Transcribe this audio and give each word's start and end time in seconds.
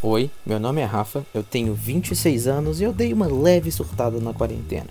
Oi, 0.00 0.30
meu 0.46 0.60
nome 0.60 0.80
é 0.80 0.84
Rafa, 0.84 1.26
eu 1.34 1.42
tenho 1.42 1.74
26 1.74 2.46
anos 2.46 2.80
e 2.80 2.84
eu 2.84 2.92
dei 2.92 3.12
uma 3.12 3.26
leve 3.26 3.68
surtada 3.72 4.20
na 4.20 4.32
quarentena. 4.32 4.86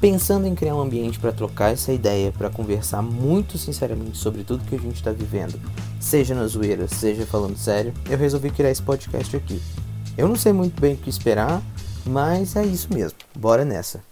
Pensando 0.00 0.46
em 0.46 0.54
criar 0.54 0.76
um 0.76 0.80
ambiente 0.80 1.18
para 1.18 1.30
trocar 1.30 1.74
essa 1.74 1.92
ideia, 1.92 2.32
para 2.32 2.48
conversar 2.48 3.02
muito 3.02 3.58
sinceramente 3.58 4.16
sobre 4.16 4.42
tudo 4.42 4.64
que 4.64 4.74
a 4.74 4.78
gente 4.78 4.94
está 4.94 5.12
vivendo, 5.12 5.60
seja 6.00 6.34
na 6.34 6.46
zoeira, 6.46 6.88
seja 6.88 7.26
falando 7.26 7.58
sério, 7.58 7.92
eu 8.08 8.16
resolvi 8.16 8.48
criar 8.48 8.70
esse 8.70 8.80
podcast 8.80 9.36
aqui. 9.36 9.60
Eu 10.16 10.26
não 10.26 10.36
sei 10.36 10.54
muito 10.54 10.80
bem 10.80 10.94
o 10.94 10.96
que 10.96 11.10
esperar, 11.10 11.62
mas 12.06 12.56
é 12.56 12.64
isso 12.64 12.88
mesmo, 12.94 13.18
bora 13.38 13.62
nessa. 13.62 14.09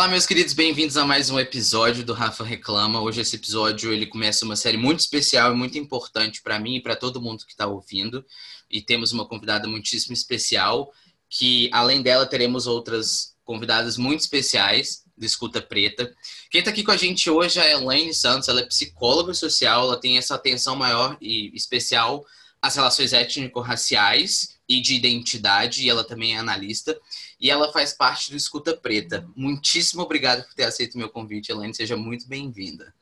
Olá, 0.00 0.08
meus 0.08 0.24
queridos, 0.24 0.54
bem-vindos 0.54 0.96
a 0.96 1.04
mais 1.04 1.28
um 1.28 1.38
episódio 1.38 2.02
do 2.02 2.14
Rafa 2.14 2.42
Reclama. 2.42 3.02
Hoje 3.02 3.20
esse 3.20 3.36
episódio 3.36 3.92
ele 3.92 4.06
começa 4.06 4.46
uma 4.46 4.56
série 4.56 4.78
muito 4.78 5.00
especial 5.00 5.52
e 5.52 5.54
muito 5.54 5.76
importante 5.76 6.40
para 6.40 6.58
mim 6.58 6.76
e 6.76 6.82
para 6.82 6.96
todo 6.96 7.20
mundo 7.20 7.44
que 7.44 7.52
está 7.52 7.66
ouvindo. 7.66 8.24
E 8.70 8.80
temos 8.80 9.12
uma 9.12 9.28
convidada 9.28 9.68
muitíssimo 9.68 10.14
especial, 10.14 10.90
que 11.28 11.68
além 11.70 12.00
dela 12.00 12.24
teremos 12.24 12.66
outras 12.66 13.34
convidadas 13.44 13.98
muito 13.98 14.20
especiais 14.20 15.02
do 15.14 15.26
Escuta 15.26 15.60
Preta. 15.60 16.10
Quem 16.50 16.60
está 16.60 16.70
aqui 16.70 16.82
com 16.82 16.92
a 16.92 16.96
gente 16.96 17.28
hoje 17.28 17.60
é 17.60 17.64
a 17.64 17.70
Elaine 17.72 18.14
Santos, 18.14 18.48
ela 18.48 18.60
é 18.60 18.66
psicóloga 18.66 19.34
social, 19.34 19.82
ela 19.82 20.00
tem 20.00 20.16
essa 20.16 20.34
atenção 20.34 20.76
maior 20.76 21.18
e 21.20 21.54
especial 21.54 22.24
às 22.62 22.74
relações 22.74 23.12
étnico-raciais 23.12 24.59
e 24.70 24.80
de 24.80 24.94
identidade, 24.94 25.84
e 25.84 25.90
ela 25.90 26.06
também 26.06 26.36
é 26.36 26.38
analista 26.38 26.96
e 27.40 27.50
ela 27.50 27.72
faz 27.72 27.92
parte 27.92 28.30
do 28.30 28.36
Escuta 28.36 28.76
Preta. 28.76 29.28
Muitíssimo 29.34 30.02
obrigado 30.02 30.44
por 30.44 30.54
ter 30.54 30.62
aceito 30.62 30.94
o 30.94 30.98
meu 30.98 31.10
convite, 31.10 31.50
Elaine. 31.50 31.74
Seja 31.74 31.96
muito 31.96 32.28
bem-vinda. 32.28 32.94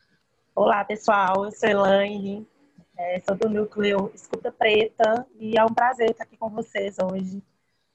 Olá, 0.54 0.82
pessoal. 0.82 1.44
Eu 1.44 1.52
sou 1.52 1.68
Elaine, 1.68 2.48
é, 2.96 3.20
sou 3.20 3.36
do 3.36 3.50
núcleo 3.50 4.10
Escuta 4.14 4.50
Preta 4.50 5.26
e 5.38 5.58
é 5.58 5.62
um 5.62 5.74
prazer 5.74 6.10
estar 6.10 6.24
aqui 6.24 6.38
com 6.38 6.48
vocês 6.48 6.96
hoje, 7.02 7.42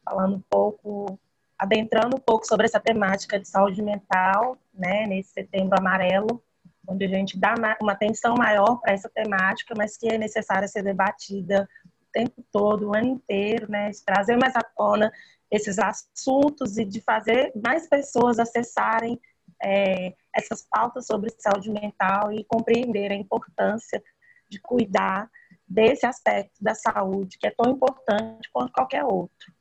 falando 0.06 0.36
um 0.36 0.44
pouco, 0.48 1.20
adentrando 1.58 2.16
um 2.16 2.22
pouco 2.22 2.46
sobre 2.46 2.68
essa 2.68 2.80
temática 2.80 3.40
de 3.40 3.48
saúde 3.48 3.82
mental, 3.82 4.56
né, 4.72 5.08
nesse 5.08 5.32
setembro 5.32 5.80
amarelo, 5.80 6.44
onde 6.88 7.06
a 7.06 7.08
gente 7.08 7.40
dá 7.40 7.56
uma 7.82 7.94
atenção 7.94 8.36
maior 8.36 8.76
para 8.76 8.94
essa 8.94 9.10
temática, 9.10 9.74
mas 9.76 9.98
que 9.98 10.08
é 10.08 10.18
necessária 10.20 10.68
ser 10.68 10.84
debatida 10.84 11.68
tempo 12.14 12.45
todo, 12.52 12.89
o 12.89 12.95
ano 12.95 13.08
inteiro, 13.08 13.69
né, 13.69 13.89
de 13.89 14.02
trazer 14.03 14.38
mais 14.38 14.56
à 14.56 14.61
tona 14.61 15.11
esses 15.52 15.78
assuntos 15.78 16.78
e 16.78 16.86
de 16.86 17.02
fazer 17.02 17.52
mais 17.64 17.88
pessoas 17.88 18.39
acessarem 18.39 19.19
é, 19.61 20.14
essas 20.36 20.66
pautas 20.69 21.06
sobre 21.06 21.34
saúde 21.38 21.69
mental 21.69 22.31
e 22.31 22.44
compreender 22.45 23.11
a 23.11 23.16
importância 23.16 24.03
de 24.50 24.59
cuidar 24.59 25.30
desse 25.67 26.06
aspecto 26.06 26.61
da 26.61 26.75
saúde, 26.75 27.38
que 27.38 27.47
é 27.47 27.52
tão 27.52 27.72
importante 27.72 28.50
quanto 28.52 28.72
qualquer 28.72 29.03
outro. 29.03 29.53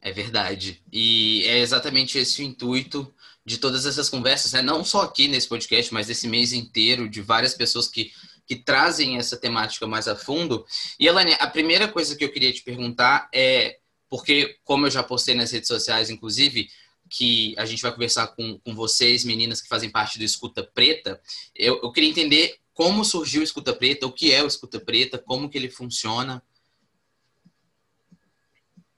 É 0.00 0.10
verdade. 0.10 0.82
E 0.92 1.44
é 1.46 1.58
exatamente 1.58 2.18
esse 2.18 2.42
o 2.42 2.44
intuito 2.44 3.12
de 3.44 3.58
todas 3.58 3.86
essas 3.86 4.08
conversas, 4.08 4.52
né? 4.52 4.62
não 4.62 4.84
só 4.84 5.02
aqui 5.02 5.28
nesse 5.28 5.48
podcast, 5.48 5.92
mas 5.92 6.08
esse 6.08 6.28
mês 6.28 6.52
inteiro, 6.52 7.08
de 7.08 7.20
várias 7.20 7.54
pessoas 7.54 7.88
que, 7.88 8.12
que 8.52 8.56
trazem 8.56 9.16
essa 9.16 9.34
temática 9.34 9.86
mais 9.86 10.06
a 10.06 10.14
fundo. 10.14 10.66
E, 11.00 11.06
Elane, 11.06 11.32
a 11.40 11.46
primeira 11.46 11.88
coisa 11.88 12.14
que 12.14 12.22
eu 12.22 12.30
queria 12.30 12.52
te 12.52 12.62
perguntar 12.62 13.30
é 13.34 13.78
porque, 14.10 14.58
como 14.62 14.86
eu 14.86 14.90
já 14.90 15.02
postei 15.02 15.34
nas 15.34 15.50
redes 15.50 15.68
sociais, 15.68 16.10
inclusive, 16.10 16.68
que 17.08 17.54
a 17.56 17.64
gente 17.64 17.82
vai 17.82 17.90
conversar 17.92 18.26
com, 18.28 18.58
com 18.58 18.74
vocês, 18.74 19.24
meninas 19.24 19.62
que 19.62 19.68
fazem 19.68 19.88
parte 19.88 20.18
do 20.18 20.24
Escuta 20.24 20.62
Preta, 20.62 21.18
eu, 21.54 21.80
eu 21.82 21.90
queria 21.92 22.10
entender 22.10 22.56
como 22.74 23.06
surgiu 23.06 23.40
o 23.40 23.44
Escuta 23.44 23.72
Preta, 23.72 24.06
o 24.06 24.12
que 24.12 24.30
é 24.30 24.42
o 24.42 24.46
Escuta 24.46 24.78
Preta, 24.78 25.16
como 25.16 25.48
que 25.48 25.56
ele 25.56 25.70
funciona. 25.70 26.42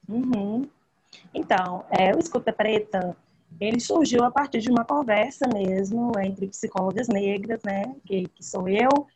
Uhum. 0.08 0.68
Então, 1.32 1.84
é, 1.92 2.12
o 2.12 2.18
Escuta 2.18 2.52
Preta, 2.52 3.16
ele 3.60 3.78
surgiu 3.78 4.24
a 4.24 4.32
partir 4.32 4.58
de 4.58 4.70
uma 4.70 4.84
conversa 4.84 5.46
mesmo 5.46 6.12
entre 6.18 6.48
psicólogas 6.48 7.06
negras, 7.06 7.62
né, 7.62 7.94
que, 8.04 8.26
que 8.28 8.44
sou 8.44 8.68
eu, 8.68 9.06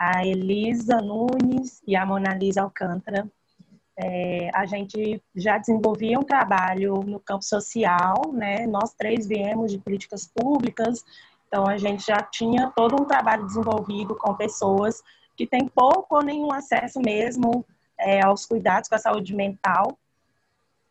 a 0.00 0.24
Elisa 0.24 0.96
Nunes 1.02 1.82
e 1.86 1.94
a 1.94 2.06
Mona 2.06 2.32
Lisa 2.32 2.62
Alcântara, 2.62 3.30
é, 3.94 4.48
a 4.54 4.64
gente 4.64 5.22
já 5.36 5.58
desenvolvia 5.58 6.18
um 6.18 6.22
trabalho 6.22 7.02
no 7.02 7.20
campo 7.20 7.44
social, 7.44 8.32
né? 8.32 8.66
Nós 8.66 8.94
três 8.94 9.28
viemos 9.28 9.70
de 9.70 9.78
políticas 9.78 10.26
públicas, 10.26 11.04
então 11.46 11.66
a 11.66 11.76
gente 11.76 12.06
já 12.06 12.16
tinha 12.16 12.72
todo 12.74 12.94
um 12.94 13.04
trabalho 13.04 13.44
desenvolvido 13.44 14.16
com 14.16 14.34
pessoas 14.34 15.02
que 15.36 15.46
têm 15.46 15.68
pouco 15.68 16.16
ou 16.16 16.22
nenhum 16.22 16.50
acesso 16.50 16.98
mesmo 16.98 17.62
é, 17.98 18.24
aos 18.24 18.46
cuidados 18.46 18.88
com 18.88 18.94
a 18.94 18.98
saúde 18.98 19.36
mental. 19.36 19.98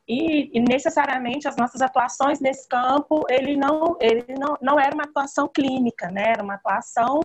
E, 0.08 0.56
e, 0.56 0.60
necessariamente 0.60 1.48
as 1.48 1.56
nossas 1.56 1.82
atuações 1.82 2.40
nesse 2.40 2.68
campo, 2.68 3.26
ele 3.28 3.58
não, 3.58 3.98
ele 4.00 4.36
não, 4.40 4.56
não 4.62 4.80
era 4.80 4.94
uma 4.94 5.06
atuação 5.06 5.48
clínica, 5.48 6.12
né? 6.12 6.26
Era 6.30 6.44
uma 6.44 6.56
atuação 6.56 7.22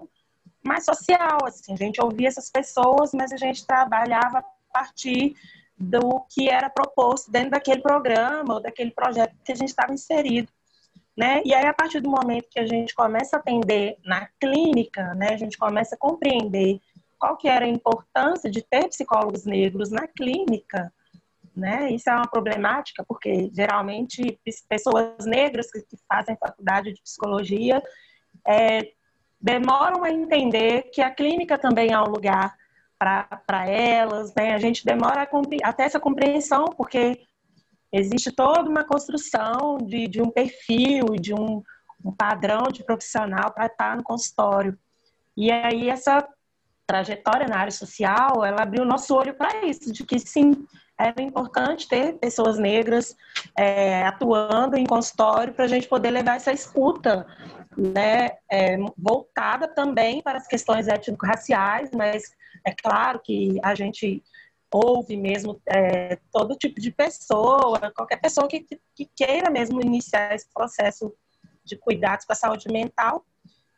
mais 0.66 0.84
social, 0.84 1.38
assim. 1.44 1.72
A 1.72 1.76
gente 1.76 2.00
ouvia 2.00 2.28
essas 2.28 2.50
pessoas, 2.50 3.12
mas 3.12 3.32
a 3.32 3.36
gente 3.36 3.66
trabalhava 3.66 4.38
a 4.38 4.44
partir 4.72 5.36
do 5.76 6.24
que 6.30 6.48
era 6.48 6.70
proposto 6.70 7.30
dentro 7.30 7.50
daquele 7.50 7.82
programa 7.82 8.54
ou 8.54 8.62
daquele 8.62 8.90
projeto 8.90 9.34
que 9.44 9.52
a 9.52 9.54
gente 9.56 9.68
estava 9.68 9.92
inserido. 9.92 10.48
Né? 11.16 11.42
E 11.44 11.54
aí, 11.54 11.66
a 11.66 11.74
partir 11.74 12.00
do 12.00 12.10
momento 12.10 12.48
que 12.50 12.58
a 12.58 12.66
gente 12.66 12.92
começa 12.94 13.36
a 13.36 13.38
atender 13.38 13.96
na 14.04 14.26
clínica, 14.40 15.14
né, 15.14 15.28
a 15.30 15.36
gente 15.36 15.56
começa 15.56 15.94
a 15.94 15.98
compreender 15.98 16.80
qual 17.18 17.36
que 17.36 17.48
era 17.48 17.64
a 17.64 17.68
importância 17.68 18.50
de 18.50 18.62
ter 18.62 18.88
psicólogos 18.88 19.44
negros 19.44 19.90
na 19.90 20.08
clínica, 20.08 20.92
né? 21.56 21.90
Isso 21.90 22.10
é 22.10 22.14
uma 22.14 22.26
problemática, 22.26 23.04
porque 23.06 23.48
geralmente 23.54 24.38
pessoas 24.68 25.24
negras 25.24 25.70
que, 25.70 25.80
fazem 26.08 26.36
faculdade 26.36 26.92
de 26.92 27.00
psicologia 27.00 27.80
é, 28.46 28.92
demoram 29.44 30.02
a 30.02 30.10
entender 30.10 30.84
que 30.84 31.02
a 31.02 31.10
clínica 31.10 31.58
também 31.58 31.92
é 31.92 32.00
um 32.00 32.06
lugar 32.06 32.56
para 32.98 33.68
elas, 33.68 34.34
né? 34.34 34.54
A 34.54 34.58
gente 34.58 34.86
demora 34.86 35.28
até 35.62 35.84
essa 35.84 36.00
compreensão, 36.00 36.64
porque 36.74 37.20
existe 37.92 38.32
toda 38.32 38.70
uma 38.70 38.84
construção 38.84 39.76
de, 39.76 40.08
de 40.08 40.22
um 40.22 40.30
perfil, 40.30 41.16
de 41.20 41.34
um, 41.34 41.62
um 42.02 42.10
padrão 42.10 42.62
de 42.72 42.82
profissional 42.82 43.52
para 43.52 43.66
estar 43.66 43.94
no 43.94 44.02
consultório. 44.02 44.78
E 45.36 45.52
aí 45.52 45.90
essa 45.90 46.26
trajetória 46.86 47.46
na 47.46 47.58
área 47.58 47.72
social, 47.72 48.42
ela 48.46 48.62
abriu 48.62 48.82
nosso 48.82 49.14
olho 49.14 49.34
para 49.34 49.66
isso, 49.66 49.92
de 49.92 50.04
que 50.04 50.18
sim, 50.18 50.66
era 50.98 51.20
importante 51.20 51.88
ter 51.88 52.14
pessoas 52.14 52.58
negras 52.58 53.14
é, 53.58 54.06
atuando 54.06 54.76
em 54.76 54.86
consultório 54.86 55.52
para 55.52 55.64
a 55.64 55.68
gente 55.68 55.88
poder 55.88 56.10
levar 56.10 56.36
essa 56.36 56.52
escuta, 56.52 57.26
né, 57.76 58.36
é, 58.50 58.76
voltada 58.96 59.68
também 59.68 60.22
para 60.22 60.38
as 60.38 60.46
questões 60.46 60.88
étnico-raciais, 60.88 61.90
mas 61.92 62.32
é 62.64 62.72
claro 62.72 63.20
que 63.20 63.58
a 63.62 63.74
gente 63.74 64.22
ouve 64.72 65.16
mesmo 65.16 65.60
é, 65.66 66.18
todo 66.32 66.56
tipo 66.56 66.80
de 66.80 66.90
pessoa, 66.90 67.92
qualquer 67.92 68.20
pessoa 68.20 68.48
que, 68.48 68.66
que 68.94 69.08
queira 69.14 69.50
mesmo 69.50 69.80
iniciar 69.80 70.34
esse 70.34 70.48
processo 70.52 71.14
de 71.64 71.76
cuidados 71.76 72.24
com 72.24 72.32
a 72.32 72.36
saúde 72.36 72.68
mental. 72.70 73.24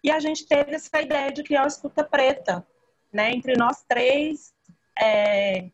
E 0.03 0.11
a 0.11 0.19
gente 0.21 0.47
teve 0.47 0.75
essa 0.75 1.01
ideia 1.01 1.31
de 1.33 1.43
criar 1.43 1.65
o 1.65 1.69
Escuta 1.69 2.03
Preta, 2.03 2.67
né, 3.13 3.33
entre 3.33 3.57
nós 3.57 3.85
três, 3.87 4.55
é, 4.99 5.69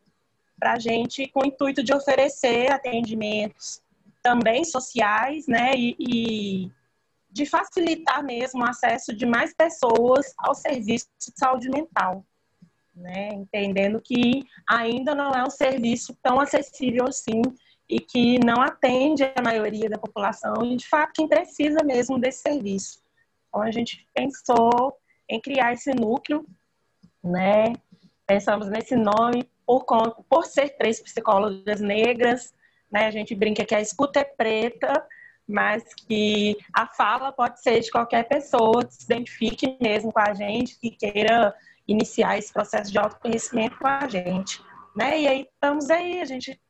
para 0.58 0.74
a 0.74 0.78
gente, 0.78 1.28
com 1.28 1.40
o 1.40 1.46
intuito 1.46 1.82
de 1.82 1.94
oferecer 1.94 2.70
atendimentos 2.72 3.82
também 4.22 4.64
sociais, 4.64 5.46
né, 5.46 5.72
e, 5.76 5.96
e 5.98 6.72
de 7.32 7.46
facilitar 7.46 8.22
mesmo 8.22 8.62
o 8.62 8.68
acesso 8.68 9.14
de 9.14 9.26
mais 9.26 9.54
pessoas 9.54 10.32
ao 10.38 10.54
serviço 10.54 11.08
de 11.18 11.32
saúde 11.36 11.70
mental 11.70 12.24
né? 12.94 13.28
Entendendo 13.32 14.00
que 14.00 14.44
ainda 14.68 15.14
não 15.14 15.32
é 15.32 15.42
um 15.42 15.50
serviço 15.50 16.16
tão 16.22 16.40
acessível 16.40 17.06
assim 17.06 17.42
e 17.88 17.98
que 17.98 18.38
não 18.44 18.60
atende 18.62 19.24
a 19.36 19.42
maioria 19.42 19.88
da 19.88 19.98
população 19.98 20.54
e, 20.64 20.76
de 20.76 20.86
fato, 20.88 21.12
quem 21.14 21.28
precisa 21.28 21.82
mesmo 21.84 22.18
desse 22.18 22.42
serviço. 22.42 23.00
Então, 23.48 23.62
a 23.62 23.70
gente 23.70 24.06
pensou 24.14 24.96
em 25.28 25.40
criar 25.40 25.72
esse 25.72 25.92
núcleo, 25.92 26.46
né? 27.22 27.72
Pensamos 28.26 28.68
nesse 28.68 28.96
nome 28.96 29.48
por, 29.66 29.84
por 30.28 30.46
ser 30.46 30.70
três 30.70 31.00
psicólogas 31.00 31.80
negras, 31.80 32.54
né? 32.90 33.06
A 33.06 33.10
gente 33.10 33.34
brinca 33.34 33.64
que 33.64 33.74
a 33.74 33.80
escuta 33.80 34.20
é 34.20 34.24
preta, 34.24 35.06
mas 35.48 35.82
que 35.94 36.56
a 36.74 36.86
fala 36.86 37.32
pode 37.32 37.60
ser 37.60 37.80
de 37.80 37.90
qualquer 37.90 38.28
pessoa 38.28 38.84
que 38.84 38.94
se 38.94 39.04
identifique 39.04 39.76
mesmo 39.80 40.12
com 40.12 40.20
a 40.20 40.32
gente, 40.32 40.78
que 40.78 40.90
queira 40.90 41.54
iniciar 41.86 42.38
esse 42.38 42.52
processo 42.52 42.90
de 42.90 42.98
autoconhecimento 42.98 43.78
com 43.78 43.86
a 43.86 44.06
gente, 44.08 44.62
né? 44.94 45.20
E 45.20 45.28
aí 45.28 45.48
estamos 45.52 45.90
aí, 45.90 46.20
a 46.20 46.24
gente 46.24 46.60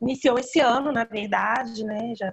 iniciou 0.00 0.38
esse 0.38 0.60
ano, 0.60 0.90
na 0.90 1.04
verdade, 1.04 1.84
né? 1.84 2.14
Já 2.16 2.32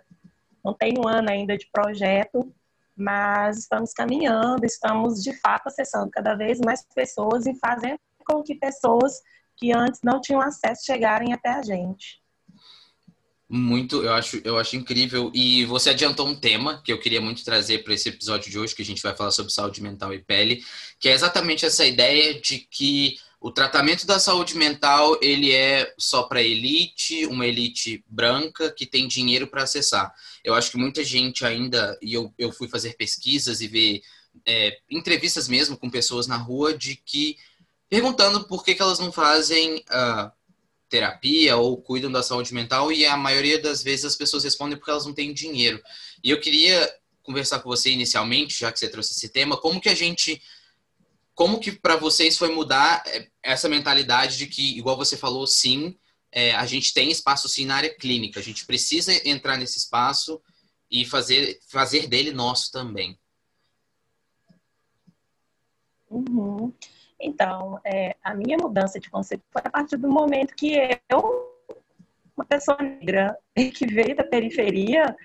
não 0.63 0.73
tem 0.73 0.93
um 0.97 1.07
ano 1.07 1.29
ainda 1.29 1.57
de 1.57 1.69
projeto, 1.71 2.53
mas 2.95 3.59
estamos 3.59 3.93
caminhando, 3.93 4.65
estamos 4.65 5.23
de 5.23 5.33
fato 5.39 5.67
acessando 5.67 6.09
cada 6.11 6.35
vez 6.35 6.59
mais 6.59 6.85
pessoas 6.93 7.45
e 7.45 7.55
fazendo 7.55 7.99
com 8.25 8.43
que 8.43 8.55
pessoas 8.55 9.21
que 9.55 9.71
antes 9.73 10.01
não 10.03 10.21
tinham 10.21 10.41
acesso 10.41 10.85
chegarem 10.85 11.33
até 11.33 11.49
a 11.49 11.61
gente. 11.61 12.18
Muito, 13.51 14.03
eu 14.03 14.13
acho, 14.13 14.39
eu 14.43 14.59
acho 14.59 14.75
incrível. 14.75 15.31
E 15.33 15.65
você 15.65 15.89
adiantou 15.89 16.27
um 16.27 16.35
tema 16.35 16.81
que 16.83 16.93
eu 16.93 16.99
queria 16.99 17.19
muito 17.19 17.43
trazer 17.43 17.83
para 17.83 17.95
esse 17.95 18.09
episódio 18.09 18.51
de 18.51 18.59
hoje, 18.59 18.75
que 18.75 18.83
a 18.83 18.85
gente 18.85 19.01
vai 19.01 19.15
falar 19.15 19.31
sobre 19.31 19.51
saúde 19.51 19.81
mental 19.81 20.13
e 20.13 20.19
pele, 20.19 20.63
que 20.99 21.09
é 21.09 21.13
exatamente 21.13 21.65
essa 21.65 21.83
ideia 21.83 22.39
de 22.39 22.59
que 22.59 23.17
o 23.41 23.51
tratamento 23.51 24.05
da 24.05 24.19
saúde 24.19 24.55
mental 24.55 25.17
ele 25.19 25.51
é 25.51 25.91
só 25.97 26.23
para 26.23 26.43
elite, 26.43 27.25
uma 27.25 27.47
elite 27.47 28.03
branca 28.07 28.69
que 28.69 28.85
tem 28.85 29.07
dinheiro 29.07 29.47
para 29.47 29.63
acessar. 29.63 30.13
Eu 30.43 30.53
acho 30.53 30.69
que 30.69 30.77
muita 30.77 31.03
gente 31.03 31.43
ainda, 31.43 31.97
e 32.03 32.13
eu, 32.13 32.31
eu 32.37 32.51
fui 32.51 32.67
fazer 32.67 32.97
pesquisas 32.97 33.61
e 33.61 33.67
ver 33.67 34.01
é, 34.45 34.77
entrevistas 34.91 35.47
mesmo 35.47 35.75
com 35.75 35.89
pessoas 35.89 36.27
na 36.27 36.37
rua 36.37 36.77
de 36.77 36.95
que 36.97 37.35
perguntando 37.89 38.43
por 38.43 38.63
que, 38.63 38.75
que 38.75 38.81
elas 38.81 38.99
não 38.99 39.11
fazem 39.11 39.77
uh, 39.89 40.31
terapia 40.89 41.55
ou 41.55 41.81
cuidam 41.81 42.11
da 42.11 42.23
saúde 42.23 42.53
mental 42.53 42.91
e 42.91 43.05
a 43.05 43.15
maioria 43.15 43.61
das 43.61 43.83
vezes 43.83 44.05
as 44.05 44.15
pessoas 44.15 44.43
respondem 44.43 44.77
porque 44.77 44.91
elas 44.91 45.05
não 45.05 45.13
têm 45.13 45.33
dinheiro. 45.33 45.81
E 46.23 46.29
eu 46.29 46.39
queria 46.39 46.91
conversar 47.21 47.59
com 47.59 47.69
você 47.69 47.91
inicialmente, 47.91 48.59
já 48.59 48.71
que 48.71 48.79
você 48.79 48.89
trouxe 48.89 49.13
esse 49.13 49.29
tema, 49.29 49.55
como 49.55 49.79
que 49.79 49.89
a 49.89 49.95
gente 49.95 50.41
como 51.35 51.57
que 51.57 51.71
para 51.71 51.95
vocês 51.95 52.37
foi 52.37 52.53
mudar 52.53 53.01
é, 53.07 53.29
essa 53.41 53.69
mentalidade 53.69 54.37
de 54.37 54.45
que, 54.45 54.77
igual 54.77 54.97
você 54.97 55.15
falou, 55.15 55.47
sim, 55.47 55.97
é, 56.33 56.53
a 56.53 56.65
gente 56.65 56.93
tem 56.93 57.09
espaço 57.09 57.47
sim 57.47 57.65
na 57.65 57.77
área 57.77 57.95
clínica, 57.95 58.41
a 58.41 58.43
gente 58.43 58.65
precisa 58.65 59.13
entrar 59.25 59.55
nesse 59.55 59.77
espaço 59.77 60.41
e 60.91 61.05
fazer, 61.05 61.57
fazer 61.69 62.07
dele 62.07 62.33
nosso 62.33 62.69
também. 62.73 63.17
Uhum. 66.09 66.73
Então, 67.19 67.79
é, 67.83 68.15
a 68.23 68.33
minha 68.33 68.57
mudança 68.57 68.99
de 68.99 69.09
conceito 69.09 69.43
foi 69.51 69.61
a 69.65 69.69
partir 69.69 69.97
do 69.97 70.09
momento 70.09 70.55
que 70.55 70.77
eu, 71.09 71.53
uma 72.35 72.45
pessoa 72.45 72.77
negra 72.81 73.37
que 73.75 73.85
veio 73.85 74.15
da 74.15 74.23
periferia, 74.23 75.15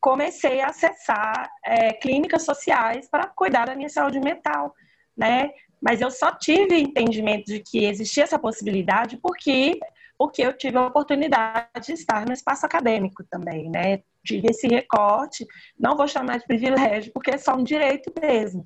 comecei 0.00 0.60
a 0.60 0.68
acessar 0.68 1.50
é, 1.64 1.92
clínicas 1.92 2.44
sociais 2.44 3.08
para 3.08 3.26
cuidar 3.26 3.66
da 3.66 3.74
minha 3.74 3.88
saúde 3.88 4.20
mental, 4.20 4.74
né? 5.16 5.50
Mas 5.80 6.00
eu 6.00 6.10
só 6.10 6.32
tive 6.32 6.78
entendimento 6.78 7.46
de 7.46 7.60
que 7.60 7.84
existia 7.84 8.24
essa 8.24 8.38
possibilidade 8.38 9.18
porque 9.18 9.78
porque 10.18 10.40
eu 10.40 10.56
tive 10.56 10.78
a 10.78 10.86
oportunidade 10.86 11.68
de 11.84 11.92
estar 11.92 12.24
no 12.24 12.32
espaço 12.32 12.64
acadêmico 12.64 13.22
também, 13.24 13.68
né? 13.68 14.02
Tive 14.24 14.48
esse 14.48 14.66
recorte, 14.66 15.46
não 15.78 15.94
vou 15.94 16.08
chamar 16.08 16.38
de 16.38 16.46
privilégio, 16.46 17.12
porque 17.12 17.32
é 17.32 17.36
só 17.36 17.54
um 17.54 17.62
direito 17.62 18.10
mesmo, 18.18 18.64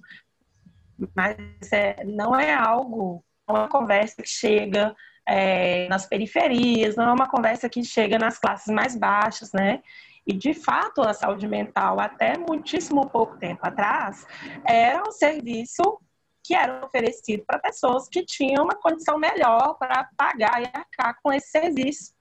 mas 1.14 1.37
é, 1.73 2.05
não 2.05 2.38
é 2.38 2.52
algo, 2.52 3.25
é 3.49 3.52
uma 3.52 3.69
conversa 3.69 4.23
que 4.23 4.29
chega 4.29 4.94
é, 5.26 5.88
nas 5.88 6.06
periferias, 6.06 6.97
não 6.97 7.05
é 7.08 7.12
uma 7.12 7.29
conversa 7.29 7.69
que 7.69 7.82
chega 7.85 8.19
nas 8.19 8.38
classes 8.38 8.73
mais 8.73 8.97
baixas, 8.97 9.52
né? 9.52 9.82
E, 10.26 10.32
de 10.32 10.52
fato, 10.55 11.02
a 11.02 11.14
saúde 11.14 11.49
mental, 11.49 11.99
até 11.99 12.37
muitíssimo 12.37 13.08
pouco 13.08 13.38
tempo 13.38 13.61
atrás, 13.62 14.26
era 14.67 15.02
um 15.02 15.11
serviço 15.11 15.99
que 16.43 16.55
era 16.55 16.85
oferecido 16.85 17.44
para 17.46 17.58
pessoas 17.58 18.08
que 18.08 18.25
tinham 18.25 18.64
uma 18.64 18.75
condição 18.75 19.19
melhor 19.19 19.75
para 19.79 20.08
pagar 20.17 20.62
e 20.62 20.67
arcar 20.67 21.17
com 21.23 21.32
esse 21.32 21.49
serviço, 21.50 22.14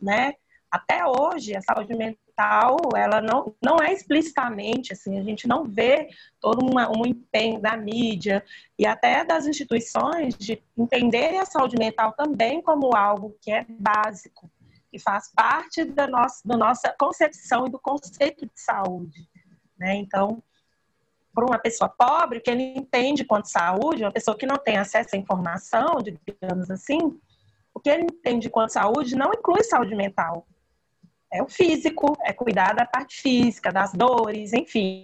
né? 0.00 0.34
Até 0.74 1.04
hoje, 1.06 1.56
a 1.56 1.62
saúde 1.62 1.94
mental 1.94 2.24
tal, 2.36 2.76
ela 2.96 3.20
não, 3.20 3.54
não 3.62 3.76
é 3.80 3.92
explicitamente, 3.92 4.92
assim, 4.92 5.18
a 5.18 5.22
gente 5.22 5.46
não 5.46 5.64
vê 5.64 6.08
todo 6.40 6.64
uma, 6.64 6.90
um 6.90 7.06
empenho 7.06 7.60
da 7.60 7.76
mídia 7.76 8.44
e 8.78 8.86
até 8.86 9.24
das 9.24 9.46
instituições 9.46 10.36
de 10.36 10.62
entenderem 10.76 11.38
a 11.38 11.46
saúde 11.46 11.76
mental 11.78 12.12
também 12.12 12.60
como 12.60 12.94
algo 12.94 13.36
que 13.40 13.52
é 13.52 13.64
básico, 13.68 14.50
que 14.90 14.98
faz 14.98 15.30
parte 15.32 15.84
da 15.84 16.06
nossa, 16.06 16.40
da 16.44 16.56
nossa 16.56 16.94
concepção 16.98 17.66
e 17.66 17.70
do 17.70 17.78
conceito 17.78 18.46
de 18.46 18.60
saúde. 18.60 19.28
Né? 19.78 19.96
Então, 19.96 20.42
para 21.32 21.46
uma 21.46 21.58
pessoa 21.58 21.88
pobre, 21.88 22.40
que 22.40 22.50
ele 22.50 22.62
entende 22.76 23.24
quanto 23.24 23.48
saúde, 23.48 24.04
uma 24.04 24.12
pessoa 24.12 24.36
que 24.36 24.46
não 24.46 24.56
tem 24.56 24.76
acesso 24.76 25.14
à 25.14 25.18
informação, 25.18 25.98
digamos 25.98 26.70
assim, 26.70 26.98
o 27.72 27.80
que 27.80 27.90
ele 27.90 28.04
entende 28.04 28.48
quanto 28.48 28.72
saúde 28.72 29.16
não 29.16 29.32
inclui 29.32 29.64
saúde 29.64 29.96
mental 29.96 30.46
é 31.34 31.42
o 31.42 31.48
físico, 31.48 32.16
é 32.22 32.32
cuidar 32.32 32.74
da 32.76 32.86
parte 32.86 33.20
física, 33.20 33.72
das 33.72 33.92
dores, 33.92 34.52
enfim, 34.52 35.02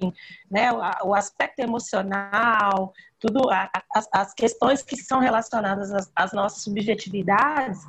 né, 0.48 0.72
o, 0.72 1.08
o 1.08 1.14
aspecto 1.14 1.58
emocional, 1.58 2.92
tudo, 3.18 3.50
a, 3.50 3.68
as, 3.92 4.08
as, 4.12 4.32
questões 4.32 4.80
que 4.80 4.96
são 4.96 5.18
relacionadas 5.18 5.90
às, 5.90 6.10
às, 6.14 6.32
nossas 6.32 6.62
subjetividades 6.62 7.80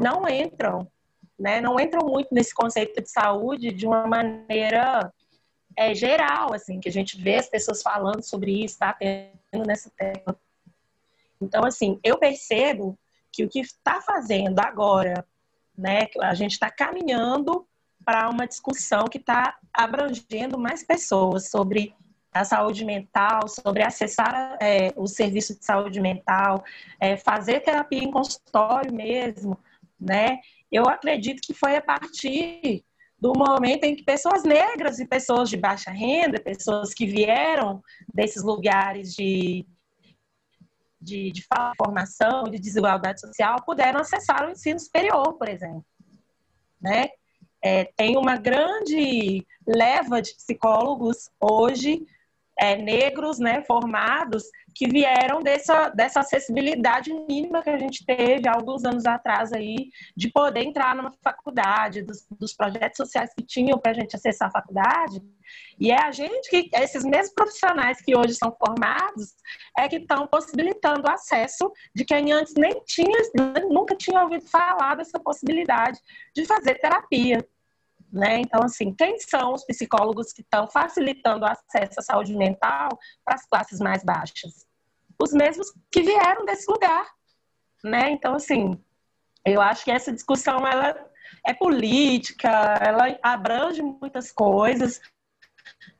não 0.00 0.26
entram, 0.26 0.90
né, 1.38 1.60
não 1.60 1.78
entram 1.78 2.08
muito 2.08 2.34
nesse 2.34 2.54
conceito 2.54 3.02
de 3.02 3.10
saúde 3.10 3.70
de 3.70 3.86
uma 3.86 4.06
maneira 4.06 5.12
é, 5.76 5.94
geral, 5.94 6.54
assim, 6.54 6.80
que 6.80 6.88
a 6.88 6.92
gente 6.92 7.20
vê 7.20 7.36
as 7.36 7.50
pessoas 7.50 7.82
falando 7.82 8.22
sobre 8.22 8.64
isso, 8.64 8.78
tá 8.78 8.94
tendo 8.94 9.66
nessa 9.66 9.90
tecla. 9.90 10.40
Então, 11.38 11.64
assim, 11.66 12.00
eu 12.02 12.18
percebo 12.18 12.98
que 13.30 13.44
o 13.44 13.48
que 13.48 13.60
está 13.60 14.00
fazendo 14.00 14.58
agora, 14.58 15.22
né, 15.76 16.06
a 16.22 16.34
gente 16.34 16.52
está 16.52 16.70
caminhando 16.70 17.66
para 18.04 18.28
uma 18.28 18.46
discussão 18.46 19.04
que 19.04 19.18
está 19.18 19.58
abrangendo 19.72 20.58
mais 20.58 20.82
pessoas 20.82 21.50
sobre 21.50 21.94
a 22.32 22.44
saúde 22.44 22.84
mental, 22.84 23.48
sobre 23.48 23.82
acessar 23.82 24.56
é, 24.60 24.92
o 24.96 25.06
serviço 25.06 25.58
de 25.58 25.64
saúde 25.64 26.00
mental, 26.00 26.64
é, 26.98 27.16
fazer 27.16 27.60
terapia 27.60 28.02
em 28.02 28.10
consultório 28.10 28.92
mesmo, 28.94 29.58
né? 30.00 30.38
Eu 30.70 30.88
acredito 30.88 31.42
que 31.42 31.52
foi 31.52 31.76
a 31.76 31.82
partir 31.82 32.84
do 33.18 33.32
momento 33.36 33.84
em 33.84 33.94
que 33.94 34.02
pessoas 34.02 34.44
negras 34.44 34.98
e 34.98 35.06
pessoas 35.06 35.50
de 35.50 35.56
baixa 35.56 35.90
renda, 35.90 36.40
pessoas 36.40 36.94
que 36.94 37.04
vieram 37.04 37.82
desses 38.14 38.42
lugares 38.42 39.14
de, 39.14 39.66
de, 41.00 41.30
de 41.30 41.46
formação, 41.76 42.44
de 42.44 42.58
desigualdade 42.58 43.20
social, 43.20 43.62
puderam 43.66 44.00
acessar 44.00 44.46
o 44.46 44.50
ensino 44.50 44.78
superior, 44.78 45.34
por 45.34 45.48
exemplo. 45.48 45.84
Né? 46.80 47.10
É, 47.62 47.84
tem 47.96 48.16
uma 48.16 48.36
grande 48.36 49.46
leva 49.66 50.22
de 50.22 50.34
psicólogos 50.34 51.28
hoje 51.38 52.06
é, 52.58 52.76
negros, 52.76 53.38
né, 53.38 53.62
formados, 53.62 54.44
que 54.74 54.86
vieram 54.88 55.42
dessa, 55.42 55.88
dessa 55.90 56.20
acessibilidade 56.20 57.12
mínima 57.28 57.62
que 57.62 57.70
a 57.70 57.78
gente 57.78 58.04
teve 58.04 58.48
há 58.48 58.54
alguns 58.54 58.84
anos 58.84 59.06
atrás 59.06 59.52
aí, 59.52 59.90
de 60.16 60.30
poder 60.30 60.62
entrar 60.62 60.94
numa 60.94 61.12
faculdade, 61.22 62.02
dos, 62.02 62.26
dos 62.30 62.52
projetos 62.52 62.96
sociais 62.96 63.32
que 63.34 63.44
tinham 63.44 63.78
para 63.78 63.92
a 63.92 63.94
gente 63.94 64.14
acessar 64.16 64.48
a 64.48 64.52
faculdade. 64.52 65.20
E 65.78 65.90
é 65.90 66.00
a 66.00 66.12
gente 66.12 66.48
que, 66.48 66.70
esses 66.74 67.04
mesmos 67.04 67.34
profissionais 67.34 68.00
que 68.00 68.16
hoje 68.16 68.34
são 68.34 68.54
formados, 68.56 69.34
é 69.76 69.88
que 69.88 69.96
estão 69.96 70.26
possibilitando 70.26 71.08
o 71.08 71.10
acesso 71.10 71.72
de 71.94 72.04
quem 72.04 72.32
antes 72.32 72.54
nem 72.56 72.80
tinha, 72.84 73.18
nunca 73.68 73.96
tinha 73.96 74.22
ouvido 74.22 74.46
falar 74.46 74.96
dessa 74.96 75.18
possibilidade 75.18 75.98
de 76.34 76.44
fazer 76.44 76.74
terapia. 76.76 77.38
Né? 78.12 78.40
Então, 78.40 78.62
assim, 78.64 78.92
quem 78.92 79.18
são 79.20 79.54
os 79.54 79.64
psicólogos 79.64 80.32
que 80.32 80.42
estão 80.42 80.68
facilitando 80.68 81.44
o 81.44 81.48
acesso 81.48 82.00
à 82.00 82.02
saúde 82.02 82.34
mental 82.36 82.88
para 83.24 83.36
as 83.36 83.46
classes 83.46 83.78
mais 83.78 84.02
baixas? 84.02 84.66
Os 85.22 85.32
mesmos 85.32 85.72
que 85.92 86.02
vieram 86.02 86.44
desse 86.44 86.68
lugar, 86.70 87.06
né? 87.84 88.10
Então, 88.10 88.34
assim, 88.34 88.82
eu 89.44 89.60
acho 89.60 89.84
que 89.84 89.90
essa 89.90 90.12
discussão 90.12 90.66
ela 90.66 90.96
é 91.46 91.54
política, 91.54 92.48
ela 92.80 93.16
abrange 93.22 93.80
muitas 93.80 94.32
coisas, 94.32 95.00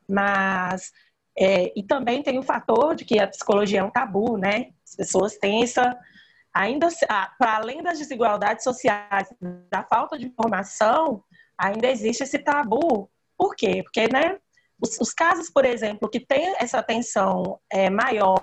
mas 0.08 0.92
é, 1.38 1.72
e 1.78 1.82
também 1.82 2.22
tem 2.22 2.38
o 2.38 2.42
fator 2.42 2.94
de 2.94 3.04
que 3.04 3.18
a 3.18 3.28
psicologia 3.28 3.80
é 3.80 3.84
um 3.84 3.90
tabu, 3.90 4.36
né? 4.36 4.70
As 4.84 4.96
pessoas 4.96 5.36
têm 5.36 5.62
essa 5.62 5.96
ainda 6.52 6.88
para 7.38 7.56
além 7.56 7.82
das 7.82 7.98
desigualdades 7.98 8.64
sociais, 8.64 9.32
da 9.70 9.84
falta 9.84 10.18
de 10.18 10.26
informação, 10.26 11.22
ainda 11.60 11.88
existe 11.88 12.22
esse 12.22 12.38
tabu. 12.38 13.10
Por 13.36 13.54
quê? 13.54 13.82
Porque, 13.82 14.08
né, 14.12 14.38
os, 14.82 14.98
os 14.98 15.12
casos, 15.12 15.50
por 15.50 15.64
exemplo, 15.64 16.08
que 16.08 16.20
têm 16.20 16.54
essa 16.58 16.78
atenção 16.78 17.60
é, 17.70 17.90
maior 17.90 18.42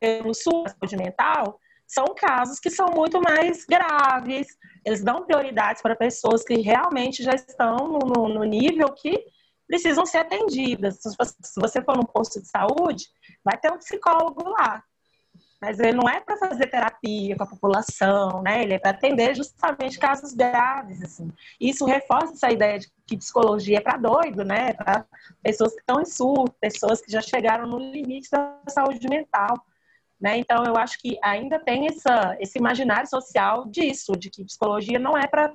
pelo 0.00 0.32
saúde 0.34 0.96
mental, 0.96 1.60
são 1.86 2.06
casos 2.14 2.58
que 2.58 2.70
são 2.70 2.88
muito 2.88 3.20
mais 3.20 3.64
graves, 3.66 4.46
eles 4.84 5.04
dão 5.04 5.24
prioridades 5.24 5.82
para 5.82 5.94
pessoas 5.94 6.42
que 6.42 6.54
realmente 6.54 7.22
já 7.22 7.34
estão 7.34 7.76
no, 7.76 8.28
no 8.28 8.44
nível 8.44 8.92
que 8.92 9.22
precisam 9.66 10.06
ser 10.06 10.18
atendidas. 10.18 11.00
Se 11.00 11.60
você 11.60 11.82
for 11.82 11.96
num 11.96 12.04
posto 12.04 12.40
de 12.40 12.48
saúde, 12.48 13.04
vai 13.44 13.58
ter 13.58 13.70
um 13.70 13.78
psicólogo 13.78 14.48
lá. 14.48 14.82
Mas 15.64 15.80
ele 15.80 15.92
não 15.92 16.06
é 16.06 16.20
para 16.20 16.36
fazer 16.36 16.66
terapia 16.66 17.34
com 17.36 17.42
a 17.42 17.46
população, 17.46 18.42
né? 18.42 18.62
Ele 18.62 18.74
é 18.74 18.78
para 18.78 18.90
atender 18.90 19.34
justamente 19.34 19.98
casos 19.98 20.34
graves, 20.34 21.02
assim. 21.02 21.32
Isso 21.58 21.86
reforça 21.86 22.34
essa 22.34 22.52
ideia 22.52 22.78
de 22.78 22.88
que 23.06 23.16
psicologia 23.16 23.78
é 23.78 23.80
para 23.80 23.96
doido, 23.96 24.44
né? 24.44 24.74
Para 24.74 25.06
pessoas 25.42 25.72
que 25.72 25.80
estão 25.80 26.02
em 26.02 26.04
surto, 26.04 26.54
pessoas 26.60 27.00
que 27.00 27.10
já 27.10 27.22
chegaram 27.22 27.66
no 27.66 27.78
limite 27.78 28.30
da 28.30 28.58
saúde 28.68 29.08
mental. 29.08 29.54
Né? 30.20 30.36
Então, 30.36 30.64
eu 30.64 30.76
acho 30.76 30.98
que 30.98 31.18
ainda 31.22 31.58
tem 31.58 31.86
essa, 31.86 32.36
esse 32.38 32.58
imaginário 32.58 33.08
social 33.08 33.66
disso, 33.66 34.12
de 34.12 34.28
que 34.28 34.44
psicologia 34.44 34.98
não 34.98 35.16
é 35.16 35.26
para. 35.26 35.54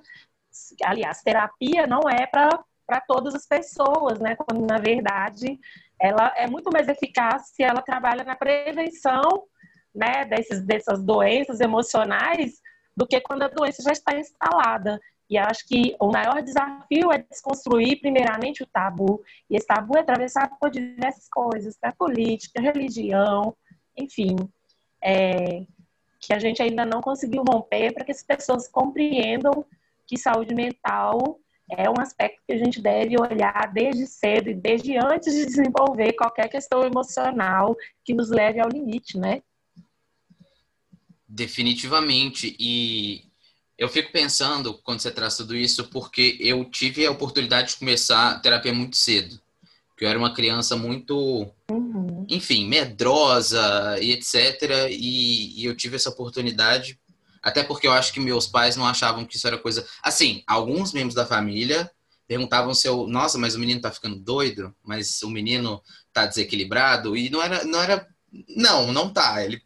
Aliás, 0.83 1.21
terapia 1.21 1.85
não 1.85 2.09
é 2.09 2.25
para 2.25 3.01
todas 3.07 3.35
as 3.35 3.45
pessoas, 3.45 4.19
né? 4.19 4.35
quando 4.35 4.65
na 4.65 4.79
verdade 4.79 5.59
ela 6.01 6.33
é 6.35 6.47
muito 6.47 6.71
mais 6.73 6.87
eficaz 6.87 7.49
se 7.49 7.61
ela 7.61 7.81
trabalha 7.81 8.23
na 8.23 8.35
prevenção 8.35 9.47
né, 9.93 10.25
desses, 10.25 10.62
dessas 10.63 11.01
doenças 11.03 11.60
emocionais 11.60 12.60
do 12.96 13.08
que 13.08 13.19
quando 13.22 13.43
a 13.43 13.48
doença 13.48 13.81
já 13.81 13.91
está 13.91 14.17
instalada. 14.17 15.00
E 15.29 15.38
acho 15.38 15.67
que 15.67 15.96
o 16.00 16.12
maior 16.12 16.41
desafio 16.41 17.12
é 17.12 17.19
desconstruir, 17.19 18.01
primeiramente, 18.01 18.63
o 18.63 18.67
tabu. 18.67 19.24
E 19.50 19.55
esse 19.55 19.67
tabu 19.67 19.96
é 19.96 20.01
atravessado 20.01 20.55
por 20.60 20.72
diversas 20.72 21.29
coisas, 21.29 21.77
né? 21.84 21.93
política, 21.98 22.60
religião, 22.60 23.55
enfim. 23.96 24.36
É, 25.01 25.65
que 26.19 26.34
a 26.34 26.39
gente 26.39 26.62
ainda 26.62 26.86
não 26.86 27.00
conseguiu 27.00 27.43
romper 27.48 27.93
para 27.93 28.03
que 28.03 28.12
as 28.12 28.24
pessoas 28.24 28.67
compreendam 28.67 29.65
que 30.05 30.17
saúde 30.17 30.53
mental 30.53 31.39
é 31.72 31.88
um 31.88 32.00
aspecto 32.00 32.41
que 32.46 32.53
a 32.53 32.58
gente 32.58 32.81
deve 32.81 33.15
olhar 33.19 33.72
desde 33.72 34.08
cedo 34.08 34.50
e 34.50 34.55
desde 34.55 34.98
antes 34.98 35.34
de 35.34 35.46
desenvolver 35.46 36.13
qualquer 36.13 36.50
questão 36.50 36.84
emocional 36.84 37.75
que 38.03 38.13
nos 38.13 38.29
leve 38.29 38.60
ao 38.60 38.67
limite, 38.67 39.19
né? 39.19 39.43
Definitivamente. 41.29 42.55
E 42.59 43.24
eu 43.77 43.88
fico 43.88 44.12
pensando, 44.12 44.74
quando 44.74 45.00
você 45.00 45.12
traz 45.12 45.38
tudo 45.38 45.55
isso, 45.55 45.86
porque 45.89 46.36
eu 46.39 46.65
tive 46.65 47.05
a 47.05 47.12
oportunidade 47.12 47.69
de 47.69 47.77
começar 47.77 48.41
terapia 48.41 48.74
muito 48.74 48.98
cedo. 48.98 49.39
Porque 49.89 50.05
eu 50.05 50.09
era 50.09 50.17
uma 50.17 50.33
criança 50.33 50.75
muito, 50.75 51.48
uhum. 51.69 52.25
enfim, 52.27 52.67
medrosa 52.67 53.98
e 54.01 54.12
etc. 54.12 54.89
E, 54.89 55.62
e 55.62 55.65
eu 55.65 55.75
tive 55.75 55.98
essa 55.98 56.09
oportunidade, 56.09 57.00
até 57.43 57.62
porque 57.62 57.86
eu 57.86 57.91
acho 57.91 58.12
que 58.12 58.19
meus 58.19 58.48
pais 58.48 58.75
não 58.75 58.88
achavam 58.88 59.24
que 59.24 59.36
isso 59.36 59.45
era 59.45 59.57
coisa. 59.57 59.86
Assim, 60.01 60.41
alguns 60.48 60.93
membros 60.93 61.13
da 61.13 61.25
família 61.25 61.91
perguntavam 62.27 62.74
se 62.74 62.88
eu, 62.88 63.07
nossa, 63.07 63.38
mas 63.38 63.55
o 63.55 63.59
menino 63.59 63.81
tá 63.81 63.91
ficando 63.91 64.15
doido, 64.15 64.74
mas 64.83 65.21
o 65.21 65.29
menino 65.29 65.81
tá 66.12 66.25
desequilibrado, 66.25 67.15
e 67.15 67.29
não 67.29 67.41
era, 67.41 67.63
não 67.63 67.81
era, 67.81 68.07
não, 68.55 68.91
não 68.91 69.12
tá. 69.12 69.43
Ele 69.43 69.62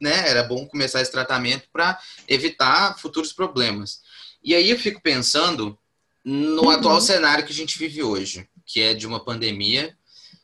né, 0.00 0.28
era 0.28 0.42
bom 0.42 0.66
começar 0.66 1.00
esse 1.00 1.10
tratamento 1.10 1.68
para 1.72 1.98
evitar 2.28 2.98
futuros 2.98 3.32
problemas. 3.32 4.00
E 4.42 4.54
aí 4.54 4.70
eu 4.70 4.78
fico 4.78 5.00
pensando 5.00 5.78
no 6.24 6.62
uhum. 6.62 6.70
atual 6.70 7.00
cenário 7.00 7.44
que 7.44 7.52
a 7.52 7.56
gente 7.56 7.78
vive 7.78 8.02
hoje, 8.02 8.48
que 8.64 8.80
é 8.80 8.94
de 8.94 9.06
uma 9.06 9.24
pandemia 9.24 9.96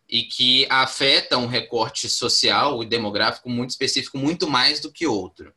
e 0.09 0.25
que 0.25 0.67
afeta 0.69 1.39
um 1.39 1.47
recorte 1.47 2.09
social 2.09 2.83
e 2.83 2.87
demográfico 2.87 3.49
muito 3.49 3.71
específico, 3.71 4.19
muito 4.19 4.49
mais 4.49 4.79
do 4.79 4.93
que 4.93 5.07
outro, 5.07 5.53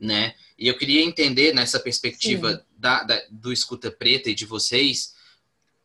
né? 0.00 0.34
E 0.58 0.66
eu 0.66 0.78
queria 0.78 1.02
entender 1.02 1.52
nessa 1.54 1.78
perspectiva 1.78 2.64
da, 2.76 3.02
da, 3.02 3.22
do 3.30 3.52
escuta 3.52 3.90
preta 3.90 4.30
e 4.30 4.34
de 4.34 4.46
vocês, 4.46 5.14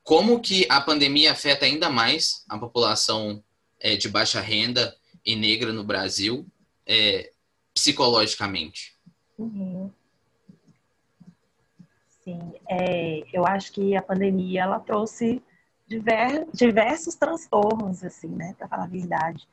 como 0.03 0.39
que 0.39 0.65
a 0.69 0.79
pandemia 0.79 1.31
afeta 1.31 1.65
ainda 1.65 1.89
mais 1.89 2.43
a 2.47 2.57
população 2.57 3.43
é, 3.79 3.95
de 3.95 4.07
baixa 4.07 4.39
renda 4.39 4.95
e 5.25 5.35
negra 5.35 5.73
no 5.73 5.83
Brasil, 5.83 6.47
é, 6.85 7.31
psicologicamente? 7.77 8.97
Uhum. 9.37 9.91
Sim, 12.23 12.53
é, 12.67 13.23
eu 13.31 13.45
acho 13.45 13.71
que 13.71 13.95
a 13.95 14.01
pandemia 14.01 14.63
ela 14.63 14.79
trouxe 14.79 15.41
diver, 15.87 16.47
diversos 16.51 17.15
transtornos, 17.15 18.03
assim, 18.03 18.29
né, 18.29 18.55
para 18.57 18.67
falar 18.67 18.83
a 18.85 18.87
verdade. 18.87 19.47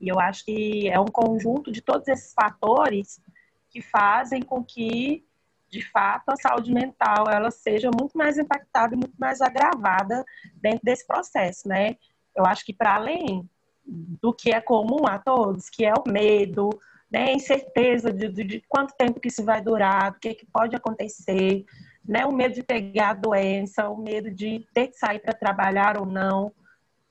E 0.00 0.08
eu 0.08 0.18
acho 0.20 0.44
que 0.44 0.88
é 0.88 0.98
um 0.98 1.06
conjunto 1.06 1.72
de 1.72 1.82
todos 1.82 2.06
esses 2.06 2.32
fatores 2.32 3.20
que 3.68 3.82
fazem 3.82 4.40
com 4.40 4.64
que, 4.64 5.24
de 5.68 5.82
fato, 5.90 6.30
a 6.30 6.36
saúde 6.36 6.72
mental 6.72 7.28
ela 7.28 7.50
seja 7.50 7.90
muito 7.90 8.16
mais 8.16 8.38
impactada 8.38 8.94
e 8.94 8.98
muito 8.98 9.16
mais 9.18 9.40
agravada 9.40 10.24
dentro 10.54 10.80
desse 10.84 11.06
processo, 11.06 11.68
né? 11.68 11.96
Eu 12.36 12.46
acho 12.46 12.64
que 12.64 12.72
para 12.72 12.94
além 12.94 13.48
do 13.84 14.32
que 14.32 14.50
é 14.50 14.60
comum 14.60 15.06
a 15.06 15.18
todos, 15.18 15.68
que 15.68 15.84
é 15.84 15.92
o 15.92 16.10
medo, 16.10 16.70
né, 17.14 17.32
incerteza 17.32 18.12
de, 18.12 18.28
de, 18.28 18.42
de, 18.42 18.64
quanto 18.68 18.92
tempo 18.96 19.20
que 19.20 19.28
isso 19.28 19.44
vai 19.44 19.62
durar, 19.62 20.10
o 20.10 20.14
que, 20.18 20.34
que 20.34 20.46
pode 20.46 20.74
acontecer, 20.74 21.64
né, 22.04 22.26
o 22.26 22.32
medo 22.32 22.56
de 22.56 22.62
pegar 22.64 23.10
a 23.10 23.14
doença, 23.14 23.88
o 23.88 23.96
medo 23.96 24.32
de 24.32 24.66
ter 24.74 24.88
que 24.88 24.98
sair 24.98 25.20
para 25.20 25.32
trabalhar 25.32 25.96
ou 25.96 26.04
não, 26.04 26.52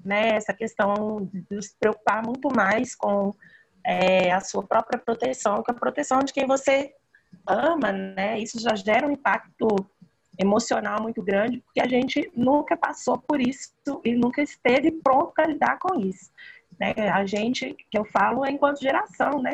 né, 0.03 0.31
essa 0.31 0.53
questão 0.53 1.29
de 1.31 1.62
se 1.62 1.74
preocupar 1.79 2.22
muito 2.22 2.53
mais 2.53 2.93
com 2.93 3.33
é, 3.86 4.29
a 4.33 4.41
sua 4.41 4.62
própria 4.62 5.00
proteção, 5.00 5.63
com 5.63 5.72
a 5.72 5.75
proteção 5.75 6.19
de 6.19 6.33
quem 6.33 6.45
você 6.45 6.93
ama, 7.48 7.93
né, 7.93 8.38
isso 8.38 8.60
já 8.60 8.75
gera 8.75 9.07
um 9.07 9.12
impacto 9.12 9.67
emocional 10.38 11.01
muito 11.01 11.24
grande, 11.24 11.60
porque 11.62 11.79
a 11.79 11.88
gente 11.88 12.29
nunca 12.36 12.75
passou 12.75 13.17
por 13.19 13.39
isso 13.39 13.72
e 14.03 14.15
nunca 14.15 14.41
esteve 14.41 14.91
pronto 14.91 15.31
para 15.33 15.48
lidar 15.48 15.79
com 15.79 15.98
isso. 15.98 16.29
Né? 16.77 16.93
A 17.10 17.25
gente, 17.25 17.74
que 17.89 17.98
eu 17.98 18.03
falo, 18.03 18.43
é 18.43 18.51
enquanto 18.51 18.81
geração, 18.81 19.41
né? 19.41 19.53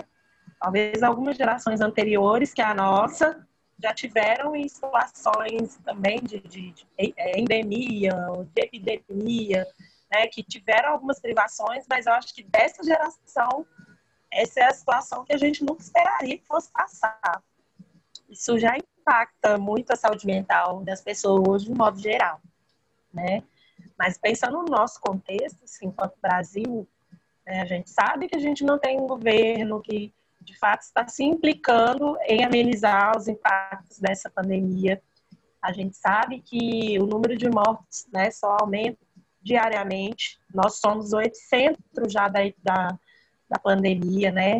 Talvez 0.59 1.01
algumas 1.01 1.37
gerações 1.37 1.79
anteriores 1.79 2.53
que 2.53 2.61
a 2.61 2.73
nossa 2.73 3.47
já 3.81 3.93
tiveram 3.93 4.55
em 4.55 4.67
situações 4.67 5.77
também 5.85 6.19
de, 6.21 6.39
de, 6.39 6.71
de 6.71 6.87
endemia, 7.37 8.13
de 8.53 8.61
epidemia, 8.61 9.65
né, 10.11 10.27
que 10.27 10.43
tiveram 10.43 10.89
algumas 10.91 11.19
privações, 11.19 11.85
mas 11.89 12.05
eu 12.05 12.13
acho 12.13 12.33
que 12.35 12.43
dessa 12.43 12.83
geração, 12.83 13.65
essa 14.31 14.59
é 14.59 14.63
a 14.65 14.73
situação 14.73 15.23
que 15.23 15.33
a 15.33 15.37
gente 15.37 15.63
nunca 15.63 15.81
esperaria 15.81 16.37
que 16.37 16.45
fosse 16.45 16.69
passar. 16.71 17.41
Isso 18.29 18.59
já 18.59 18.75
impacta 18.77 19.57
muito 19.57 19.91
a 19.91 19.95
saúde 19.95 20.25
mental 20.25 20.83
das 20.83 21.01
pessoas 21.01 21.63
de 21.63 21.71
um 21.71 21.75
modo 21.75 21.99
geral, 21.99 22.41
né? 23.13 23.43
Mas 23.97 24.17
pensando 24.17 24.57
no 24.57 24.65
nosso 24.65 24.99
contexto, 24.99 25.63
assim, 25.63 25.87
enquanto 25.87 26.19
Brasil, 26.21 26.87
né, 27.45 27.61
a 27.61 27.65
gente 27.65 27.89
sabe 27.89 28.27
que 28.27 28.35
a 28.35 28.39
gente 28.39 28.63
não 28.63 28.77
tem 28.77 28.99
um 28.99 29.07
governo 29.07 29.81
que 29.81 30.13
de 30.41 30.57
fato 30.57 30.81
está 30.81 31.07
se 31.07 31.23
implicando 31.23 32.17
em 32.25 32.43
amenizar 32.43 33.17
os 33.17 33.27
impactos 33.27 33.99
dessa 33.99 34.29
pandemia. 34.29 35.01
A 35.61 35.71
gente 35.71 35.97
sabe 35.97 36.41
que 36.41 36.97
o 36.99 37.05
número 37.05 37.37
de 37.37 37.49
mortes 37.49 38.07
né, 38.11 38.31
só 38.31 38.57
aumenta 38.61 38.99
diariamente. 39.41 40.39
Nós 40.53 40.79
somos 40.79 41.13
o 41.13 41.21
epicentro 41.21 42.09
já 42.09 42.27
da, 42.27 42.39
da, 42.63 42.99
da 43.49 43.59
pandemia, 43.59 44.31
né? 44.31 44.59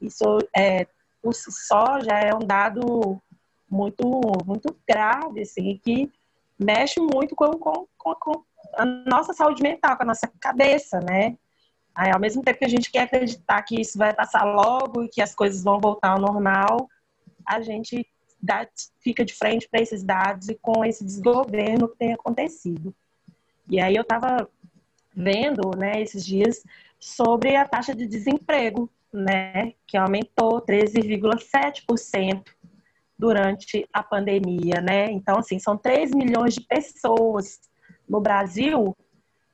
Isso 0.00 0.38
é, 0.54 0.86
por 1.22 1.34
si 1.34 1.50
só 1.50 2.00
já 2.00 2.20
é 2.20 2.34
um 2.34 2.40
dado 2.46 3.20
muito, 3.70 4.04
muito 4.44 4.76
grave, 4.86 5.42
assim, 5.42 5.80
que 5.82 6.12
mexe 6.58 7.00
muito 7.00 7.34
com, 7.34 7.50
com, 7.58 7.86
com 7.96 8.44
a 8.76 8.84
nossa 8.84 9.32
saúde 9.32 9.62
mental, 9.62 9.96
com 9.96 10.02
a 10.02 10.06
nossa 10.06 10.30
cabeça, 10.40 11.00
né? 11.00 11.36
Aí, 11.94 12.10
ao 12.10 12.18
mesmo 12.18 12.42
tempo 12.42 12.58
que 12.58 12.64
a 12.64 12.68
gente 12.68 12.90
quer 12.90 13.02
acreditar 13.02 13.62
que 13.62 13.80
isso 13.80 13.96
vai 13.96 14.12
passar 14.12 14.42
logo 14.44 15.04
e 15.04 15.08
que 15.08 15.22
as 15.22 15.34
coisas 15.34 15.62
vão 15.62 15.80
voltar 15.80 16.10
ao 16.10 16.20
normal, 16.20 16.88
a 17.46 17.60
gente 17.60 18.04
dá, 18.42 18.66
fica 18.98 19.24
de 19.24 19.32
frente 19.32 19.68
para 19.68 19.80
esses 19.80 20.02
dados 20.02 20.48
e 20.48 20.54
com 20.56 20.84
esse 20.84 21.04
desgoverno 21.04 21.88
que 21.88 21.96
tem 21.96 22.12
acontecido. 22.12 22.92
E 23.68 23.80
aí 23.80 23.94
eu 23.94 24.02
estava 24.02 24.48
vendo, 25.14 25.70
né, 25.76 26.02
esses 26.02 26.26
dias 26.26 26.64
sobre 26.98 27.54
a 27.54 27.66
taxa 27.66 27.94
de 27.94 28.06
desemprego, 28.06 28.90
né, 29.12 29.74
que 29.86 29.96
aumentou 29.96 30.60
13,7% 30.60 32.42
durante 33.16 33.88
a 33.92 34.02
pandemia, 34.02 34.80
né? 34.80 35.08
Então, 35.12 35.38
assim, 35.38 35.60
são 35.60 35.78
3 35.78 36.10
milhões 36.10 36.54
de 36.54 36.60
pessoas 36.62 37.60
no 38.08 38.20
Brasil 38.20 38.96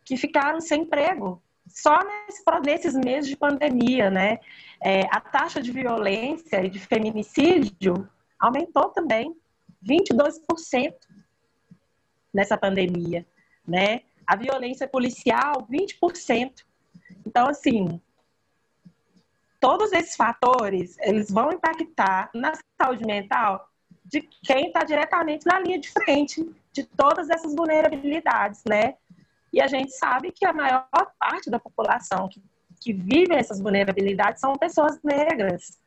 que 0.03 0.17
ficaram 0.17 0.61
sem 0.63 0.83
emprego 0.83 1.43
só 1.73 1.99
nesse, 2.05 2.43
nesses 2.65 2.95
meses 2.95 3.29
de 3.29 3.37
pandemia, 3.37 4.11
né? 4.11 4.39
É, 4.83 5.03
a 5.11 5.21
taxa 5.21 5.61
de 5.61 5.71
violência 5.71 6.65
e 6.65 6.71
de 6.71 6.79
feminicídio 6.79 8.09
aumentou 8.39 8.89
também 8.91 9.35
22% 9.85 10.95
nessa 12.33 12.57
pandemia, 12.57 13.27
né? 13.67 14.03
A 14.27 14.37
violência 14.37 14.87
policial, 14.87 15.67
20%. 15.71 16.65
Então, 17.27 17.49
assim, 17.49 18.01
todos 19.59 19.93
esses 19.93 20.17
fatores, 20.17 20.97
eles 21.01 21.31
vão 21.31 21.53
impactar 21.53 22.31
na 22.35 22.53
saúde 22.81 23.05
mental 23.05 23.69
de 24.05 24.23
quem 24.43 24.69
está 24.69 24.83
diretamente 24.83 25.47
na 25.47 25.61
linha 25.61 25.79
de 25.79 25.91
frente 25.91 26.49
de 26.73 26.85
todas 26.85 27.31
essas 27.31 27.55
vulnerabilidades, 27.55 28.63
né? 28.69 28.97
E 29.53 29.61
a 29.61 29.67
gente 29.67 29.93
sabe 29.93 30.33
que 30.33 30.45
a 30.45 30.53
maior 30.53 30.87
parte 31.19 31.51
da 31.51 31.59
população 31.59 32.29
que, 32.29 32.43
que 32.81 32.93
vive 32.93 33.35
essas 33.35 33.61
vulnerabilidades 33.61 34.41
são 34.41 34.55
pessoas 34.55 34.99
negras, 35.03 35.79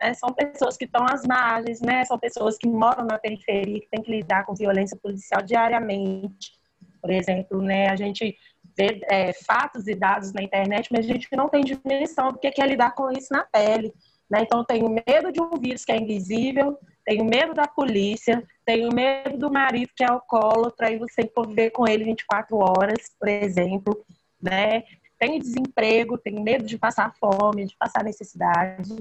né, 0.00 0.12
são 0.14 0.32
pessoas 0.32 0.76
que 0.76 0.84
estão 0.84 1.04
às 1.08 1.24
margens, 1.24 1.80
né, 1.80 2.04
são 2.04 2.18
pessoas 2.18 2.58
que 2.58 2.68
moram 2.68 3.04
na 3.04 3.18
periferia, 3.18 3.80
que 3.80 3.88
têm 3.88 4.02
que 4.02 4.10
lidar 4.10 4.44
com 4.44 4.54
violência 4.54 4.98
policial 5.00 5.42
diariamente. 5.42 6.52
Por 7.00 7.10
exemplo, 7.10 7.62
né, 7.62 7.88
a 7.88 7.96
gente 7.96 8.36
vê 8.76 9.00
é, 9.10 9.32
fatos 9.32 9.86
e 9.86 9.94
dados 9.94 10.32
na 10.32 10.42
internet, 10.42 10.88
mas 10.90 11.04
a 11.04 11.08
gente 11.08 11.28
não 11.36 11.48
tem 11.48 11.62
dimensão 11.62 12.32
do 12.32 12.38
que 12.38 12.60
é 12.60 12.66
lidar 12.66 12.94
com 12.94 13.10
isso 13.12 13.28
na 13.30 13.44
pele. 13.44 13.92
Né? 14.30 14.40
Então, 14.42 14.64
tenho 14.64 14.88
medo 14.88 15.30
de 15.30 15.40
um 15.40 15.50
vírus 15.58 15.84
que 15.84 15.92
é 15.92 15.96
invisível, 15.96 16.78
tenho 17.04 17.24
medo 17.24 17.54
da 17.54 17.66
polícia, 17.66 18.42
tenho 18.64 18.92
medo 18.92 19.36
do 19.36 19.50
marido 19.50 19.90
que 19.94 20.04
é 20.04 20.08
alcoólatra 20.08 20.90
e 20.90 20.98
você 20.98 21.26
conviver 21.26 21.70
com 21.70 21.86
ele 21.86 22.04
24 22.04 22.56
horas, 22.56 23.10
por 23.18 23.28
exemplo, 23.28 24.04
né? 24.40 24.84
Tenho 25.18 25.40
desemprego, 25.40 26.18
tenho 26.18 26.42
medo 26.42 26.64
de 26.64 26.78
passar 26.78 27.14
fome, 27.14 27.66
de 27.66 27.76
passar 27.76 28.04
necessidade, 28.04 28.94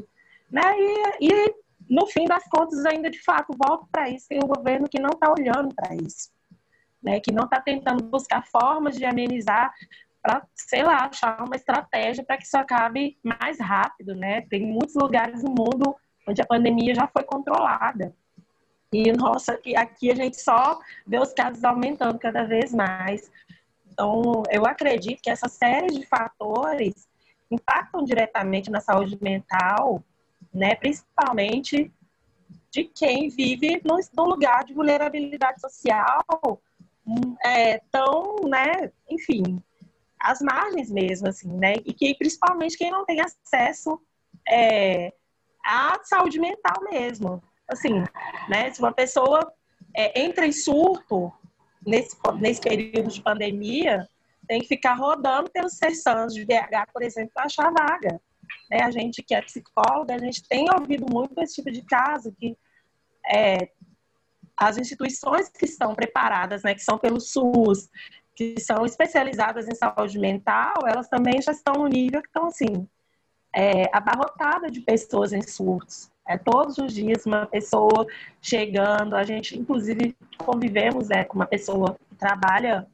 né? 0.51 0.61
E, 0.77 1.27
e 1.27 1.55
no 1.89 2.07
fim 2.07 2.25
das 2.25 2.43
contas, 2.45 2.85
ainda 2.85 3.09
de 3.09 3.21
fato, 3.21 3.55
volto 3.57 3.87
para 3.91 4.09
isso, 4.09 4.27
tem 4.27 4.39
um 4.43 4.47
governo 4.47 4.89
que 4.89 4.99
não 4.99 5.11
está 5.11 5.31
olhando 5.31 5.73
para 5.75 5.95
isso, 5.95 6.31
né? 7.01 7.19
Que 7.19 7.31
não 7.31 7.45
está 7.45 7.61
tentando 7.61 8.03
buscar 8.03 8.45
formas 8.47 8.95
de 8.95 9.05
amenizar 9.05 9.73
para, 10.23 10.45
sei 10.55 10.83
lá, 10.83 11.05
achar 11.05 11.43
uma 11.43 11.55
estratégia 11.55 12.23
para 12.23 12.37
que 12.37 12.43
isso 12.43 12.57
acabe 12.57 13.17
mais 13.23 13.59
rápido, 13.59 14.15
né? 14.15 14.41
Tem 14.41 14.65
muitos 14.65 14.95
lugares 14.95 15.43
no 15.43 15.49
mundo 15.49 15.95
onde 16.27 16.41
a 16.41 16.45
pandemia 16.45 16.95
já 16.95 17.07
foi 17.07 17.23
controlada. 17.23 18.13
E, 18.93 19.11
nossa, 19.13 19.59
aqui 19.77 20.11
a 20.11 20.15
gente 20.15 20.39
só 20.41 20.79
vê 21.07 21.17
os 21.17 21.33
casos 21.33 21.63
aumentando 21.63 22.19
cada 22.19 22.43
vez 22.43 22.73
mais. 22.73 23.31
Então, 23.89 24.43
eu 24.51 24.65
acredito 24.65 25.21
que 25.21 25.29
essa 25.29 25.47
série 25.47 25.87
de 25.87 26.05
fatores 26.05 27.07
impactam 27.49 28.03
diretamente 28.03 28.69
na 28.69 28.81
saúde 28.81 29.17
mental, 29.21 30.03
né? 30.53 30.75
Principalmente 30.75 31.91
de 32.69 32.85
quem 32.85 33.29
vive 33.29 33.81
num 33.83 34.23
lugar 34.23 34.63
de 34.63 34.73
vulnerabilidade 34.73 35.59
social 35.59 36.23
é, 37.43 37.79
tão, 37.91 38.35
né, 38.47 38.91
enfim, 39.09 39.61
as 40.19 40.39
margens 40.39 40.89
mesmo, 40.91 41.27
assim, 41.27 41.49
né? 41.49 41.73
E 41.85 41.93
que 41.93 42.15
principalmente 42.15 42.77
quem 42.77 42.91
não 42.91 43.05
tem 43.05 43.19
acesso 43.19 43.99
é, 44.47 45.13
à 45.63 45.99
saúde 46.03 46.39
mental 46.39 46.83
mesmo. 46.89 47.41
Assim, 47.67 48.03
né? 48.49 48.71
Se 48.71 48.79
uma 48.79 48.91
pessoa 48.91 49.51
é, 49.95 50.21
entra 50.21 50.45
em 50.45 50.51
surto 50.51 51.31
nesse, 51.85 52.15
nesse 52.39 52.61
período 52.61 53.09
de 53.09 53.21
pandemia, 53.21 54.07
tem 54.47 54.59
que 54.61 54.67
ficar 54.67 54.95
rodando 54.95 55.49
pelos 55.49 55.73
sessões 55.73 56.33
de 56.33 56.45
BH, 56.45 56.91
por 56.93 57.01
exemplo, 57.01 57.31
para 57.33 57.45
achar 57.45 57.71
vaga. 57.71 58.19
Né? 58.69 58.83
A 58.83 58.91
gente 58.91 59.23
que 59.23 59.33
é 59.33 59.41
psicóloga, 59.41 60.15
a 60.15 60.19
gente 60.19 60.47
tem 60.47 60.67
ouvido 60.73 61.05
muito 61.09 61.39
esse 61.41 61.55
tipo 61.55 61.71
de 61.71 61.81
caso 61.83 62.33
que 62.33 62.57
é, 63.31 63.69
as 64.57 64.77
instituições 64.77 65.49
que 65.49 65.65
estão 65.65 65.95
preparadas, 65.95 66.63
né, 66.63 66.75
que 66.75 66.83
são 66.83 66.97
pelo 66.97 67.19
SUS, 67.19 67.89
que 68.35 68.59
são 68.59 68.85
especializadas 68.85 69.67
em 69.67 69.75
saúde 69.75 70.19
mental, 70.19 70.73
elas 70.85 71.07
também 71.07 71.41
já 71.41 71.51
estão 71.51 71.73
no 71.75 71.87
nível 71.87 72.21
que 72.21 72.27
estão 72.27 72.47
assim, 72.47 72.87
é, 73.53 73.89
abarrotada 73.95 74.69
de 74.69 74.81
pessoas 74.81 75.33
em 75.33 75.41
surtos. 75.41 76.09
É, 76.27 76.37
todos 76.37 76.77
os 76.77 76.93
dias 76.93 77.25
uma 77.25 77.45
pessoa 77.45 78.05
chegando, 78.41 79.15
a 79.15 79.23
gente 79.23 79.57
inclusive 79.57 80.15
convivemos 80.37 81.09
é, 81.09 81.23
com 81.23 81.35
uma 81.35 81.45
pessoa 81.45 81.97
que 82.09 82.15
trabalha 82.15 82.87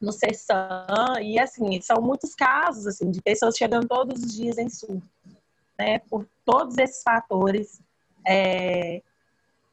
no 0.00 0.12
CESAM, 0.12 1.20
e 1.22 1.38
assim, 1.38 1.80
são 1.80 2.00
muitos 2.00 2.34
casos 2.34 2.86
assim, 2.86 3.10
de 3.10 3.20
pessoas 3.20 3.56
chegando 3.56 3.86
todos 3.86 4.22
os 4.22 4.34
dias 4.34 4.56
em 4.56 4.68
surto, 4.68 5.06
né, 5.78 5.98
por 5.98 6.26
todos 6.44 6.78
esses 6.78 7.02
fatores 7.02 7.80
é, 8.26 9.02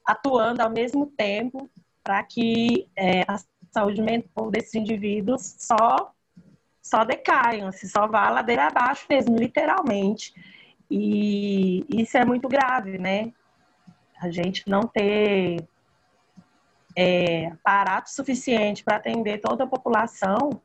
atuando 0.05 0.61
ao 0.61 0.69
mesmo 0.69 1.07
tempo 1.07 1.69
para 2.03 2.23
que 2.23 2.87
é, 2.95 3.23
as 3.27 3.47
saúde 3.77 4.01
mental 4.01 4.49
desses 4.49 4.73
indivíduos 4.73 5.55
só 5.59 6.11
só 6.87 7.03
decaiam, 7.03 7.71
se 7.71 7.87
só 7.87 8.07
vá 8.07 8.29
ladeira 8.29 8.67
abaixo 8.67 9.05
mesmo, 9.09 9.35
literalmente. 9.35 10.33
E 10.89 11.85
isso 11.89 12.17
é 12.17 12.23
muito 12.23 12.47
grave, 12.47 12.97
né? 12.97 13.33
A 14.21 14.29
gente 14.31 14.63
não 14.67 14.83
ter 14.83 15.67
é, 16.95 17.47
aparato 17.47 18.09
suficiente 18.09 18.83
para 18.83 18.95
atender 18.95 19.39
toda 19.39 19.65
a 19.65 19.67
população 19.67 20.61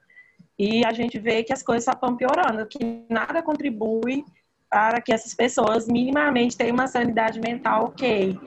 e 0.59 0.85
a 0.85 0.93
gente 0.93 1.19
vê 1.19 1.43
que 1.43 1.53
as 1.53 1.63
coisas 1.63 1.85
só 1.85 1.93
estão 1.93 2.17
piorando, 2.17 2.67
que 2.67 3.05
nada 3.11 3.43
contribui 3.43 4.25
para 4.71 5.01
que 5.03 5.13
essas 5.13 5.35
pessoas 5.35 5.87
minimamente 5.87 6.57
tenham 6.57 6.75
uma 6.75 6.87
sanidade 6.87 7.41
mental 7.41 7.87
ok. 7.87 8.39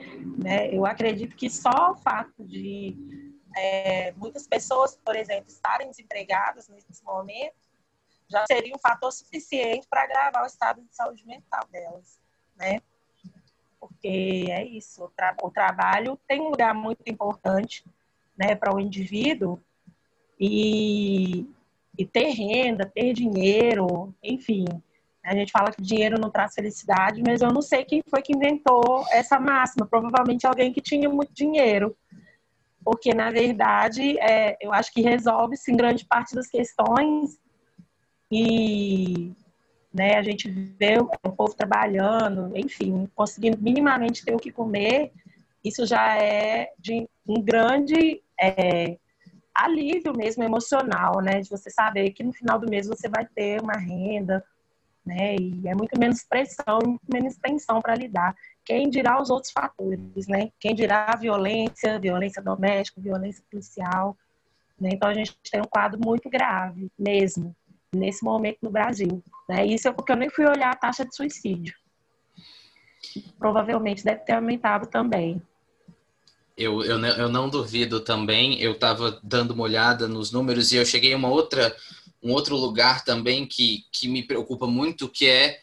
Né? 0.42 0.74
Eu 0.74 0.84
acredito 0.86 1.36
que 1.36 1.48
só 1.48 1.92
o 1.92 1.94
fato 1.94 2.44
de 2.44 2.96
é, 3.56 4.12
muitas 4.16 4.46
pessoas, 4.46 4.98
por 5.04 5.14
exemplo, 5.14 5.46
estarem 5.48 5.88
desempregadas 5.88 6.68
nesse 6.68 7.04
momento, 7.04 7.65
já 8.28 8.44
seria 8.46 8.74
um 8.74 8.78
fator 8.78 9.12
suficiente 9.12 9.86
para 9.88 10.02
agravar 10.02 10.42
o 10.42 10.46
estado 10.46 10.82
de 10.82 10.94
saúde 10.94 11.26
mental 11.26 11.62
delas, 11.70 12.18
né? 12.56 12.80
Porque 13.78 14.46
é 14.50 14.64
isso, 14.64 15.04
o, 15.04 15.08
tra 15.08 15.36
o 15.42 15.50
trabalho 15.50 16.18
tem 16.26 16.40
um 16.40 16.48
lugar 16.48 16.74
muito 16.74 17.02
importante, 17.06 17.84
né, 18.36 18.54
para 18.54 18.74
o 18.74 18.80
indivíduo 18.80 19.60
e, 20.38 21.48
e 21.96 22.04
ter 22.04 22.30
renda, 22.30 22.84
ter 22.84 23.12
dinheiro, 23.12 24.14
enfim. 24.22 24.64
A 25.24 25.34
gente 25.34 25.50
fala 25.50 25.72
que 25.72 25.82
dinheiro 25.82 26.20
não 26.20 26.30
traz 26.30 26.54
felicidade, 26.54 27.22
mas 27.26 27.42
eu 27.42 27.52
não 27.52 27.62
sei 27.62 27.84
quem 27.84 28.02
foi 28.08 28.22
que 28.22 28.34
inventou 28.34 29.04
essa 29.10 29.40
máxima. 29.40 29.86
Provavelmente 29.86 30.46
alguém 30.46 30.72
que 30.72 30.80
tinha 30.80 31.08
muito 31.08 31.32
dinheiro 31.32 31.96
porque 32.86 33.12
na 33.12 33.32
verdade 33.32 34.16
é, 34.20 34.56
eu 34.60 34.72
acho 34.72 34.92
que 34.92 35.02
resolve-se 35.02 35.72
grande 35.72 36.04
parte 36.04 36.36
das 36.36 36.46
questões 36.46 37.36
e 38.30 39.32
né, 39.92 40.16
a 40.16 40.22
gente 40.22 40.50
vê 40.50 40.98
o 40.98 41.32
povo 41.32 41.54
trabalhando, 41.54 42.56
enfim, 42.56 43.08
conseguindo 43.14 43.58
minimamente 43.58 44.24
ter 44.24 44.34
o 44.34 44.38
que 44.38 44.52
comer, 44.52 45.12
isso 45.64 45.86
já 45.86 46.16
é 46.16 46.72
de 46.78 47.08
um 47.26 47.40
grande 47.40 48.22
é, 48.38 48.98
alívio 49.54 50.14
mesmo 50.14 50.44
emocional, 50.44 51.20
né, 51.22 51.40
de 51.40 51.48
você 51.48 51.70
saber 51.70 52.10
que 52.10 52.22
no 52.22 52.32
final 52.32 52.58
do 52.58 52.68
mês 52.68 52.86
você 52.86 53.08
vai 53.08 53.26
ter 53.26 53.62
uma 53.62 53.72
renda, 53.72 54.44
né, 55.04 55.36
e 55.36 55.66
é 55.66 55.74
muito 55.74 55.98
menos 55.98 56.22
pressão, 56.24 56.78
muito 56.84 57.06
menos 57.10 57.36
tensão 57.36 57.80
para 57.80 57.94
lidar. 57.94 58.36
Quem 58.64 58.90
dirá 58.90 59.22
os 59.22 59.30
outros 59.30 59.52
fatores, 59.52 60.26
né? 60.26 60.50
Quem 60.58 60.74
dirá 60.74 61.06
a 61.08 61.16
violência, 61.16 62.00
violência 62.00 62.42
doméstica, 62.42 63.00
violência 63.00 63.44
policial. 63.48 64.16
Né? 64.78 64.90
Então 64.92 65.08
a 65.08 65.14
gente 65.14 65.38
tem 65.48 65.60
um 65.60 65.68
quadro 65.70 66.00
muito 66.04 66.28
grave 66.28 66.90
mesmo 66.98 67.54
nesse 67.96 68.24
momento 68.24 68.58
no 68.62 68.70
Brasil. 68.70 69.22
Né? 69.48 69.66
Isso 69.66 69.88
é 69.88 69.92
porque 69.92 70.12
eu 70.12 70.16
nem 70.16 70.30
fui 70.30 70.44
olhar 70.44 70.70
a 70.70 70.76
taxa 70.76 71.04
de 71.04 71.14
suicídio. 71.14 71.74
Provavelmente 73.38 74.04
deve 74.04 74.20
ter 74.20 74.32
aumentado 74.32 74.86
também. 74.86 75.40
Eu, 76.56 76.82
eu, 76.82 76.98
eu 77.04 77.28
não 77.28 77.48
duvido 77.48 78.00
também. 78.00 78.60
Eu 78.60 78.72
estava 78.72 79.20
dando 79.22 79.52
uma 79.52 79.64
olhada 79.64 80.08
nos 80.08 80.32
números 80.32 80.72
e 80.72 80.76
eu 80.76 80.86
cheguei 80.86 81.12
a 81.12 81.16
uma 81.16 81.28
outra, 81.28 81.74
um 82.22 82.32
outro 82.32 82.56
lugar 82.56 83.04
também 83.04 83.46
que, 83.46 83.84
que 83.92 84.08
me 84.08 84.22
preocupa 84.22 84.66
muito, 84.66 85.08
que 85.08 85.26
é 85.26 85.60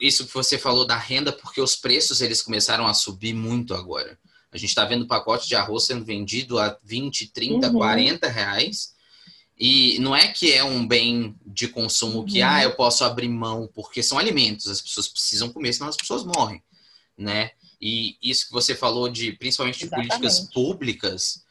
isso 0.00 0.26
que 0.26 0.34
você 0.34 0.58
falou 0.58 0.86
da 0.86 0.96
renda, 0.96 1.32
porque 1.32 1.60
os 1.60 1.76
preços 1.76 2.20
eles 2.20 2.42
começaram 2.42 2.86
a 2.86 2.94
subir 2.94 3.34
muito 3.34 3.74
agora. 3.74 4.18
A 4.52 4.58
gente 4.58 4.68
está 4.68 4.84
vendo 4.84 5.06
pacote 5.06 5.48
de 5.48 5.54
arroz 5.54 5.84
sendo 5.84 6.04
vendido 6.04 6.58
a 6.58 6.78
20, 6.84 7.32
30, 7.32 7.68
uhum. 7.68 7.72
40 7.72 8.28
reais. 8.28 8.94
E 9.58 9.98
não 10.00 10.14
é 10.14 10.28
que 10.28 10.52
é 10.52 10.64
um 10.64 10.86
bem 10.86 11.36
de 11.46 11.68
consumo 11.68 12.24
que, 12.24 12.42
uhum. 12.42 12.48
ah, 12.48 12.62
eu 12.62 12.74
posso 12.74 13.04
abrir 13.04 13.28
mão, 13.28 13.68
porque 13.74 14.02
são 14.02 14.18
alimentos, 14.18 14.66
as 14.66 14.80
pessoas 14.80 15.08
precisam 15.08 15.50
comer, 15.50 15.72
senão 15.72 15.88
as 15.88 15.96
pessoas 15.96 16.24
morrem, 16.24 16.62
né? 17.16 17.50
E 17.80 18.16
isso 18.22 18.46
que 18.46 18.52
você 18.52 18.74
falou 18.74 19.08
de, 19.08 19.32
principalmente 19.32 19.78
de 19.78 19.84
Exatamente. 19.84 20.08
políticas 20.08 20.40
públicas, 20.52 21.44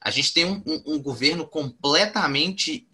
a 0.00 0.10
gente 0.10 0.32
tem 0.32 0.44
um, 0.44 0.62
um, 0.66 0.94
um 0.94 1.02
governo 1.02 1.46
completamente 1.46 2.86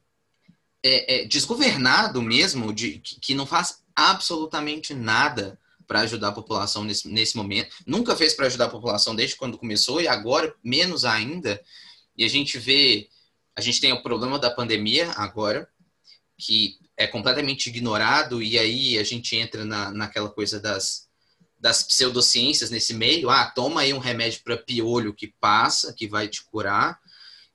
é, 0.82 1.22
é, 1.22 1.24
desgovernado 1.24 2.22
mesmo, 2.22 2.72
de, 2.72 2.98
que, 2.98 3.20
que 3.20 3.34
não 3.34 3.46
faz 3.46 3.82
absolutamente 3.94 4.94
nada 4.94 5.58
para 5.86 6.00
ajudar 6.00 6.28
a 6.28 6.32
população 6.32 6.84
nesse, 6.84 7.08
nesse 7.08 7.36
momento. 7.36 7.74
Nunca 7.84 8.14
fez 8.14 8.34
para 8.34 8.46
ajudar 8.46 8.66
a 8.66 8.70
população 8.70 9.14
desde 9.14 9.36
quando 9.36 9.58
começou 9.58 10.00
e 10.00 10.06
agora 10.06 10.54
menos 10.62 11.04
ainda. 11.04 11.60
E 12.16 12.24
a 12.24 12.28
gente 12.28 12.58
vê, 12.58 13.08
a 13.56 13.60
gente 13.60 13.80
tem 13.80 13.92
o 13.92 14.02
problema 14.02 14.38
da 14.38 14.50
pandemia 14.50 15.10
agora, 15.12 15.68
que 16.38 16.78
é 16.96 17.06
completamente 17.06 17.68
ignorado, 17.68 18.42
e 18.42 18.58
aí 18.58 18.98
a 18.98 19.02
gente 19.02 19.36
entra 19.36 19.64
na, 19.64 19.90
naquela 19.90 20.28
coisa 20.28 20.60
das, 20.60 21.08
das 21.58 21.82
pseudociências 21.82 22.70
nesse 22.70 22.94
meio. 22.94 23.30
Ah, 23.30 23.46
toma 23.46 23.82
aí 23.82 23.92
um 23.92 23.98
remédio 23.98 24.40
para 24.42 24.56
piolho 24.56 25.14
que 25.14 25.28
passa, 25.40 25.92
que 25.92 26.06
vai 26.06 26.28
te 26.28 26.44
curar. 26.44 26.98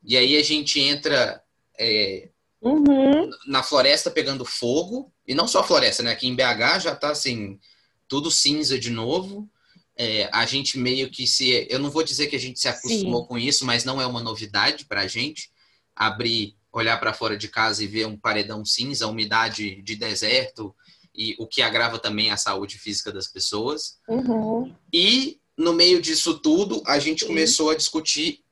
E 0.03 0.15
aí 0.17 0.38
a 0.38 0.43
gente 0.43 0.79
entra 0.79 1.41
é, 1.79 2.29
uhum. 2.62 3.29
na 3.47 3.63
floresta 3.63 4.12
pegando 4.12 4.45
fogo, 4.45 5.12
e 5.27 5.34
não 5.34 5.47
só 5.47 5.62
a 5.62 5.63
floresta, 5.63 6.03
né? 6.03 6.12
Aqui 6.12 6.27
em 6.27 6.36
BH 6.36 6.81
já 6.81 6.93
está 6.93 7.10
assim, 7.10 7.60
tudo 8.08 8.29
cinza 8.29 8.77
de 8.77 8.91
novo. 8.91 9.49
É, 9.97 10.29
a 10.31 10.45
gente 10.45 10.77
meio 10.77 11.10
que 11.10 11.25
se. 11.25 11.65
Eu 11.69 11.79
não 11.79 11.89
vou 11.89 12.03
dizer 12.03 12.27
que 12.27 12.36
a 12.36 12.39
gente 12.39 12.60
se 12.60 12.67
acostumou 12.67 13.21
Sim. 13.21 13.27
com 13.27 13.38
isso, 13.38 13.65
mas 13.65 13.86
não 13.86 14.01
é 14.01 14.05
uma 14.05 14.21
novidade 14.21 14.86
para 14.86 15.01
a 15.01 15.08
gente 15.08 15.49
abrir, 15.95 16.55
olhar 16.71 16.99
para 16.99 17.13
fora 17.13 17.38
de 17.38 17.47
casa 17.47 17.84
e 17.84 17.88
ver 17.88 18.05
um 18.05 18.17
paredão 18.17 18.65
cinza, 18.65 19.08
umidade 19.08 19.81
de 19.81 19.95
deserto, 19.95 20.75
e 21.13 21.36
o 21.39 21.47
que 21.47 21.62
agrava 21.62 21.97
também 21.97 22.31
a 22.31 22.38
saúde 22.38 22.77
física 22.77 23.12
das 23.12 23.27
pessoas. 23.27 23.97
Uhum. 24.08 24.75
E 24.91 25.39
no 25.58 25.73
meio 25.73 26.01
disso 26.01 26.38
tudo, 26.39 26.84
a 26.86 26.99
gente 26.99 27.21
Sim. 27.21 27.27
começou 27.27 27.69
a 27.69 27.75
discutir 27.75 28.43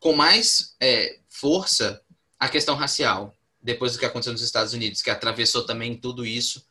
com 0.00 0.12
mais 0.12 0.74
é, 0.80 1.20
força 1.28 2.02
a 2.38 2.48
questão 2.48 2.74
racial, 2.74 3.36
depois 3.62 3.92
do 3.92 4.00
que 4.00 4.04
aconteceu 4.04 4.32
nos 4.32 4.42
Estados 4.42 4.72
Unidos, 4.72 5.00
que 5.00 5.10
atravessou 5.10 5.64
também 5.64 5.96
tudo 5.96 6.26
isso. 6.26 6.66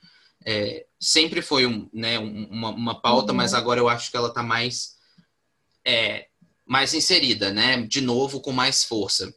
É, 0.46 0.86
sempre 1.00 1.42
foi 1.42 1.66
um, 1.66 1.90
né, 1.94 2.20
uma, 2.20 2.70
uma 2.70 3.02
pauta, 3.02 3.32
uhum. 3.32 3.38
mas 3.38 3.54
agora 3.54 3.80
eu 3.80 3.88
acho 3.88 4.12
que 4.12 4.18
ela 4.18 4.28
está 4.28 4.44
mais, 4.44 4.98
é, 5.86 6.28
mais 6.66 6.94
inserida, 6.94 7.54
né? 7.54 7.82
De 7.84 8.02
novo, 8.02 8.42
com 8.42 8.52
mais 8.52 8.84
força. 8.84 9.34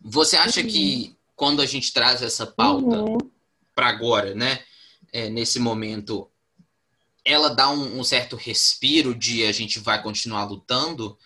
Você 0.00 0.36
acha 0.36 0.60
uhum. 0.60 0.66
que 0.66 1.16
quando 1.36 1.60
a 1.60 1.66
gente 1.66 1.92
traz 1.92 2.22
essa 2.22 2.46
pauta 2.46 3.02
uhum. 3.02 3.18
para 3.74 3.88
agora, 3.88 4.34
né? 4.34 4.62
É, 5.12 5.28
nesse 5.28 5.58
momento, 5.58 6.30
ela 7.24 7.48
dá 7.48 7.68
um, 7.70 7.98
um, 7.98 8.04
certo 8.04 8.36
respiro 8.36 9.14
de 9.14 9.44
a 9.44 9.52
gente 9.52 9.78
vai 9.80 10.02
continuar 10.02 10.44
lutando 10.44 11.18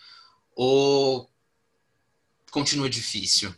ou 0.55 1.29
continua 2.51 2.89
difícil? 2.89 3.53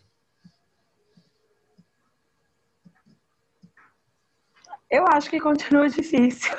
Eu 4.89 5.05
acho 5.07 5.29
que 5.29 5.39
continua 5.39 5.87
difícil, 5.89 6.51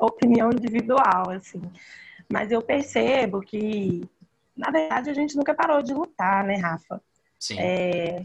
opinião 0.00 0.50
individual, 0.50 1.30
assim. 1.30 1.62
Mas 2.30 2.50
eu 2.50 2.62
percebo 2.62 3.40
que, 3.40 4.08
na 4.56 4.70
verdade, 4.70 5.10
a 5.10 5.14
gente 5.14 5.36
nunca 5.36 5.54
parou 5.54 5.82
de 5.82 5.92
lutar, 5.92 6.44
né, 6.44 6.56
Rafa? 6.56 7.02
É, 7.50 8.24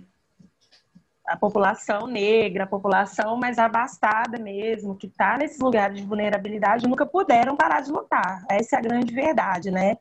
a 1.28 1.36
população 1.36 2.08
negra, 2.08 2.64
a 2.64 2.68
população 2.68 3.36
mais 3.36 3.58
abastada 3.58 4.40
mesmo, 4.40 4.96
que 4.96 5.08
está 5.08 5.38
nesses 5.38 5.60
lugares 5.60 5.98
de 5.98 6.06
vulnerabilidade, 6.06 6.88
nunca 6.88 7.06
puderam 7.06 7.58
parar 7.58 7.82
de 7.82 7.92
lutar. 7.92 8.46
Essa 8.50 8.78
é 8.78 8.80
a 8.80 8.82
grande 8.82 9.14
verdade, 9.14 9.70
né? 9.70 9.98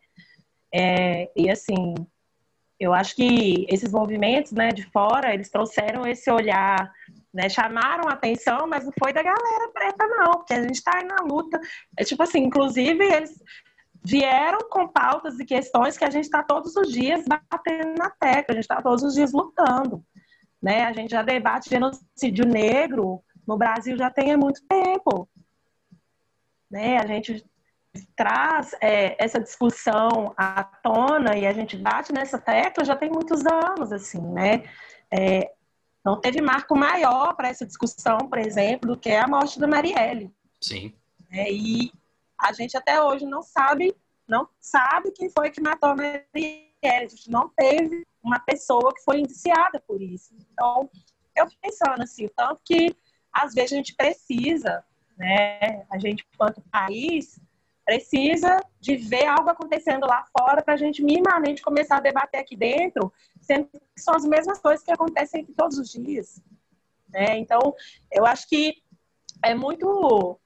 É, 0.72 1.30
e 1.34 1.50
assim, 1.50 1.94
eu 2.78 2.92
acho 2.92 3.16
que 3.16 3.66
esses 3.68 3.90
movimentos 3.90 4.52
né, 4.52 4.68
de 4.68 4.84
fora, 4.90 5.34
eles 5.34 5.50
trouxeram 5.50 6.06
esse 6.06 6.30
olhar, 6.30 6.92
né, 7.32 7.48
chamaram 7.48 8.08
a 8.08 8.12
atenção, 8.12 8.66
mas 8.68 8.84
não 8.84 8.92
foi 8.98 9.12
da 9.12 9.22
galera 9.22 9.70
preta, 9.72 10.06
não, 10.06 10.32
porque 10.32 10.54
a 10.54 10.62
gente 10.62 10.74
está 10.74 10.98
aí 10.98 11.04
na 11.04 11.22
luta. 11.24 11.58
É 11.98 12.04
tipo 12.04 12.22
assim, 12.22 12.40
inclusive, 12.44 13.02
eles 13.02 13.42
vieram 14.06 14.68
com 14.70 14.86
pautas 14.86 15.40
e 15.40 15.44
questões 15.44 15.98
que 15.98 16.04
a 16.04 16.10
gente 16.10 16.26
está 16.26 16.40
todos 16.40 16.76
os 16.76 16.92
dias 16.92 17.24
batendo 17.26 17.98
na 17.98 18.08
tecla, 18.08 18.52
a 18.52 18.54
gente 18.54 18.62
está 18.62 18.80
todos 18.80 19.02
os 19.02 19.14
dias 19.14 19.32
lutando. 19.32 20.04
Né? 20.62 20.84
A 20.84 20.92
gente 20.92 21.10
já 21.10 21.22
debate 21.22 21.68
genocídio 21.68 22.46
negro 22.46 23.20
no 23.44 23.56
Brasil 23.56 23.98
já 23.98 24.08
tem 24.08 24.32
há 24.32 24.38
muito 24.38 24.62
tempo. 24.68 25.28
Né? 26.70 26.98
A 26.98 27.06
gente 27.06 27.44
traz 28.14 28.74
é, 28.80 29.16
essa 29.22 29.40
discussão 29.40 30.32
à 30.36 30.62
tona 30.62 31.36
e 31.36 31.44
a 31.44 31.52
gente 31.52 31.76
bate 31.76 32.12
nessa 32.12 32.38
tecla 32.38 32.84
já 32.84 32.94
tem 32.94 33.10
muitos 33.10 33.44
anos, 33.44 33.90
assim, 33.90 34.20
né? 34.20 34.64
É, 35.10 35.50
não 36.04 36.20
teve 36.20 36.40
marco 36.40 36.76
maior 36.76 37.34
para 37.34 37.48
essa 37.48 37.66
discussão, 37.66 38.18
por 38.18 38.38
exemplo, 38.38 38.90
do 38.90 38.96
que 38.96 39.10
a 39.10 39.26
morte 39.26 39.58
da 39.58 39.66
Marielle. 39.66 40.30
Sim. 40.60 40.94
É, 41.32 41.50
e 41.50 41.90
a 42.38 42.52
gente 42.52 42.76
até 42.76 43.02
hoje 43.02 43.24
não 43.24 43.42
sabe, 43.42 43.94
não 44.26 44.48
sabe 44.60 45.10
quem 45.12 45.30
foi 45.30 45.50
que 45.50 45.60
matou 45.60 45.90
a 45.90 45.96
Marielle. 45.96 46.66
A 46.82 47.06
gente 47.08 47.30
não 47.30 47.48
teve 47.48 48.06
uma 48.22 48.38
pessoa 48.38 48.94
que 48.94 49.02
foi 49.02 49.20
indiciada 49.20 49.80
por 49.86 50.00
isso. 50.02 50.34
Então, 50.52 50.90
eu 51.34 51.48
fico 51.48 51.60
pensando 51.60 52.02
assim, 52.02 52.28
tanto 52.34 52.60
que 52.64 52.96
às 53.32 53.54
vezes 53.54 53.72
a 53.72 53.76
gente 53.76 53.94
precisa, 53.94 54.84
né, 55.16 55.84
a 55.90 55.98
gente, 55.98 56.24
enquanto 56.32 56.62
país, 56.70 57.40
precisa 57.84 58.60
de 58.80 58.96
ver 58.96 59.26
algo 59.26 59.48
acontecendo 59.48 60.06
lá 60.06 60.24
fora 60.36 60.62
para 60.62 60.74
a 60.74 60.76
gente 60.76 61.02
minimamente 61.02 61.62
começar 61.62 61.98
a 61.98 62.00
debater 62.00 62.40
aqui 62.40 62.56
dentro, 62.56 63.12
sendo 63.40 63.68
que 63.68 63.80
são 64.00 64.14
as 64.14 64.24
mesmas 64.24 64.58
coisas 64.58 64.84
que 64.84 64.90
acontecem 64.90 65.42
aqui 65.42 65.52
todos 65.52 65.78
os 65.78 65.90
dias. 65.90 66.42
Né? 67.08 67.38
Então, 67.38 67.74
eu 68.10 68.26
acho 68.26 68.48
que 68.48 68.82
é 69.44 69.54
muito 69.54 70.38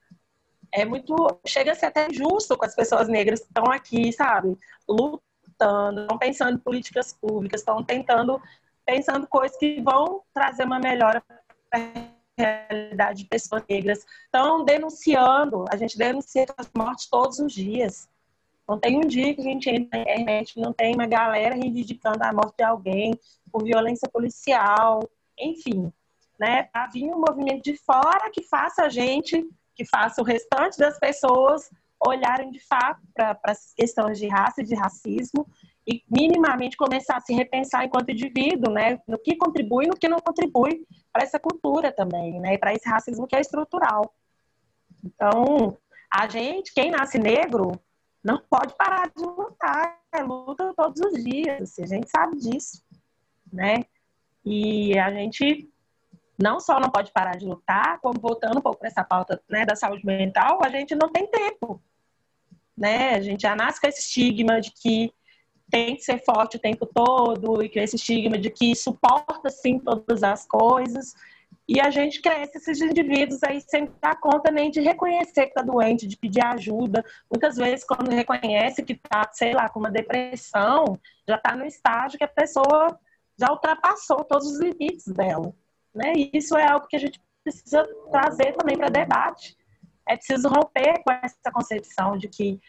é 0.73 0.85
muito 0.85 1.15
chega 1.45 1.71
a 1.71 1.75
ser 1.75 1.87
até 1.87 2.07
injusto 2.07 2.57
com 2.57 2.65
as 2.65 2.75
pessoas 2.75 3.07
negras 3.07 3.41
que 3.41 3.47
estão 3.47 3.65
aqui, 3.65 4.11
sabe, 4.13 4.57
lutando, 4.87 6.01
estão 6.01 6.17
pensando 6.17 6.55
em 6.55 6.61
políticas 6.61 7.13
públicas, 7.13 7.61
estão 7.61 7.83
tentando, 7.83 8.41
pensando 8.85 9.27
coisas 9.27 9.57
que 9.57 9.81
vão 9.81 10.23
trazer 10.33 10.63
uma 10.63 10.79
melhora 10.79 11.21
para 11.69 12.11
realidade 12.37 13.23
de 13.23 13.29
pessoas 13.29 13.63
negras. 13.69 14.05
Estão 14.25 14.63
denunciando, 14.63 15.65
a 15.69 15.75
gente 15.75 15.97
denuncia 15.97 16.45
as 16.57 16.69
mortes 16.75 17.07
todos 17.07 17.39
os 17.39 17.53
dias. 17.53 18.09
Não 18.67 18.79
tem 18.79 18.97
um 18.97 19.07
dia 19.07 19.33
que 19.35 19.41
a 19.41 19.43
gente 19.43 19.69
entra 19.69 19.97
na 19.97 20.03
internet 20.03 20.59
não 20.59 20.71
tem 20.71 20.95
uma 20.95 21.05
galera 21.05 21.55
reivindicando 21.55 22.23
a 22.23 22.31
morte 22.31 22.57
de 22.57 22.63
alguém 22.63 23.13
por 23.51 23.63
violência 23.63 24.09
policial, 24.09 25.01
enfim. 25.37 25.91
Né? 26.39 26.63
Para 26.63 26.87
vir 26.87 27.13
um 27.13 27.19
movimento 27.19 27.63
de 27.63 27.75
fora 27.75 28.31
que 28.31 28.41
faça 28.43 28.83
a 28.83 28.89
gente, 28.89 29.45
que 29.81 29.85
faça 29.85 30.21
o 30.21 30.25
restante 30.25 30.77
das 30.77 30.99
pessoas 30.99 31.69
olharem 31.99 32.51
de 32.51 32.59
fato 32.59 33.01
para 33.13 33.39
as 33.45 33.73
questões 33.73 34.19
de 34.19 34.27
raça 34.27 34.61
e 34.61 34.65
de 34.65 34.75
racismo 34.75 35.47
e 35.87 36.03
minimamente 36.07 36.77
começar 36.77 37.17
a 37.17 37.21
se 37.21 37.33
repensar 37.33 37.83
enquanto 37.83 38.11
indivíduo, 38.11 38.71
né, 38.71 38.99
no 39.07 39.17
que 39.17 39.35
contribui 39.35 39.85
e 39.85 39.87
no 39.87 39.95
que 39.95 40.07
não 40.07 40.19
contribui 40.19 40.85
para 41.11 41.23
essa 41.23 41.39
cultura 41.39 41.91
também, 41.91 42.39
né, 42.39 42.57
para 42.57 42.73
esse 42.73 42.87
racismo 42.87 43.27
que 43.27 43.35
é 43.35 43.41
estrutural. 43.41 44.13
Então, 45.03 45.77
a 46.13 46.27
gente, 46.27 46.73
quem 46.73 46.91
nasce 46.91 47.17
negro, 47.17 47.71
não 48.23 48.39
pode 48.47 48.75
parar 48.75 49.09
de 49.09 49.23
lutar, 49.23 49.99
é 50.13 50.21
luta 50.21 50.73
todos 50.75 51.01
os 51.01 51.23
dias, 51.23 51.61
assim, 51.61 51.83
a 51.83 51.87
gente 51.87 52.09
sabe 52.09 52.37
disso, 52.37 52.83
né? 53.51 53.83
E 54.45 54.97
a 54.99 55.11
gente 55.11 55.70
não 56.41 56.59
só 56.59 56.79
não 56.79 56.89
pode 56.89 57.11
parar 57.11 57.37
de 57.37 57.45
lutar, 57.45 57.99
como 57.99 58.19
voltando 58.19 58.57
um 58.57 58.61
pouco 58.61 58.79
para 58.79 58.87
essa 58.87 59.03
pauta 59.03 59.41
né, 59.49 59.65
da 59.65 59.75
saúde 59.75 60.05
mental, 60.05 60.59
a 60.63 60.69
gente 60.69 60.95
não 60.95 61.09
tem 61.09 61.27
tempo 61.27 61.81
né? 62.81 63.11
A 63.15 63.21
gente 63.21 63.41
já 63.41 63.55
nasce 63.55 63.79
com 63.79 63.87
esse 63.87 64.01
estigma 64.01 64.59
de 64.59 64.71
que 64.71 65.13
tem 65.69 65.95
que 65.95 66.01
ser 66.01 66.17
forte 66.25 66.57
o 66.57 66.59
tempo 66.59 66.85
todo 66.85 67.63
e 67.63 67.69
que 67.69 67.79
esse 67.79 67.95
estigma 67.95 68.37
de 68.37 68.49
que 68.49 68.75
suporta 68.75 69.49
sim 69.49 69.79
todas 69.79 70.23
as 70.23 70.45
coisas. 70.45 71.13
E 71.67 71.79
a 71.79 71.89
gente 71.89 72.21
cresce 72.21 72.57
esses 72.57 72.81
indivíduos 72.81 73.41
aí 73.43 73.61
sem 73.61 73.89
dar 74.01 74.19
conta 74.19 74.51
nem 74.51 74.69
de 74.69 74.81
reconhecer 74.81 75.43
que 75.43 75.51
está 75.51 75.61
doente, 75.61 76.07
de 76.07 76.17
pedir 76.17 76.43
ajuda. 76.43 77.05
Muitas 77.29 77.55
vezes, 77.55 77.85
quando 77.85 78.09
reconhece 78.11 78.83
que 78.83 78.93
está, 78.93 79.29
sei 79.31 79.53
lá, 79.53 79.69
com 79.69 79.79
uma 79.79 79.91
depressão, 79.91 80.99
já 81.25 81.35
está 81.35 81.55
no 81.55 81.65
estágio 81.65 82.17
que 82.17 82.25
a 82.25 82.27
pessoa 82.27 82.99
já 83.37 83.49
ultrapassou 83.51 84.23
todos 84.25 84.47
os 84.47 84.59
limites 84.59 85.05
dela. 85.07 85.53
Né? 85.93 86.13
E 86.15 86.31
isso 86.33 86.57
é 86.57 86.67
algo 86.67 86.87
que 86.87 86.95
a 86.95 86.99
gente 86.99 87.21
precisa 87.43 87.87
trazer 88.11 88.53
também 88.53 88.77
para 88.77 88.89
debate 88.89 89.57
é 90.07 90.17
preciso 90.17 90.49
romper 90.49 91.01
com 91.03 91.11
essa 91.11 91.51
concepção 91.51 92.17
de 92.17 92.27
que 92.27 92.59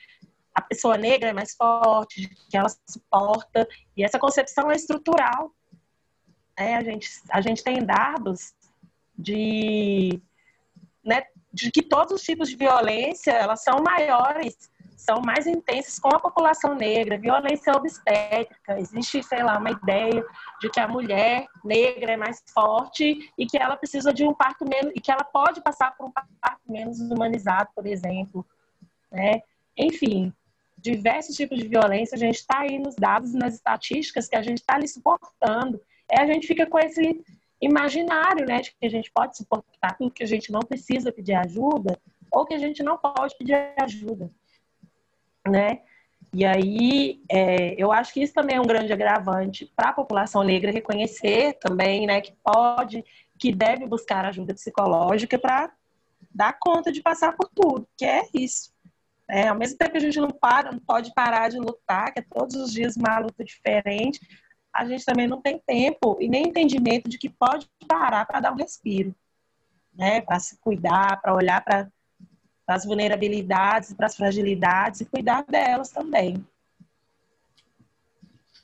a 0.55 0.61
pessoa 0.63 0.97
negra 0.97 1.31
é 1.31 1.33
mais 1.33 1.55
forte, 1.55 2.29
que 2.51 2.57
ela 2.57 2.69
suporta, 2.89 3.67
e 3.97 4.05
essa 4.05 4.19
concepção 4.19 4.71
é 4.71 4.77
estrutural. 4.77 5.51
É, 6.57 6.77
a, 6.77 6.83
gente, 6.83 7.09
a 7.31 7.41
gente 7.41 7.65
tem 7.65 7.85
dados 7.85 8.53
de, 9.17 10.21
né, 11.03 11.25
de 11.53 11.71
que 11.71 11.83
todos 11.83 12.13
os 12.13 12.23
tipos 12.23 12.51
de 12.51 12.57
violência 12.57 13.33
elas 13.33 13.63
são 13.63 13.83
maiores 13.83 14.71
são 15.03 15.21
mais 15.21 15.47
intensas 15.47 15.99
com 15.99 16.09
a 16.15 16.21
população 16.21 16.77
negra, 16.77 17.19
violência 17.19 17.73
obstétrica. 17.73 18.79
Existe, 18.79 19.23
sei 19.23 19.43
lá, 19.43 19.59
uma 19.59 19.71
ideia 19.71 20.25
de 20.61 20.71
que 20.71 20.79
a 20.79 20.87
mulher 20.87 21.47
negra 21.65 22.13
é 22.13 22.17
mais 22.17 22.43
forte 22.55 23.33
e 23.37 23.47
que 23.47 23.59
ela 23.59 23.77
precisa 23.77 24.13
de 24.13 24.25
um 24.25 24.33
parto 24.33 24.65
menos, 24.65 24.93
e 24.95 25.01
que 25.01 25.11
ela 25.11 25.25
pode 25.25 25.61
passar 25.61 25.97
por 25.97 26.07
um 26.07 26.13
parto 26.13 26.61
menos 26.69 27.01
humanizado, 27.01 27.69
por 27.75 27.85
exemplo. 27.85 28.47
Né? 29.11 29.43
Enfim, 29.77 30.33
diversos 30.79 31.35
tipos 31.35 31.59
de 31.59 31.67
violência, 31.67 32.15
a 32.15 32.19
gente 32.19 32.37
está 32.37 32.61
aí 32.61 32.79
nos 32.79 32.95
dados 32.95 33.35
nas 33.35 33.55
estatísticas 33.55 34.29
que 34.29 34.37
a 34.37 34.43
gente 34.43 34.59
está 34.59 34.77
ali 34.77 34.87
suportando. 34.87 35.81
É, 36.09 36.21
a 36.21 36.27
gente 36.27 36.47
fica 36.47 36.65
com 36.65 36.79
esse 36.79 37.21
imaginário, 37.61 38.47
né, 38.47 38.61
de 38.61 38.71
que 38.71 38.87
a 38.87 38.91
gente 38.91 39.11
pode 39.13 39.37
suportar 39.37 39.97
tudo 39.97 40.11
que 40.13 40.23
a 40.23 40.27
gente 40.27 40.51
não 40.53 40.61
precisa 40.61 41.13
pedir 41.13 41.35
ajuda 41.35 41.99
ou 42.31 42.45
que 42.45 42.55
a 42.55 42.59
gente 42.59 42.83
não 42.83 42.97
pode 42.97 43.37
pedir 43.37 43.55
ajuda 43.79 44.31
né? 45.47 45.81
E 46.35 46.47
aí, 46.47 47.23
é, 47.29 47.75
eu 47.77 47.93
acho 47.93 48.13
que 48.15 48.23
isso 48.23 48.33
também 48.33 48.57
é 48.57 48.61
um 48.61 48.67
grande 48.67 48.93
agravante 48.93 49.71
para 49.77 49.91
a 49.91 49.93
população 49.93 50.43
negra 50.43 50.73
reconhecer 50.73 51.59
também, 51.61 52.07
né, 52.07 52.23
que 52.23 52.33
pode, 52.43 53.05
que 53.39 53.53
deve 53.53 53.87
buscar 53.87 54.25
ajuda 54.25 54.55
psicológica 54.55 55.39
para 55.39 55.71
dar 56.35 56.57
conta 56.59 56.91
de 56.91 57.03
passar 57.03 57.37
por 57.37 57.51
tudo, 57.55 57.87
que 57.99 58.05
é 58.07 58.23
isso. 58.33 58.73
É, 59.29 59.49
ao 59.49 59.57
mesmo 59.57 59.77
tempo 59.77 59.93
que 59.93 59.99
a 59.99 60.01
gente 60.01 60.21
não 60.21 60.31
para, 60.31 60.73
não 60.73 60.79
pode 60.79 61.13
parar 61.15 61.51
de 61.51 61.59
lutar, 61.59 62.13
que 62.13 62.21
é 62.21 62.23
todos 62.23 62.57
os 62.57 62.73
dias 62.73 62.97
uma 62.97 63.19
luta 63.19 63.45
diferente, 63.45 64.21
a 64.73 64.87
gente 64.87 65.05
também 65.05 65.29
não 65.29 65.41
tem 65.41 65.61
tempo 65.67 66.17
e 66.19 66.29
nem 66.29 66.49
entendimento 66.49 67.09
de 67.09 67.19
que 67.19 67.29
pode 67.29 67.69
parar 67.87 68.25
para 68.27 68.41
dar 68.41 68.53
um 68.53 68.57
respiro, 68.57 69.15
né? 69.93 70.23
Para 70.23 70.41
se 70.41 70.57
cuidar, 70.59 71.21
para 71.21 71.35
olhar 71.35 71.63
para 71.63 71.91
as 72.67 72.85
vulnerabilidades, 72.85 73.93
para 73.93 74.07
as 74.07 74.17
fragilidades 74.17 75.01
e 75.01 75.05
cuidar 75.05 75.45
delas 75.45 75.91
também. 75.91 76.45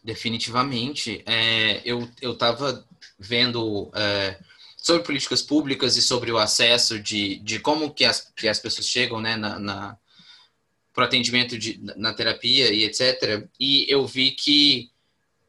Definitivamente. 0.02 1.22
É, 1.26 1.82
eu 1.84 2.08
estava 2.22 2.86
vendo 3.18 3.90
é, 3.94 4.38
sobre 4.76 5.02
políticas 5.02 5.42
públicas 5.42 5.96
e 5.96 6.02
sobre 6.02 6.30
o 6.30 6.38
acesso 6.38 6.98
de, 6.98 7.36
de 7.40 7.58
como 7.58 7.92
que 7.92 8.04
as, 8.04 8.32
que 8.34 8.48
as 8.48 8.58
pessoas 8.58 8.86
chegam 8.86 9.20
né, 9.20 9.36
na, 9.36 9.58
na 9.58 9.98
para 10.94 11.04
atendimento 11.04 11.56
de, 11.56 11.78
na 11.96 12.12
terapia 12.12 12.72
e 12.72 12.84
etc. 12.84 13.46
E 13.60 13.86
eu 13.88 14.04
vi 14.06 14.32
que 14.32 14.90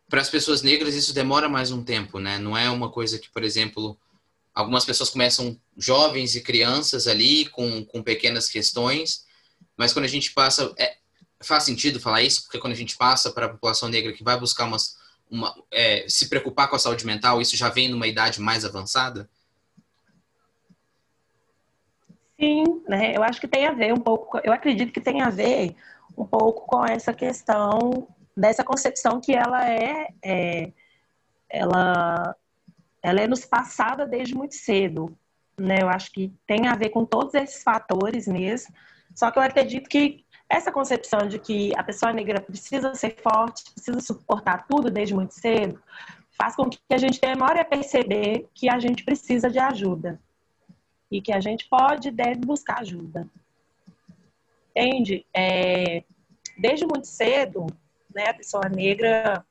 para 0.08 0.22
as 0.22 0.30
pessoas 0.30 0.62
negras 0.62 0.94
isso 0.94 1.14
demora 1.14 1.48
mais 1.48 1.72
um 1.72 1.84
tempo, 1.84 2.20
né? 2.20 2.38
Não 2.38 2.58
é 2.58 2.70
uma 2.70 2.90
coisa 2.90 3.18
que, 3.18 3.30
por 3.30 3.44
exemplo, 3.44 3.98
algumas 4.60 4.84
pessoas 4.84 5.10
começam 5.10 5.58
jovens 5.78 6.36
e 6.36 6.42
crianças 6.42 7.08
ali 7.08 7.46
com, 7.46 7.86
com 7.86 8.04
pequenas 8.04 8.50
questões, 8.50 9.26
mas 9.78 9.94
quando 9.94 10.04
a 10.04 10.10
gente 10.10 10.34
passa, 10.34 10.74
é, 10.78 10.98
faz 11.42 11.64
sentido 11.64 12.00
falar 12.00 12.22
isso, 12.22 12.44
porque 12.44 12.60
quando 12.60 12.74
a 12.74 12.76
gente 12.76 12.98
passa 12.98 13.32
para 13.32 13.46
a 13.46 13.50
população 13.50 13.88
negra 13.88 14.12
que 14.12 14.24
vai 14.24 14.38
buscar 14.38 14.66
umas, 14.66 14.98
uma, 15.32 15.56
é, 15.72 16.06
se 16.10 16.28
preocupar 16.28 16.70
com 16.70 16.76
a 16.76 16.80
saúde 16.80 17.06
mental, 17.06 17.42
isso 17.42 17.56
já 17.56 17.70
vem 17.70 17.88
numa 17.88 18.06
idade 18.06 18.42
mais 18.42 18.66
avançada? 18.66 19.30
Sim, 22.38 22.84
né? 22.88 23.16
Eu 23.16 23.24
acho 23.24 23.40
que 23.40 23.48
tem 23.48 23.66
a 23.66 23.72
ver 23.72 23.94
um 23.94 24.00
pouco, 24.00 24.40
eu 24.44 24.52
acredito 24.52 24.92
que 24.92 25.00
tem 25.00 25.22
a 25.22 25.30
ver 25.30 25.74
um 26.18 26.26
pouco 26.26 26.68
com 26.68 26.86
essa 26.86 27.14
questão 27.14 28.10
dessa 28.36 28.64
concepção 28.64 29.22
que 29.22 29.34
ela 29.34 29.70
é, 29.70 30.10
é 30.22 30.72
ela, 31.50 32.36
ela 33.02 33.22
é 33.22 33.28
nos 33.28 33.46
passada 33.46 34.06
desde 34.06 34.36
muito 34.36 34.56
cedo. 34.56 35.18
Né? 35.58 35.82
Eu 35.82 35.90
acho 35.90 36.12
que 36.12 36.34
tem 36.48 36.68
a 36.68 36.76
ver 36.76 36.90
com 36.90 37.06
todos 37.06 37.34
esses 37.34 37.64
fatores 37.64 38.28
mesmo. 38.28 38.74
Só 39.16 39.32
que 39.32 39.40
eu 39.40 39.44
acredito 39.44 39.90
que 39.90 40.24
essa 40.48 40.72
concepção 40.72 41.28
de 41.28 41.38
que 41.38 41.72
a 41.78 41.84
pessoa 41.84 42.12
negra 42.12 42.42
precisa 42.42 42.94
ser 42.96 43.16
forte, 43.22 43.64
precisa 43.72 44.00
suportar 44.00 44.66
tudo 44.68 44.90
desde 44.90 45.14
muito 45.14 45.34
cedo, 45.34 45.80
faz 46.32 46.56
com 46.56 46.70
que 46.70 46.80
a 46.90 46.98
gente 46.98 47.20
demore 47.20 47.60
a 47.60 47.66
perceber 47.66 48.48
que 48.54 48.70
a 48.70 48.80
gente 48.80 49.04
precisa 49.04 49.50
de 49.50 49.60
ajuda 49.60 50.20
e 51.12 51.22
que 51.22 51.32
a 51.32 51.40
gente 51.40 51.68
pode 51.68 52.08
e 52.08 52.12
deve 52.12 52.40
buscar 52.40 52.80
ajuda. 52.80 53.28
Entende? 54.76 55.26
É, 55.34 56.04
desde 56.58 56.86
muito 56.86 57.08
cedo, 57.08 57.68
né? 58.14 58.30
A 58.30 58.34
pessoa 58.34 58.70
negra, 58.70 59.46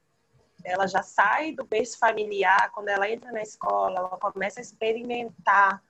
ela 0.64 0.86
já 0.86 1.02
sai 1.02 1.52
do 1.52 1.64
berço 1.64 1.98
familiar, 1.98 2.70
quando 2.72 2.88
ela 2.88 3.10
entra 3.10 3.30
na 3.32 3.42
escola, 3.42 3.98
ela 3.98 4.08
começa 4.10 4.60
a 4.60 4.62
experimentar 4.62 5.82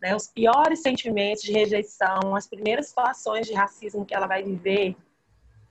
né, 0.00 0.14
os 0.14 0.26
piores 0.28 0.82
sentimentos 0.82 1.42
de 1.42 1.52
rejeição, 1.52 2.34
as 2.34 2.46
primeiras 2.46 2.88
situações 2.88 3.46
de 3.46 3.54
racismo 3.54 4.04
que 4.04 4.14
ela 4.14 4.26
vai 4.26 4.42
viver. 4.42 4.96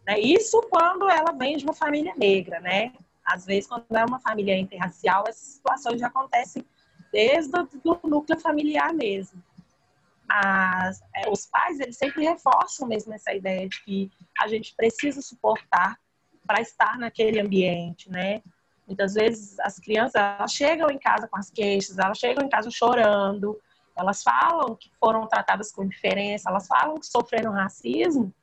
Né? 0.06 0.20
Isso 0.20 0.62
quando 0.70 1.10
ela 1.10 1.32
vem 1.32 1.58
de 1.58 1.64
uma 1.64 1.74
família 1.74 2.14
negra, 2.16 2.60
né? 2.60 2.94
Às 3.26 3.46
vezes, 3.46 3.68
quando 3.68 3.86
é 3.92 4.06
uma 4.06 4.20
família 4.20 4.56
interracial, 4.56 5.24
essas 5.28 5.48
situações 5.48 6.00
já 6.00 6.08
acontecem 6.08 6.64
desde 7.12 7.58
o 7.58 8.08
núcleo 8.08 8.40
familiar 8.40 8.94
mesmo. 8.94 9.42
Mas 10.28 11.02
é, 11.16 11.30
os 11.30 11.48
pais, 11.48 11.80
eles 11.80 11.98
sempre 11.98 12.24
reforçam 12.24 12.88
mesmo 12.88 13.14
essa 13.14 13.34
ideia 13.34 13.68
de 13.68 13.84
que 13.84 14.12
a 14.40 14.48
gente 14.48 14.76
precisa 14.76 15.22
suportar 15.22 16.00
para 16.46 16.62
estar 16.62 16.98
naquele 16.98 17.40
ambiente, 17.40 18.10
né? 18.10 18.42
Muitas 18.88 19.16
vezes 19.16 19.60
as 19.60 19.80
crianças 19.80 20.16
elas 20.16 20.52
chegam 20.52 20.90
em 20.90 21.00
casa 21.00 21.28
com 21.28 21.38
as 21.38 21.50
queixas, 21.50 21.98
elas 21.98 22.18
chegam 22.18 22.46
em 22.46 22.50
casa 22.50 22.70
chorando, 22.70 23.60
elas 23.96 24.22
falam 24.22 24.76
que 24.76 24.92
foram 25.00 25.26
tratadas 25.28 25.72
com 25.72 25.88
diferença, 25.88 26.50
elas 26.50 26.68
falam 26.68 27.00
que 27.00 27.06
sofreram 27.08 27.52
racismo, 27.52 28.34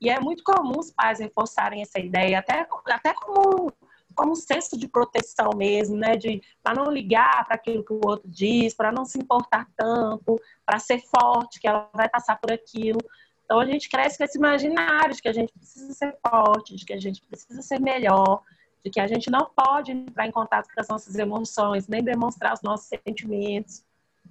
e 0.00 0.10
é 0.10 0.20
muito 0.20 0.44
comum 0.44 0.78
os 0.78 0.90
pais 0.90 1.20
reforçarem 1.20 1.80
essa 1.80 1.98
ideia, 1.98 2.38
até, 2.38 2.66
até 2.88 3.14
como, 3.14 3.72
como 4.14 4.32
um 4.32 4.36
senso 4.36 4.76
de 4.76 4.86
proteção 4.86 5.50
mesmo, 5.56 5.96
né? 5.96 6.16
De 6.16 6.42
para 6.62 6.74
não 6.74 6.92
ligar 6.92 7.46
para 7.46 7.54
aquilo 7.54 7.84
que 7.84 7.92
o 7.92 8.00
outro 8.04 8.28
diz, 8.28 8.74
para 8.74 8.92
não 8.92 9.04
se 9.04 9.18
importar 9.18 9.66
tanto, 9.76 10.38
para 10.66 10.78
ser 10.78 11.00
forte, 11.00 11.58
que 11.58 11.66
ela 11.66 11.88
vai 11.94 12.08
passar 12.08 12.38
por 12.38 12.52
aquilo. 12.52 12.98
Então 13.46 13.60
a 13.60 13.64
gente 13.64 13.88
cresce 13.88 14.18
com 14.18 14.24
esse 14.24 14.36
imaginário 14.36 15.14
de 15.14 15.22
que 15.22 15.28
a 15.28 15.32
gente 15.32 15.52
precisa 15.52 15.94
ser 15.94 16.18
forte, 16.28 16.74
de 16.74 16.84
que 16.84 16.92
a 16.92 17.00
gente 17.00 17.22
precisa 17.22 17.62
ser 17.62 17.80
melhor, 17.80 18.42
de 18.84 18.90
que 18.90 18.98
a 18.98 19.06
gente 19.06 19.30
não 19.30 19.48
pode 19.54 19.92
entrar 19.92 20.26
em 20.26 20.32
contato 20.32 20.68
com 20.74 20.80
as 20.80 20.88
nossas 20.88 21.14
emoções, 21.14 21.86
nem 21.86 22.02
demonstrar 22.02 22.52
os 22.52 22.62
nossos 22.62 22.88
sentimentos. 22.88 23.84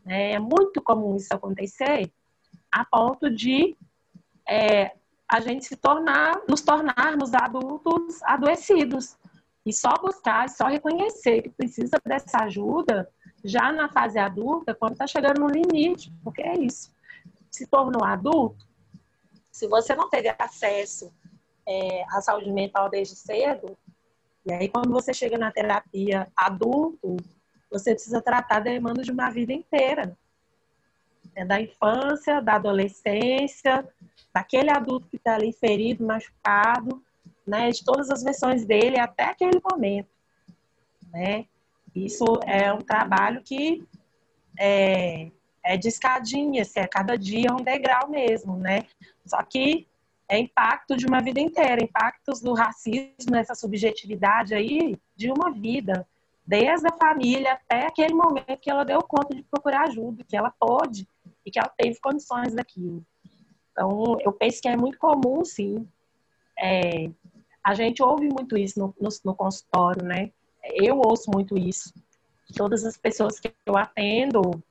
É 0.05 0.37
muito 0.37 0.81
comum 0.81 1.15
isso 1.15 1.33
acontecer, 1.33 2.11
a 2.69 2.83
ponto 2.83 3.29
de 3.29 3.75
é, 4.47 4.91
a 5.31 5.39
gente 5.39 5.63
se 5.63 5.77
tornar, 5.77 6.41
nos 6.47 6.61
tornarmos 6.61 7.33
adultos 7.33 8.21
adoecidos. 8.23 9.17
E 9.65 9.71
só 9.71 9.93
buscar, 9.93 10.47
só 10.49 10.67
reconhecer 10.67 11.41
que 11.41 11.49
precisa 11.49 11.97
dessa 12.05 12.43
ajuda 12.43 13.09
já 13.43 13.71
na 13.71 13.89
fase 13.89 14.19
adulta, 14.19 14.75
quando 14.75 14.91
está 14.91 15.07
chegando 15.07 15.39
no 15.39 15.47
limite, 15.47 16.13
porque 16.23 16.41
é 16.41 16.59
isso. 16.59 16.91
Se 17.49 17.65
tornou 17.65 18.03
adulto, 18.03 18.67
se 19.55 19.69
você 19.69 19.95
não 19.95 20.09
teve 20.09 20.27
acesso 20.37 21.13
é, 21.65 22.03
à 22.09 22.19
saúde 22.21 22.51
mental 22.51 22.89
desde 22.89 23.15
cedo, 23.15 23.77
e 24.45 24.51
aí 24.51 24.67
quando 24.67 24.91
você 24.91 25.13
chega 25.13 25.37
na 25.37 25.49
terapia 25.49 26.27
adulto, 26.35 27.15
você 27.71 27.93
precisa 27.93 28.21
tratar 28.21 28.59
demandas 28.59 29.05
de 29.05 29.13
uma 29.13 29.29
vida 29.29 29.53
inteira. 29.53 30.13
Né? 31.33 31.45
Da 31.45 31.61
infância, 31.61 32.41
da 32.41 32.55
adolescência, 32.55 33.87
daquele 34.33 34.69
adulto 34.69 35.07
que 35.07 35.15
está 35.15 35.35
ali 35.35 35.53
ferido, 35.53 36.05
machucado, 36.05 37.01
né? 37.47 37.69
de 37.69 37.81
todas 37.81 38.09
as 38.09 38.23
versões 38.23 38.65
dele 38.65 38.99
até 38.99 39.23
aquele 39.23 39.61
momento. 39.71 40.09
Né? 41.13 41.45
Isso 41.95 42.25
é 42.45 42.73
um 42.73 42.81
trabalho 42.81 43.41
que 43.41 43.87
é, 44.59 45.31
é 45.65 45.75
de 45.75 45.87
escadinha, 45.87 46.61
assim, 46.61 46.79
é 46.79 46.87
cada 46.87 47.17
dia 47.17 47.51
um 47.51 47.63
degrau 47.63 48.07
mesmo, 48.07 48.55
né? 48.55 48.83
Só 49.25 49.41
que 49.41 49.87
é 50.29 50.37
impacto 50.37 50.95
de 50.95 51.07
uma 51.07 51.21
vida 51.21 51.39
inteira, 51.39 51.83
impactos 51.83 52.39
do 52.39 52.53
racismo, 52.53 53.35
essa 53.35 53.55
subjetividade 53.55 54.53
aí 54.53 54.95
de 55.15 55.31
uma 55.31 55.51
vida, 55.51 56.07
desde 56.45 56.87
a 56.87 56.93
família 56.93 57.53
até 57.53 57.87
aquele 57.87 58.13
momento 58.13 58.57
que 58.59 58.69
ela 58.69 58.85
deu 58.85 59.01
conta 59.01 59.35
de 59.35 59.41
procurar 59.43 59.87
ajuda, 59.87 60.23
que 60.23 60.37
ela 60.37 60.53
pôde 60.59 61.07
e 61.43 61.49
que 61.49 61.57
ela 61.57 61.71
teve 61.75 61.99
condições 61.99 62.53
daquilo. 62.53 63.03
Então, 63.71 64.17
eu 64.21 64.31
penso 64.31 64.61
que 64.61 64.67
é 64.67 64.77
muito 64.77 64.99
comum, 64.99 65.43
sim. 65.43 65.87
É, 66.57 67.09
a 67.63 67.73
gente 67.73 68.03
ouve 68.03 68.29
muito 68.29 68.55
isso 68.55 68.79
no, 68.79 68.95
no, 69.01 69.09
no 69.23 69.35
consultório, 69.35 70.03
né? 70.03 70.31
Eu 70.63 71.01
ouço 71.03 71.29
muito 71.31 71.57
isso. 71.57 71.91
Todas 72.55 72.85
as 72.85 72.95
pessoas 72.95 73.39
que 73.39 73.51
eu 73.65 73.75
atendo, 73.75 74.63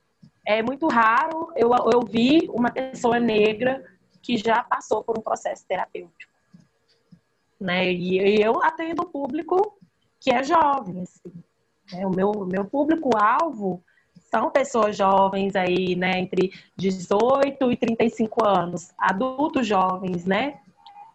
é 0.46 0.62
muito 0.62 0.86
raro 0.88 1.52
eu, 1.56 1.70
eu 1.92 2.00
vi 2.02 2.48
uma 2.50 2.70
pessoa 2.70 3.18
negra 3.18 3.84
que 4.22 4.36
já 4.36 4.62
passou 4.62 5.04
por 5.04 5.18
um 5.18 5.22
processo 5.22 5.66
terapêutico. 5.66 6.32
Né? 7.60 7.92
E 7.92 8.42
eu 8.42 8.62
atendo 8.62 9.06
público 9.06 9.78
que 10.20 10.30
é 10.30 10.42
jovem. 10.42 11.02
Assim, 11.02 11.32
né? 11.92 12.06
O 12.06 12.10
meu, 12.10 12.32
meu 12.46 12.64
público-alvo 12.64 13.82
são 14.30 14.50
pessoas 14.50 14.96
jovens 14.96 15.54
aí, 15.54 15.94
né, 15.94 16.18
entre 16.18 16.52
18 16.76 17.70
e 17.70 17.76
35 17.76 18.44
anos, 18.44 18.92
adultos 18.98 19.66
jovens, 19.66 20.24
né? 20.24 20.58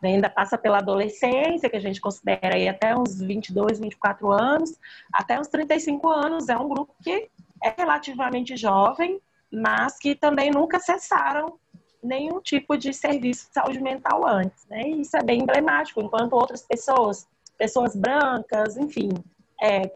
Ainda 0.01 0.29
passa 0.29 0.57
pela 0.57 0.77
adolescência, 0.77 1.69
que 1.69 1.75
a 1.75 1.81
gente 1.81 1.99
considera 1.99 2.55
aí 2.55 2.69
até 2.69 2.95
uns 2.95 3.19
22, 3.19 3.79
24 3.79 4.31
anos, 4.31 4.79
até 5.11 5.37
uns 5.37 5.49
35 5.49 6.07
anos. 6.07 6.47
É 6.47 6.57
um 6.57 6.69
grupo 6.69 6.95
que 7.03 7.29
é 7.63 7.73
relativamente 7.75 8.55
jovem, 8.55 9.21
mas 9.51 9.97
que 9.97 10.15
também 10.15 10.51
nunca 10.51 10.77
acessaram 10.77 11.59
nenhum 12.01 12.39
tipo 12.39 12.77
de 12.77 12.93
serviço 12.93 13.47
de 13.47 13.53
saúde 13.53 13.81
mental 13.81 14.25
antes, 14.25 14.65
né? 14.67 14.83
E 14.83 15.01
isso 15.01 15.17
é 15.17 15.23
bem 15.23 15.41
emblemático, 15.41 16.01
enquanto 16.01 16.33
outras 16.33 16.61
pessoas, 16.61 17.27
pessoas 17.57 17.95
brancas, 17.95 18.77
enfim, 18.77 19.09
é, 19.61 19.91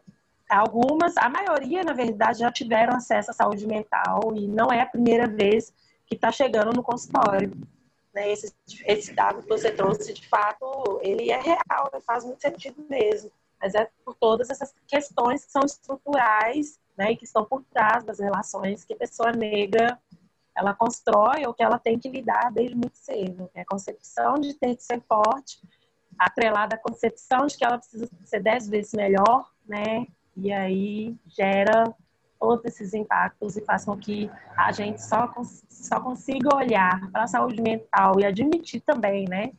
algumas, 0.49 1.15
a 1.17 1.30
maioria, 1.30 1.84
na 1.84 1.93
verdade, 1.93 2.39
já 2.39 2.52
tiveram 2.52 2.95
acesso 2.95 3.32
à 3.32 3.34
saúde 3.34 3.65
mental 3.65 4.34
e 4.36 4.47
não 4.47 4.71
é 4.71 4.82
a 4.82 4.86
primeira 4.86 5.28
vez 5.28 5.73
que 6.06 6.15
está 6.15 6.32
chegando 6.32 6.73
no 6.73 6.84
consultório. 6.84 7.52
Né? 8.13 8.32
Esse, 8.32 8.54
esse 8.86 9.13
dado 9.13 9.41
que 9.41 9.49
você 9.49 9.71
trouxe, 9.71 10.13
de 10.13 10.28
fato, 10.28 10.99
ele 11.02 11.32
é 11.32 11.39
real, 11.39 11.89
faz 12.06 12.26
muito 12.26 12.41
sentido 12.41 12.86
mesmo. 12.89 13.32
Mas 13.62 13.73
é 13.76 13.89
por 14.04 14.13
todas 14.15 14.49
essas 14.49 14.73
questões 14.88 15.45
que 15.45 15.52
são 15.52 15.63
estruturais 15.63 16.78
né, 16.97 17.12
e 17.12 17.17
que 17.17 17.25
estão 17.25 17.45
por 17.45 17.63
trás 17.63 18.03
das 18.03 18.19
relações 18.19 18.84
que 18.84 18.93
a 18.93 18.97
pessoa 18.97 19.32
negra 19.32 19.99
ela 20.56 20.73
constrói 20.73 21.45
o 21.47 21.53
que 21.53 21.63
ela 21.63 21.79
tem 21.79 21.97
que 21.97 22.10
lidar 22.10 22.51
desde 22.51 22.75
muito 22.75 22.95
cedo. 22.95 23.49
É 23.56 23.62
a 23.62 23.65
concepção 23.65 24.36
de 24.36 24.53
ter 24.53 24.75
que 24.75 24.84
ser 24.84 25.01
forte, 25.01 25.60
atrelada 26.17 26.75
à 26.75 26.79
concepção 26.79 27.47
de 27.47 27.58
que 27.58 27.65
ela 27.65 27.77
precisa 27.79 28.08
ser 28.23 28.39
dez 28.41 28.69
vezes 28.69 28.93
melhor, 28.93 29.49
né? 29.67 30.06
E 30.38 30.51
aí 30.51 31.15
gera 31.27 31.93
todos 32.39 32.65
esses 32.65 32.93
impactos 32.93 33.58
e 33.58 33.62
faz 33.62 33.86
com 33.86 33.97
que 33.97 34.29
a 34.56 34.71
gente 34.71 35.01
só, 35.01 35.32
só 35.69 35.99
consiga 35.99 36.56
olhar 36.56 37.10
para 37.12 37.23
a 37.23 37.27
saúde 37.27 37.62
mental 37.62 38.19
e 38.19 38.25
admitir 38.25 38.82
também, 38.82 39.25
né? 39.27 39.51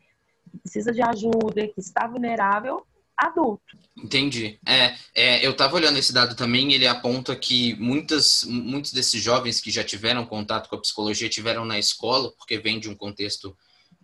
Que 0.51 0.59
precisa 0.59 0.92
de 0.92 1.03
ajuda, 1.03 1.66
que 1.66 1.81
está 1.81 2.07
vulnerável 2.07 2.87
adulto. 3.16 3.79
Entendi. 3.96 4.59
É, 4.66 4.94
é 5.14 5.46
eu 5.46 5.53
estava 5.53 5.77
olhando 5.77 5.98
esse 5.98 6.12
dado 6.12 6.35
também, 6.35 6.72
ele 6.72 6.87
aponta 6.87 7.35
que 7.37 7.74
muitas, 7.74 8.44
muitos 8.44 8.92
desses 8.92 9.22
jovens 9.22 9.61
que 9.61 9.70
já 9.70 9.85
tiveram 9.85 10.27
contato 10.27 10.68
com 10.68 10.77
a 10.77 10.81
psicologia 10.81 11.29
tiveram 11.29 11.64
na 11.64 11.79
escola, 11.79 12.33
porque 12.33 12.59
vem 12.59 12.81
de 12.81 12.88
um 12.88 12.94
contexto 12.94 13.57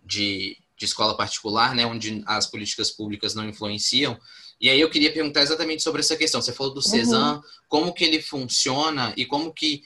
de, 0.03 0.57
de 0.77 0.85
escola 0.85 1.15
particular, 1.15 1.75
né, 1.75 1.85
onde 1.85 2.23
as 2.25 2.47
políticas 2.47 2.89
públicas 2.89 3.35
não 3.35 3.47
influenciam. 3.47 4.19
E 4.59 4.69
aí 4.69 4.79
eu 4.79 4.89
queria 4.89 5.11
perguntar 5.11 5.41
exatamente 5.41 5.81
sobre 5.81 6.01
essa 6.01 6.15
questão. 6.15 6.41
Você 6.41 6.53
falou 6.53 6.73
do 6.73 6.81
CESAM, 6.81 7.35
uhum. 7.35 7.41
como 7.67 7.93
que 7.93 8.03
ele 8.03 8.21
funciona 8.21 9.13
e 9.17 9.25
como 9.25 9.51
que 9.51 9.83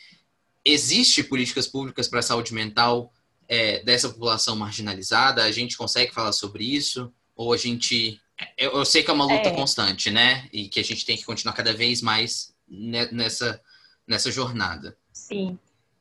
existe 0.64 1.24
políticas 1.24 1.68
públicas 1.68 2.08
para 2.08 2.20
a 2.20 2.24
saúde 2.24 2.54
mental 2.54 3.12
é, 3.48 3.82
dessa 3.84 4.10
população 4.10 4.56
marginalizada? 4.56 5.44
A 5.44 5.52
gente 5.52 5.78
consegue 5.78 6.14
falar 6.14 6.34
sobre 6.34 6.66
isso? 6.66 7.12
Ou 7.38 7.54
a 7.54 7.58
gente 7.58 8.20
eu, 8.58 8.72
eu 8.72 8.86
sei 8.86 9.04
que 9.04 9.10
é 9.10 9.14
uma 9.14 9.26
luta 9.26 9.50
é. 9.50 9.56
constante, 9.56 10.12
né? 10.12 10.48
E 10.52 10.68
que 10.68 10.80
a 10.80 10.84
gente 10.84 11.06
tem 11.06 11.18
que 11.18 11.26
continuar 11.26 11.54
cada 11.54 11.74
vez 11.74 12.02
mais 12.02 12.54
nessa, 12.68 13.62
nessa 14.08 14.32
jornada. 14.32 14.98
Sim. 15.14 15.58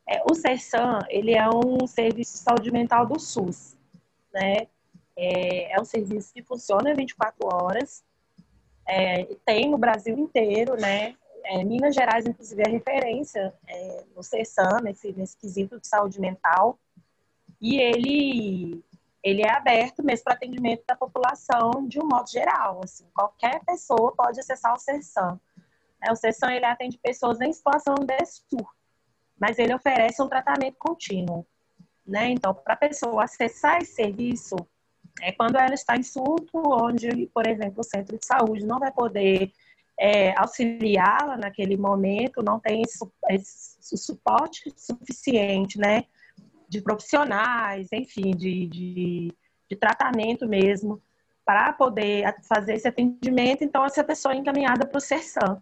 É, 0.07 0.21
o 0.29 0.35
CERSAM, 0.35 0.99
ele 1.09 1.33
é 1.33 1.47
um 1.49 1.87
serviço 1.87 2.33
de 2.33 2.39
saúde 2.39 2.71
mental 2.71 3.05
do 3.05 3.19
SUS, 3.19 3.75
né? 4.33 4.67
É, 5.17 5.73
é 5.73 5.81
um 5.81 5.85
serviço 5.85 6.33
que 6.33 6.43
funciona 6.43 6.93
24 6.93 7.37
horas, 7.47 8.03
é, 8.87 9.23
tem 9.45 9.69
no 9.69 9.77
Brasil 9.77 10.17
inteiro, 10.17 10.75
né? 10.79 11.15
É, 11.43 11.63
Minas 11.63 11.95
Gerais, 11.95 12.25
inclusive, 12.25 12.61
é 12.65 12.69
referência 12.69 13.53
é, 13.67 14.03
no 14.15 14.21
CERSAM, 14.23 14.81
nesse, 14.83 15.11
nesse 15.13 15.37
quesito 15.37 15.79
de 15.79 15.87
saúde 15.87 16.19
mental. 16.19 16.77
E 17.61 17.79
ele 17.79 18.83
ele 19.25 19.41
é 19.41 19.49
aberto 19.49 20.03
mesmo 20.03 20.25
para 20.25 20.35
atendimento 20.35 20.83
da 20.87 20.95
população 20.95 21.87
de 21.87 21.99
um 21.99 22.05
modo 22.05 22.29
geral. 22.29 22.81
Assim, 22.83 23.07
qualquer 23.11 23.59
pessoa 23.65 24.13
pode 24.15 24.39
acessar 24.39 24.71
o 24.71 24.77
CERSAM. 24.77 25.41
É, 26.03 26.11
o 26.11 26.15
CERSAM 26.15 26.53
ele 26.53 26.65
atende 26.65 26.99
pessoas 26.99 27.41
em 27.41 27.51
situação 27.51 27.95
de 27.95 28.23
surto, 28.23 28.67
mas 29.39 29.57
ele 29.57 29.73
oferece 29.73 30.21
um 30.21 30.29
tratamento 30.29 30.75
contínuo. 30.77 31.43
Né? 32.05 32.29
Então, 32.29 32.53
para 32.53 32.75
a 32.75 32.77
pessoa 32.77 33.23
acessar 33.23 33.81
esse 33.81 33.95
serviço, 33.95 34.55
é 35.23 35.31
quando 35.31 35.55
ela 35.55 35.73
está 35.73 35.97
em 35.97 36.03
surto, 36.03 36.61
onde, 36.63 37.25
por 37.33 37.47
exemplo, 37.47 37.79
o 37.79 37.83
centro 37.83 38.19
de 38.19 38.25
saúde 38.27 38.63
não 38.63 38.77
vai 38.77 38.91
poder 38.91 39.51
é, 39.99 40.39
auxiliá-la 40.39 41.35
naquele 41.35 41.77
momento, 41.77 42.43
não 42.43 42.59
tem 42.59 42.83
esse, 42.83 42.99
esse 43.29 43.97
suporte 43.97 44.71
suficiente, 44.77 45.79
né? 45.79 46.03
De 46.67 46.81
profissionais, 46.81 47.87
enfim, 47.91 48.31
de, 48.31 48.67
de, 48.67 49.33
de 49.69 49.75
tratamento 49.75 50.47
mesmo, 50.47 51.01
para 51.45 51.73
poder 51.73 52.35
fazer 52.43 52.73
esse 52.73 52.87
atendimento. 52.87 53.63
Então, 53.63 53.85
essa 53.85 54.03
pessoa 54.03 54.33
é 54.33 54.37
encaminhada 54.37 54.85
para 54.85 54.97
o 54.97 55.01
CERSAM. 55.01 55.61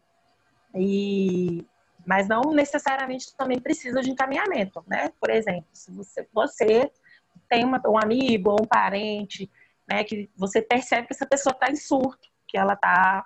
E, 0.76 1.66
mas 2.06 2.28
não 2.28 2.42
necessariamente 2.54 3.36
também 3.36 3.60
precisa 3.60 4.02
de 4.02 4.10
encaminhamento, 4.10 4.84
né? 4.88 5.12
Por 5.20 5.30
exemplo, 5.30 5.68
se 5.74 5.92
você, 5.92 6.28
você 6.34 6.92
tem 7.50 7.63
uma, 7.63 7.82
um 7.88 7.98
amigo 7.98 8.50
ou 8.50 8.62
um 8.62 8.66
parente, 8.66 9.50
né, 9.88 10.04
que 10.04 10.30
você 10.36 10.62
percebe 10.62 11.08
que 11.08 11.13
essa 11.13 11.26
pessoa 11.26 11.54
está 11.54 11.70
em 11.70 11.76
surto, 11.76 12.30
que 12.48 12.58
ela 12.58 12.74
está 12.74 13.26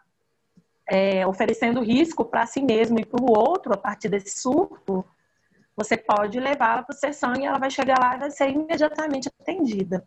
é, 0.88 1.26
oferecendo 1.28 1.82
risco 1.82 2.26
para 2.26 2.46
si 2.46 2.62
mesmo 2.62 3.00
e 3.00 3.06
para 3.06 3.22
o 3.22 3.32
outro 3.32 3.74
a 3.74 3.78
partir 3.78 4.10
desse 4.10 4.40
surto, 4.40 5.06
você 5.78 5.96
pode 5.96 6.40
levá-la 6.40 6.82
para 6.82 6.94
o 6.94 6.98
sessão 6.98 7.36
e 7.36 7.46
ela 7.46 7.60
vai 7.60 7.70
chegar 7.70 8.00
lá 8.00 8.16
e 8.16 8.20
vai 8.20 8.32
ser 8.32 8.50
imediatamente 8.50 9.30
atendida. 9.40 10.04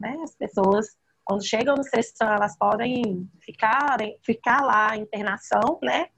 Né? 0.00 0.18
As 0.24 0.34
pessoas, 0.34 0.96
quando 1.22 1.44
chegam 1.44 1.76
no 1.76 1.84
sessão, 1.84 2.32
elas 2.32 2.56
podem 2.56 3.30
ficar, 3.40 3.98
ficar 4.22 4.62
lá, 4.62 4.96
internação, 4.96 5.78
né? 5.82 6.08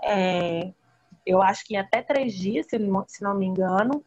É, 0.00 0.72
eu 1.26 1.42
acho 1.42 1.64
que 1.64 1.76
até 1.76 2.02
três 2.02 2.34
dias, 2.34 2.66
se 2.68 2.78
não, 2.78 3.04
se 3.08 3.20
não 3.20 3.34
me 3.34 3.46
engano. 3.46 4.04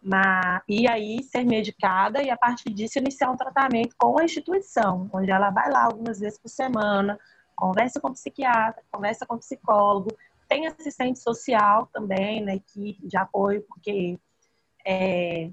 Mas, 0.00 0.62
e 0.68 0.88
aí 0.88 1.20
ser 1.24 1.44
medicada 1.44 2.22
e 2.22 2.30
a 2.30 2.36
partir 2.36 2.70
disso 2.70 3.00
iniciar 3.00 3.28
um 3.28 3.36
tratamento 3.36 3.96
com 3.98 4.20
a 4.20 4.24
instituição, 4.24 5.10
onde 5.12 5.32
ela 5.32 5.50
vai 5.50 5.68
lá 5.68 5.82
algumas 5.82 6.20
vezes 6.20 6.38
por 6.38 6.48
semana, 6.48 7.18
conversa 7.56 8.00
com 8.00 8.08
o 8.08 8.12
psiquiatra, 8.12 8.84
conversa 8.92 9.26
com 9.26 9.34
o 9.34 9.38
psicólogo, 9.38 10.16
tem 10.48 10.66
assistente 10.66 11.18
social 11.18 11.88
também, 11.92 12.42
né, 12.42 12.58
que 12.58 12.98
de 13.02 13.16
apoio, 13.16 13.62
porque 13.68 14.18
é, 14.84 15.50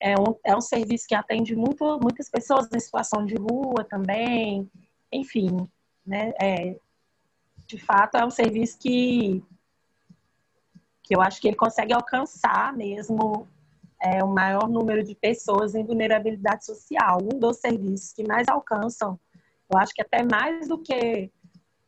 é, 0.00 0.14
um, 0.18 0.36
é 0.44 0.56
um 0.56 0.60
serviço 0.60 1.06
que 1.06 1.14
atende 1.14 1.54
muito, 1.54 1.98
muitas 2.00 2.28
pessoas 2.28 2.68
em 2.72 2.80
situação 2.80 3.24
de 3.24 3.34
rua 3.34 3.84
também, 3.88 4.70
enfim, 5.12 5.68
né, 6.06 6.32
é, 6.40 6.76
de 7.66 7.78
fato 7.78 8.16
é 8.16 8.24
um 8.24 8.30
serviço 8.30 8.78
que, 8.78 9.42
que 11.02 11.14
eu 11.14 11.20
acho 11.20 11.40
que 11.40 11.48
ele 11.48 11.56
consegue 11.56 11.92
alcançar 11.92 12.72
mesmo 12.76 13.48
é, 14.00 14.22
o 14.22 14.28
maior 14.28 14.68
número 14.68 15.04
de 15.04 15.14
pessoas 15.14 15.74
em 15.74 15.84
vulnerabilidade 15.84 16.64
social, 16.64 17.18
um 17.22 17.38
dos 17.38 17.58
serviços 17.58 18.12
que 18.12 18.26
mais 18.26 18.48
alcançam, 18.48 19.18
eu 19.72 19.78
acho 19.78 19.94
que 19.94 20.02
até 20.02 20.22
mais 20.22 20.68
do 20.68 20.78
que 20.78 21.30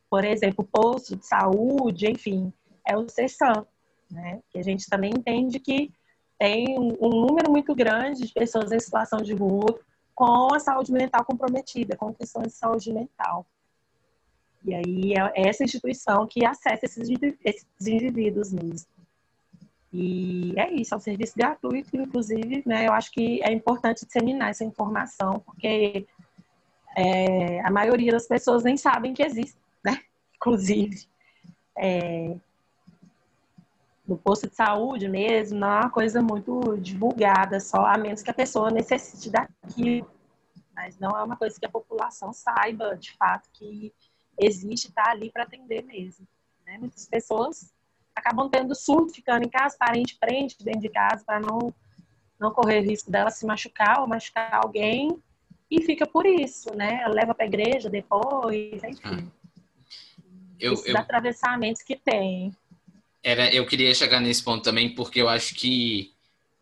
por 0.09 0.23
exemplo, 0.23 0.67
posto 0.71 1.15
de 1.15 1.25
saúde, 1.25 2.09
enfim, 2.09 2.51
é 2.87 2.97
o 2.97 3.07
CESAM, 3.09 3.65
né? 4.09 4.41
Que 4.49 4.59
a 4.59 4.63
gente 4.63 4.87
também 4.89 5.11
entende 5.11 5.59
que 5.59 5.91
tem 6.37 6.77
um, 6.77 7.09
número 7.09 7.49
muito 7.49 7.73
grande 7.73 8.25
de 8.25 8.33
pessoas 8.33 8.71
em 8.71 8.79
situação 8.79 9.21
de 9.21 9.33
rua 9.33 9.79
com 10.13 10.53
a 10.53 10.59
saúde 10.59 10.91
mental 10.91 11.25
comprometida, 11.25 11.95
com 11.95 12.13
questões 12.13 12.47
de 12.47 12.53
saúde 12.53 12.93
mental. 12.93 13.45
E 14.63 14.73
aí 14.73 15.13
é 15.35 15.47
essa 15.47 15.63
instituição 15.63 16.25
que 16.27 16.45
acessa 16.45 16.85
esses, 16.85 17.07
esses 17.43 17.87
indivíduos 17.87 18.51
mesmo. 18.51 18.87
E 19.93 20.53
é 20.57 20.73
isso, 20.73 20.93
é 20.93 20.97
um 20.97 21.01
serviço 21.01 21.33
gratuito, 21.37 21.95
inclusive, 21.95 22.63
né? 22.65 22.87
Eu 22.87 22.93
acho 22.93 23.11
que 23.11 23.41
é 23.41 23.51
importante 23.51 24.05
disseminar 24.05 24.49
essa 24.49 24.65
informação, 24.65 25.39
porque 25.45 26.05
é, 26.97 27.61
a 27.61 27.71
maioria 27.71 28.11
das 28.11 28.27
pessoas 28.27 28.63
nem 28.63 28.75
sabem 28.75 29.13
que 29.13 29.23
existe? 29.23 29.57
Inclusive, 30.35 31.07
é, 31.77 32.35
no 34.07 34.17
posto 34.17 34.47
de 34.47 34.55
saúde 34.55 35.07
mesmo, 35.09 35.59
não 35.59 35.67
é 35.67 35.79
uma 35.81 35.89
coisa 35.89 36.21
muito 36.21 36.77
divulgada, 36.77 37.59
só 37.59 37.85
a 37.85 37.97
menos 37.97 38.21
que 38.21 38.29
a 38.29 38.33
pessoa 38.33 38.69
necessite 38.69 39.29
daquilo. 39.29 40.09
Mas 40.75 40.99
não 40.99 41.11
é 41.11 41.23
uma 41.23 41.37
coisa 41.37 41.59
que 41.59 41.65
a 41.65 41.69
população 41.69 42.31
saiba, 42.33 42.95
de 42.95 43.13
fato, 43.13 43.49
que 43.53 43.93
existe, 44.39 44.89
está 44.89 45.09
ali 45.09 45.31
para 45.31 45.43
atender 45.43 45.83
mesmo. 45.83 46.27
Né? 46.65 46.77
Muitas 46.77 47.07
pessoas 47.07 47.73
acabam 48.15 48.49
tendo 48.49 48.75
surto, 48.75 49.13
ficando 49.13 49.45
em 49.45 49.49
casa, 49.49 49.75
parente 49.77 50.17
prende 50.17 50.55
dentro 50.61 50.81
de 50.81 50.89
casa, 50.89 51.23
para 51.25 51.39
não, 51.39 51.73
não 52.39 52.51
correr 52.51 52.81
risco 52.81 53.11
dela 53.11 53.29
se 53.29 53.45
machucar 53.45 53.99
ou 54.01 54.07
machucar 54.07 54.53
alguém, 54.53 55.21
e 55.69 55.81
fica 55.81 56.05
por 56.05 56.25
isso, 56.25 56.73
né? 56.75 57.05
Leva 57.07 57.33
para 57.33 57.45
a 57.45 57.47
igreja 57.47 57.89
depois, 57.89 58.83
enfim. 58.83 59.31
Eu, 60.59 60.73
esses 60.73 60.85
eu, 60.87 60.97
atravessamentos 60.97 61.81
que 61.81 61.95
tem. 61.95 62.55
Era, 63.23 63.53
eu 63.53 63.65
queria 63.65 63.93
chegar 63.93 64.19
nesse 64.19 64.43
ponto 64.43 64.63
também, 64.63 64.93
porque 64.93 65.21
eu 65.21 65.27
acho 65.27 65.55
que 65.55 66.13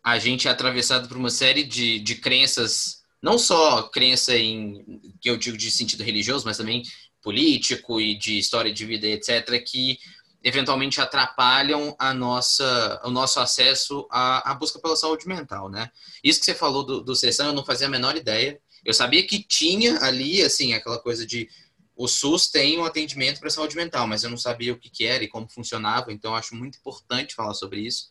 a 0.02 0.18
gente 0.18 0.48
é 0.48 0.50
atravessado 0.50 1.08
por 1.08 1.16
uma 1.16 1.30
série 1.30 1.62
de, 1.62 1.98
de 1.98 2.16
crenças, 2.16 3.02
não 3.22 3.38
só 3.38 3.84
crença 3.84 4.36
em, 4.36 5.00
que 5.20 5.30
eu 5.30 5.36
digo 5.36 5.56
de 5.56 5.70
sentido 5.70 6.02
religioso, 6.02 6.44
mas 6.44 6.58
também 6.58 6.82
político 7.22 7.98
e 8.00 8.14
de 8.14 8.38
história 8.38 8.72
de 8.72 8.84
vida, 8.84 9.06
etc., 9.06 9.62
que 9.64 9.98
eventualmente 10.44 11.00
atrapalham 11.00 11.96
a 11.98 12.12
nossa, 12.12 13.00
o 13.02 13.10
nosso 13.10 13.40
acesso 13.40 14.06
à, 14.10 14.50
à 14.50 14.54
busca 14.54 14.78
pela 14.78 14.94
saúde 14.94 15.26
mental, 15.26 15.70
né? 15.70 15.90
Isso 16.22 16.38
que 16.38 16.44
você 16.44 16.54
falou 16.54 16.84
do, 16.84 17.00
do 17.00 17.16
sessão, 17.16 17.46
eu 17.46 17.54
não 17.54 17.64
fazia 17.64 17.86
a 17.86 17.90
menor 17.90 18.14
ideia. 18.14 18.60
Eu 18.84 18.92
sabia 18.92 19.26
que 19.26 19.42
tinha 19.42 19.98
ali, 20.00 20.42
assim, 20.42 20.74
aquela 20.74 20.98
coisa 20.98 21.26
de 21.26 21.48
o 21.96 22.08
SUS 22.08 22.48
tem 22.48 22.78
um 22.78 22.84
atendimento 22.84 23.38
para 23.38 23.50
saúde 23.50 23.76
mental, 23.76 24.06
mas 24.06 24.24
eu 24.24 24.30
não 24.30 24.36
sabia 24.36 24.72
o 24.72 24.78
que, 24.78 24.90
que 24.90 25.04
era 25.04 25.22
e 25.22 25.28
como 25.28 25.48
funcionava, 25.48 26.12
então 26.12 26.34
acho 26.34 26.54
muito 26.54 26.78
importante 26.78 27.34
falar 27.34 27.54
sobre 27.54 27.80
isso. 27.80 28.10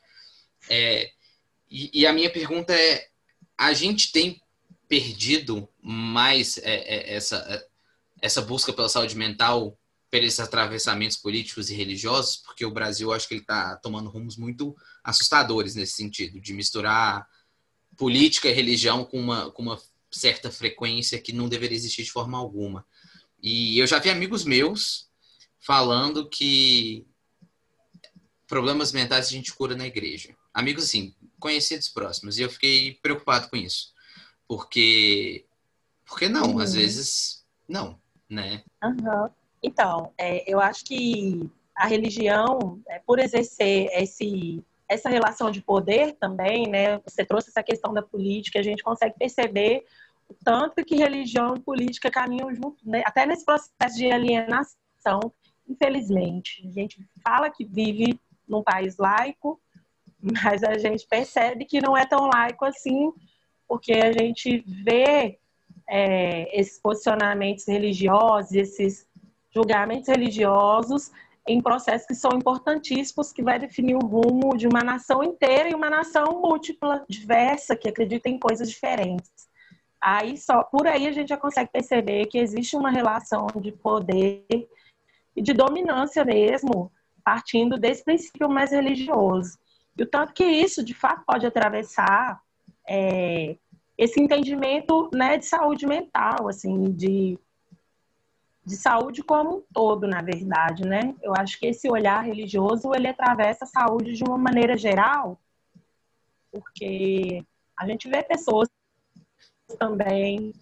É, 0.70 1.12
e, 1.70 2.02
e, 2.02 2.08
a 2.08 2.14
minha 2.14 2.32
pergunta 2.32 2.74
é: 2.74 3.08
a 3.58 3.74
gente 3.74 4.12
tem 4.12 4.42
perdido 4.88 5.68
mais 5.82 6.58
é, 6.60 6.76
é, 6.76 7.16
essa, 7.16 7.38
é, 7.50 7.68
essa 8.22 8.42
busca 8.42 8.72
pela 8.72 8.88
saúde 8.88 9.16
mental 9.16 9.78
pelos 10.10 10.40
atravessamentos 10.40 11.18
políticos 11.18 11.72
e 11.72 11.74
religiosos, 11.74 12.38
porque 12.38 12.64
o 12.64 12.72
Brasil 12.72 13.12
acho 13.12 13.28
que 13.28 13.34
ele 13.34 13.42
está 13.42 13.76
tomando 13.78 14.12
rumos 14.12 14.38
muito 14.38 14.76
assustadores 15.04 15.74
nesse 15.74 15.94
sentido, 15.94 16.40
de 16.40 16.54
misturar 16.54 17.28
política 17.98 18.48
e 18.48 18.54
religião 18.54 19.04
com 19.04 19.20
uma, 19.20 19.50
com 19.50 19.64
uma 19.64 19.82
certa 20.12 20.52
frequência 20.52 21.20
que 21.20 21.34
não 21.34 21.50
deveria 21.50 21.76
existir 21.76 22.04
de 22.04 22.12
forma 22.12 22.38
alguma. 22.38 22.86
E 23.44 23.78
eu 23.78 23.86
já 23.86 24.00
vi 24.00 24.10
amigos 24.10 24.46
meus 24.46 25.10
falando 25.60 26.30
que 26.30 27.06
problemas 28.48 28.94
mentais 28.94 29.28
a 29.28 29.32
gente 29.32 29.54
cura 29.54 29.76
na 29.76 29.86
igreja. 29.86 30.34
Amigos, 30.54 30.86
assim, 30.86 31.14
conhecidos 31.38 31.90
próximos. 31.90 32.40
E 32.40 32.44
eu 32.44 32.50
fiquei 32.50 32.98
preocupado 33.02 33.50
com 33.50 33.58
isso. 33.58 33.94
Porque. 34.48 35.46
Porque 36.06 36.30
não, 36.30 36.54
uhum. 36.54 36.60
às 36.60 36.74
vezes, 36.74 37.46
não, 37.68 38.00
né? 38.30 38.64
Uhum. 38.82 39.30
Então, 39.62 40.14
é, 40.18 40.50
eu 40.50 40.60
acho 40.60 40.86
que 40.86 41.50
a 41.76 41.88
religião, 41.88 42.82
é, 42.88 43.00
por 43.00 43.20
exercer 43.20 43.90
esse, 43.94 44.64
essa 44.88 45.10
relação 45.10 45.50
de 45.50 45.62
poder 45.62 46.14
também, 46.14 46.68
né? 46.68 47.00
Você 47.00 47.26
trouxe 47.26 47.50
essa 47.50 47.64
questão 47.64 47.94
da 47.94 48.02
política, 48.02 48.60
a 48.60 48.64
gente 48.64 48.84
consegue 48.84 49.16
perceber 49.18 49.84
tanto 50.44 50.84
que 50.84 50.96
religião 50.96 51.56
e 51.56 51.60
política 51.60 52.12
caminham 52.12 52.54
junto, 52.54 52.78
né? 52.88 53.02
até 53.06 53.26
nesse 53.26 53.46
processo 53.46 53.96
de 53.96 54.12
alienação, 54.12 55.32
infelizmente. 55.68 56.66
A 56.68 56.72
gente 56.72 57.06
fala 57.24 57.50
que 57.50 57.66
vive 57.66 58.20
num 58.48 58.64
país 58.64 58.98
laico, 58.98 59.60
mas 60.44 60.64
a 60.64 60.78
gente 60.78 61.08
percebe 61.08 61.66
que 61.66 61.82
não 61.82 61.98
é 61.98 62.06
tão 62.06 62.28
laico 62.28 62.66
assim, 62.66 63.12
porque 63.68 63.94
a 63.94 64.12
gente 64.12 64.64
vê 64.84 65.40
é, 65.90 66.60
esses 66.60 66.80
posicionamentos 66.80 67.66
religiosos, 67.68 68.52
esses 68.54 69.08
julgamentos 69.54 70.08
religiosos 70.08 71.12
em 71.48 71.62
processos 71.62 72.08
que 72.08 72.16
são 72.16 72.32
importantíssimos, 72.34 73.34
que 73.34 73.44
vai 73.44 73.60
definir 73.60 73.96
o 73.96 74.06
rumo 74.06 74.56
de 74.56 74.68
uma 74.68 74.82
nação 74.82 75.24
inteira 75.24 75.70
e 75.70 75.76
uma 75.76 75.90
nação 75.90 76.42
múltipla, 76.42 77.06
diversa, 77.10 77.76
que 77.76 77.90
acredita 77.90 78.30
em 78.30 78.40
coisas 78.40 78.70
diferentes. 78.70 79.30
Aí 80.04 80.38
só 80.38 80.64
por 80.64 80.86
aí 80.86 81.08
a 81.08 81.14
gente 81.14 81.30
já 81.30 81.38
consegue 81.38 81.72
perceber 81.72 82.26
que 82.26 82.38
existe 82.38 82.76
uma 82.76 82.92
relação 82.92 83.48
de 83.62 83.72
poder 83.72 84.46
e 85.34 85.42
de 85.42 85.54
dominância 85.54 86.26
mesmo, 86.26 86.92
partindo 87.24 87.78
desse 87.78 88.04
princípio 88.04 88.50
mais 88.50 88.72
religioso. 88.72 89.58
E 89.98 90.04
o 90.04 90.06
tanto 90.06 90.34
que 90.34 90.44
isso, 90.44 90.84
de 90.84 90.94
fato, 90.94 91.24
pode 91.26 91.46
atravessar 91.46 92.42
é, 92.86 93.56
esse 93.98 94.22
entendimento 94.22 95.10
né, 95.14 95.38
de 95.38 95.46
saúde 95.46 95.88
mental, 95.88 96.50
assim, 96.50 96.92
de 96.92 97.40
de 98.66 98.78
saúde 98.78 99.22
como 99.22 99.58
um 99.58 99.64
todo, 99.74 100.08
na 100.08 100.22
verdade, 100.22 100.88
né? 100.88 101.14
Eu 101.22 101.34
acho 101.36 101.60
que 101.60 101.68
esse 101.68 101.92
olhar 101.92 102.22
religioso 102.24 102.96
ele 102.96 103.10
atravessa 103.10 103.66
a 103.66 103.68
saúde 103.68 104.14
de 104.14 104.24
uma 104.24 104.38
maneira 104.38 104.78
geral, 104.78 105.38
porque 106.50 107.44
a 107.78 107.86
gente 107.86 108.08
vê 108.08 108.24
pessoas 108.24 108.70
também 109.78 110.54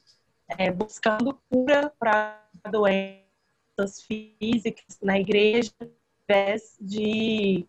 é, 0.57 0.71
buscando 0.71 1.39
cura 1.49 1.91
para 1.99 2.43
doenças 2.69 4.01
físicas 4.07 4.99
na 5.01 5.19
igreja, 5.19 5.71
ao 5.79 5.87
invés 6.23 6.75
de 6.79 7.67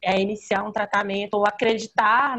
é, 0.00 0.20
iniciar 0.20 0.62
um 0.64 0.72
tratamento 0.72 1.34
ou 1.34 1.46
acreditar 1.46 2.38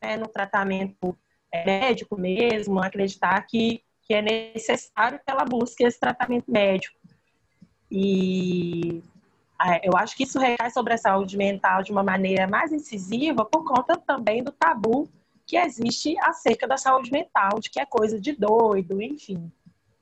né, 0.00 0.16
no 0.16 0.28
tratamento 0.28 1.16
é, 1.50 1.64
médico 1.64 2.18
mesmo, 2.18 2.80
acreditar 2.80 3.40
que 3.42 3.82
que 4.02 4.14
é 4.14 4.20
necessário 4.20 5.18
que 5.18 5.30
ela 5.30 5.44
busque 5.44 5.84
esse 5.84 5.98
tratamento 5.98 6.50
médico. 6.50 6.98
E 7.90 9.02
eu 9.82 9.96
acho 9.96 10.16
que 10.16 10.24
isso 10.24 10.38
recai 10.38 10.70
sobre 10.70 10.94
a 10.94 10.98
saúde 10.98 11.36
mental 11.36 11.82
de 11.82 11.92
uma 11.92 12.02
maneira 12.02 12.46
mais 12.46 12.72
incisiva 12.72 13.44
por 13.44 13.64
conta 13.64 13.96
também 13.96 14.42
do 14.42 14.50
tabu 14.50 15.08
que 15.52 15.58
existe 15.58 16.18
acerca 16.20 16.66
da 16.66 16.78
saúde 16.78 17.12
mental, 17.12 17.60
de 17.60 17.68
que 17.68 17.78
é 17.78 17.84
coisa 17.84 18.18
de 18.18 18.32
doido, 18.32 19.02
enfim. 19.02 19.52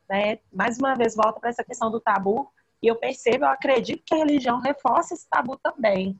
Né? 0.09 0.39
Mais 0.53 0.79
uma 0.79 0.95
vez, 0.95 1.17
volta 1.17 1.41
para 1.41 1.51
essa 1.51 1.65
questão 1.65 1.91
do 1.91 1.99
tabu, 1.99 2.49
e 2.81 2.87
eu 2.87 2.95
percebo, 2.95 3.47
eu 3.47 3.49
acredito 3.49 4.05
que 4.07 4.15
a 4.15 4.19
religião 4.19 4.61
reforça 4.61 5.13
esse 5.13 5.29
tabu 5.29 5.59
também. 5.59 6.17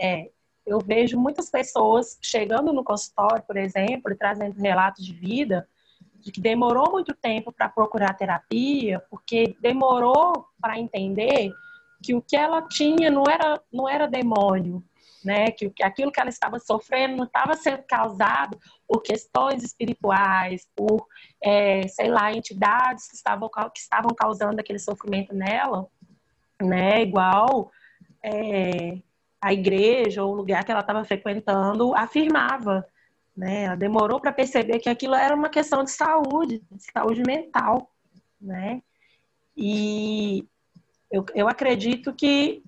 É, 0.00 0.30
eu 0.64 0.78
vejo 0.78 1.20
muitas 1.20 1.50
pessoas 1.50 2.18
chegando 2.22 2.72
no 2.72 2.82
consultório, 2.82 3.42
por 3.42 3.58
exemplo, 3.58 4.10
e 4.10 4.16
trazendo 4.16 4.58
relatos 4.58 5.04
de 5.04 5.12
vida, 5.12 5.68
de 6.18 6.32
que 6.32 6.40
demorou 6.40 6.90
muito 6.90 7.14
tempo 7.14 7.52
para 7.52 7.68
procurar 7.68 8.16
terapia, 8.16 8.98
porque 9.10 9.58
demorou 9.60 10.46
para 10.58 10.78
entender 10.78 11.52
que 12.02 12.14
o 12.14 12.22
que 12.22 12.34
ela 12.34 12.62
tinha 12.62 13.10
não 13.10 13.24
era, 13.30 13.60
não 13.70 13.86
era 13.86 14.08
demônio, 14.08 14.82
né? 15.28 15.50
Que 15.50 15.70
aquilo 15.82 16.10
que 16.10 16.18
ela 16.18 16.30
estava 16.30 16.58
sofrendo 16.58 17.16
não 17.16 17.24
estava 17.24 17.54
sendo 17.54 17.82
causado 17.82 18.58
por 18.86 19.02
questões 19.02 19.62
espirituais, 19.62 20.66
por, 20.74 21.06
é, 21.42 21.86
sei 21.86 22.08
lá, 22.08 22.32
entidades 22.32 23.06
que 23.06 23.14
estavam, 23.14 23.50
que 23.74 23.80
estavam 23.80 24.14
causando 24.16 24.58
aquele 24.58 24.78
sofrimento 24.78 25.34
nela, 25.34 25.86
né? 26.60 27.02
Igual 27.02 27.70
é, 28.24 28.96
a 29.38 29.52
igreja 29.52 30.24
ou 30.24 30.32
o 30.32 30.36
lugar 30.36 30.64
que 30.64 30.72
ela 30.72 30.80
estava 30.80 31.04
frequentando 31.04 31.94
afirmava 31.94 32.86
né? 33.36 33.64
Ela 33.64 33.76
demorou 33.76 34.18
para 34.18 34.32
perceber 34.32 34.80
que 34.80 34.88
aquilo 34.88 35.14
era 35.14 35.32
uma 35.32 35.48
questão 35.48 35.84
de 35.84 35.92
saúde, 35.92 36.60
de 36.72 36.82
saúde 36.92 37.22
mental, 37.24 37.88
né? 38.40 38.82
E 39.56 40.44
eu, 41.08 41.24
eu 41.36 41.48
acredito 41.48 42.12
que 42.12 42.64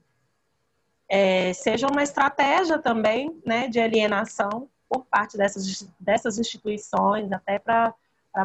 é, 1.11 1.52
seja 1.52 1.88
uma 1.88 2.04
estratégia 2.04 2.78
também, 2.78 3.36
né, 3.44 3.66
de 3.66 3.80
alienação 3.80 4.68
por 4.88 5.04
parte 5.06 5.36
dessas, 5.36 5.88
dessas 5.98 6.38
instituições, 6.38 7.32
até 7.32 7.58
para 7.58 7.92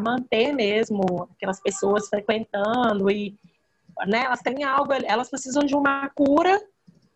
manter 0.01 0.51
mesmo 0.51 1.29
aquelas 1.35 1.61
pessoas 1.61 2.09
frequentando 2.09 3.09
e 3.11 3.37
né, 4.07 4.23
elas 4.25 4.41
têm 4.41 4.63
algo, 4.63 4.91
elas 4.93 5.29
precisam 5.29 5.63
de 5.63 5.75
uma 5.75 6.09
cura, 6.09 6.59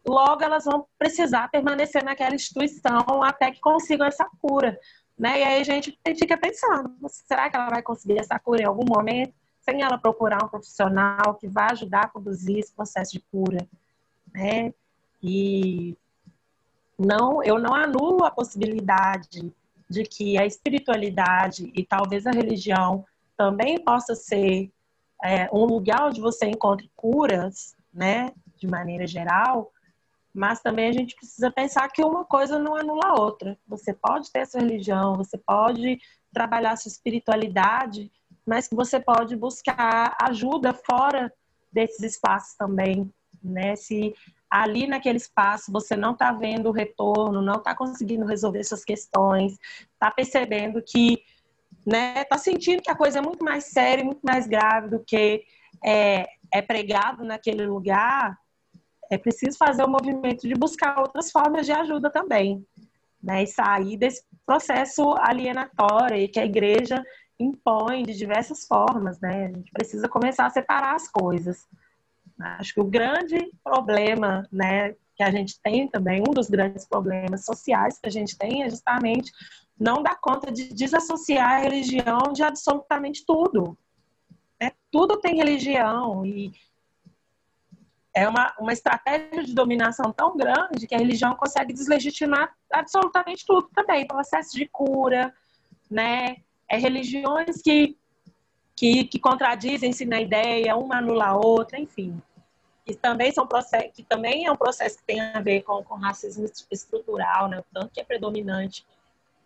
logo 0.07 0.43
elas 0.43 0.65
vão 0.65 0.85
precisar 0.99 1.49
permanecer 1.49 2.03
naquela 2.03 2.35
instituição 2.35 3.23
até 3.23 3.49
que 3.51 3.59
consigam 3.59 4.05
essa 4.05 4.29
cura. 4.39 4.79
Né? 5.17 5.39
E 5.39 5.43
aí 5.43 5.61
a 5.61 5.63
gente 5.63 5.97
fica 6.15 6.37
pensando, 6.37 6.95
será 7.07 7.49
que 7.49 7.55
ela 7.55 7.69
vai 7.69 7.81
conseguir 7.81 8.19
essa 8.19 8.37
cura 8.37 8.61
em 8.61 8.65
algum 8.65 8.85
momento, 8.87 9.33
sem 9.61 9.81
ela 9.81 9.97
procurar 9.97 10.43
um 10.43 10.47
profissional 10.47 11.33
que 11.35 11.47
vai 11.47 11.71
ajudar 11.71 12.01
a 12.01 12.07
conduzir 12.07 12.59
esse 12.59 12.71
processo 12.71 13.11
de 13.13 13.19
cura, 13.19 13.67
né? 14.31 14.73
E 15.21 15.95
não, 16.97 17.43
eu 17.43 17.59
não 17.59 17.73
anulo 17.73 18.23
a 18.25 18.31
possibilidade 18.31 19.53
de 19.89 20.03
que 20.03 20.37
a 20.37 20.45
espiritualidade 20.45 21.71
e 21.75 21.83
talvez 21.83 22.27
a 22.27 22.31
religião 22.31 23.05
também 23.35 23.83
possa 23.83 24.13
ser 24.15 24.71
é, 25.23 25.49
um 25.51 25.65
lugar 25.65 26.07
onde 26.07 26.21
você 26.21 26.45
encontre 26.45 26.91
curas, 26.95 27.75
né, 27.93 28.31
de 28.57 28.67
maneira 28.67 29.07
geral, 29.07 29.71
mas 30.33 30.61
também 30.61 30.89
a 30.89 30.93
gente 30.93 31.15
precisa 31.15 31.49
pensar 31.49 31.87
que 31.89 32.03
uma 32.03 32.23
coisa 32.23 32.59
não 32.59 32.75
anula 32.75 33.07
a 33.07 33.19
outra. 33.19 33.57
Você 33.67 33.93
pode 33.93 34.31
ter 34.31 34.45
sua 34.45 34.61
religião, 34.61 35.15
você 35.15 35.37
pode 35.37 35.99
trabalhar 36.31 36.75
sua 36.75 36.89
espiritualidade, 36.89 38.11
mas 38.45 38.67
que 38.67 38.75
você 38.75 38.99
pode 38.99 39.35
buscar 39.35 40.15
ajuda 40.21 40.73
fora 40.73 41.33
desses 41.71 42.01
espaços 42.01 42.55
também, 42.55 43.11
né? 43.43 43.75
Se 43.75 44.13
ali 44.49 44.87
naquele 44.87 45.17
espaço 45.17 45.71
você 45.71 45.95
não 45.95 46.11
está 46.11 46.31
vendo 46.31 46.69
o 46.69 46.73
retorno, 46.73 47.41
não 47.41 47.55
está 47.55 47.75
conseguindo 47.75 48.25
resolver 48.25 48.63
suas 48.63 48.83
questões, 48.83 49.57
está 49.93 50.09
percebendo 50.09 50.81
que, 50.81 51.21
né, 51.85 52.21
está 52.21 52.37
sentindo 52.37 52.81
que 52.81 52.89
a 52.89 52.95
coisa 52.95 53.19
é 53.19 53.21
muito 53.21 53.43
mais 53.43 53.65
séria, 53.65 54.03
muito 54.03 54.21
mais 54.23 54.47
grave 54.47 54.89
do 54.89 54.99
que 54.99 55.43
é, 55.83 56.25
é 56.51 56.61
pregado 56.61 57.23
naquele 57.23 57.65
lugar, 57.65 58.37
é 59.11 59.17
preciso 59.17 59.57
fazer 59.57 59.83
o 59.83 59.89
movimento 59.89 60.47
de 60.47 60.53
buscar 60.53 60.99
outras 60.99 61.31
formas 61.31 61.65
de 61.65 61.71
ajuda 61.71 62.11
também, 62.11 62.65
né? 63.21 63.43
E 63.43 63.47
sair 63.47 63.97
desse 63.97 64.23
processo 64.45 65.15
alienatório 65.19 66.29
que 66.29 66.39
a 66.39 66.45
igreja 66.45 67.03
impõe 67.39 68.03
de 68.03 68.15
diversas 68.15 68.65
formas, 68.65 69.19
né? 69.19 69.45
A 69.45 69.57
gente 69.57 69.71
precisa 69.71 70.07
começar 70.07 70.45
a 70.45 70.49
separar 70.51 70.95
as 70.95 71.09
coisas. 71.09 71.67
Acho 72.39 72.73
que 72.73 72.79
o 72.79 72.85
grande 72.85 73.51
problema, 73.63 74.47
né, 74.51 74.95
que 75.15 75.23
a 75.23 75.31
gente 75.31 75.59
tem 75.61 75.87
também, 75.87 76.21
um 76.21 76.31
dos 76.31 76.49
grandes 76.49 76.87
problemas 76.87 77.43
sociais 77.43 77.99
que 77.99 78.07
a 78.07 78.11
gente 78.11 78.37
tem 78.37 78.63
é 78.63 78.69
justamente 78.69 79.31
não 79.77 80.01
dar 80.01 80.15
conta 80.19 80.51
de 80.51 80.73
desassociar 80.73 81.53
a 81.53 81.59
religião 81.59 82.33
de 82.33 82.43
absolutamente 82.43 83.25
tudo. 83.25 83.77
É, 84.59 84.71
tudo 84.91 85.19
tem 85.19 85.37
religião 85.37 86.25
e 86.25 86.51
é 88.13 88.27
uma, 88.27 88.53
uma 88.59 88.73
estratégia 88.73 89.43
de 89.43 89.53
dominação 89.53 90.11
tão 90.11 90.35
grande 90.35 90.87
que 90.87 90.95
a 90.95 90.97
religião 90.97 91.35
consegue 91.35 91.73
deslegitimar 91.73 92.53
absolutamente 92.71 93.45
tudo 93.45 93.69
também, 93.73 94.07
processo 94.07 94.55
de 94.57 94.67
cura, 94.67 95.33
né? 95.89 96.37
É 96.69 96.77
religiões 96.77 97.61
que, 97.61 97.97
que, 98.75 99.05
que 99.05 99.19
contradizem-se 99.19 100.05
na 100.05 100.19
ideia, 100.19 100.75
uma 100.75 100.97
anula 100.97 101.27
a 101.27 101.37
outra, 101.37 101.79
enfim. 101.79 102.21
Que 102.93 102.95
também 102.99 103.31
são 103.31 103.45
processos, 103.45 103.91
que 103.93 104.03
também 104.03 104.45
é 104.45 104.51
um 104.51 104.55
processo 104.55 104.97
que 104.97 105.03
tem 105.03 105.21
a 105.21 105.39
ver 105.39 105.61
com, 105.61 105.83
com 105.83 105.95
racismo 105.95 106.45
estrutural, 106.71 107.47
né? 107.47 107.63
tanto 107.71 107.89
que 107.89 108.01
é 108.01 108.03
predominante 108.03 108.85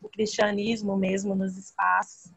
o 0.01 0.07
cristianismo 0.07 0.95
mesmo 0.95 1.35
nos 1.35 1.57
espaços, 1.57 2.31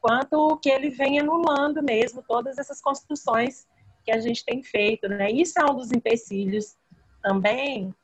quanto 0.00 0.56
que 0.58 0.68
ele 0.68 0.90
vem 0.90 1.20
anulando 1.20 1.82
mesmo 1.82 2.24
todas 2.26 2.58
essas 2.58 2.80
construções 2.80 3.66
que 4.04 4.10
a 4.10 4.18
gente 4.18 4.44
tem 4.44 4.62
feito, 4.62 5.08
né? 5.08 5.30
Isso 5.30 5.60
é 5.60 5.64
um 5.64 5.76
dos 5.76 5.92
empecilhos 5.92 6.76
também 7.22 7.94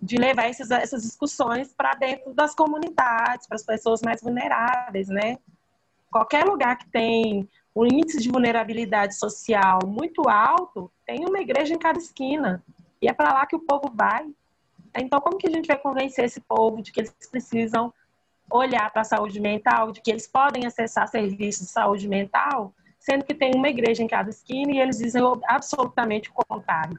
de 0.00 0.18
levar 0.18 0.50
esses, 0.50 0.70
essas 0.70 1.02
discussões 1.02 1.72
para 1.72 1.94
dentro 1.94 2.34
das 2.34 2.54
comunidades, 2.54 3.46
para 3.46 3.56
as 3.56 3.62
pessoas 3.62 4.02
mais 4.02 4.20
vulneráveis, 4.20 5.08
né? 5.08 5.38
Qualquer 6.10 6.44
lugar 6.44 6.76
que 6.76 6.88
tem 6.90 7.48
um 7.76 7.84
índice 7.84 8.22
de 8.22 8.30
vulnerabilidade 8.30 9.14
social 9.16 9.80
muito 9.86 10.26
alto, 10.30 10.90
tem 11.04 11.26
uma 11.26 11.40
igreja 11.40 11.74
em 11.74 11.78
cada 11.78 11.98
esquina. 11.98 12.64
E 13.02 13.06
é 13.06 13.12
para 13.12 13.34
lá 13.34 13.44
que 13.44 13.54
o 13.54 13.60
povo 13.60 13.92
vai. 13.94 14.26
Então, 14.96 15.20
como 15.20 15.36
que 15.36 15.46
a 15.46 15.50
gente 15.50 15.66
vai 15.66 15.76
convencer 15.76 16.24
esse 16.24 16.40
povo 16.40 16.80
de 16.80 16.90
que 16.90 17.00
eles 17.00 17.14
precisam 17.30 17.92
olhar 18.50 18.90
para 18.90 19.02
a 19.02 19.04
saúde 19.04 19.38
mental, 19.38 19.92
de 19.92 20.00
que 20.00 20.10
eles 20.10 20.26
podem 20.26 20.64
acessar 20.64 21.06
serviços 21.06 21.66
de 21.66 21.72
saúde 21.72 22.08
mental, 22.08 22.72
sendo 22.98 23.26
que 23.26 23.34
tem 23.34 23.52
uma 23.54 23.68
igreja 23.68 24.02
em 24.02 24.08
cada 24.08 24.30
esquina 24.30 24.72
e 24.72 24.78
eles 24.78 24.96
dizem 24.96 25.22
absolutamente 25.46 26.30
o 26.30 26.32
contrário? 26.32 26.98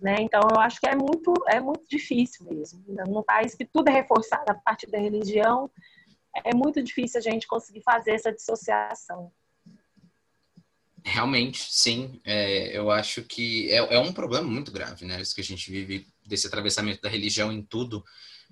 Né? 0.00 0.16
Então, 0.20 0.40
eu 0.52 0.60
acho 0.60 0.78
que 0.78 0.86
é 0.86 0.94
muito, 0.94 1.32
é 1.48 1.58
muito 1.58 1.88
difícil 1.88 2.46
mesmo. 2.48 2.84
Num 3.08 3.24
país 3.24 3.56
que 3.56 3.64
tudo 3.64 3.88
é 3.88 3.92
reforçado 3.92 4.44
a 4.48 4.54
partir 4.54 4.88
da 4.88 4.98
religião, 4.98 5.68
é 6.42 6.54
muito 6.54 6.82
difícil 6.82 7.18
a 7.18 7.22
gente 7.22 7.46
conseguir 7.46 7.82
fazer 7.82 8.12
essa 8.12 8.32
dissociação. 8.32 9.30
Realmente, 11.04 11.66
sim. 11.70 12.20
É, 12.24 12.76
eu 12.76 12.90
acho 12.90 13.22
que 13.22 13.70
é, 13.70 13.76
é, 13.76 13.98
um 13.98 14.12
problema 14.12 14.48
muito 14.48 14.72
grave, 14.72 15.04
né? 15.04 15.20
Isso 15.20 15.34
que 15.34 15.42
a 15.42 15.44
gente 15.44 15.70
vive 15.70 16.06
desse 16.24 16.46
atravessamento 16.46 17.02
da 17.02 17.10
religião 17.10 17.52
em 17.52 17.62
tudo, 17.62 18.02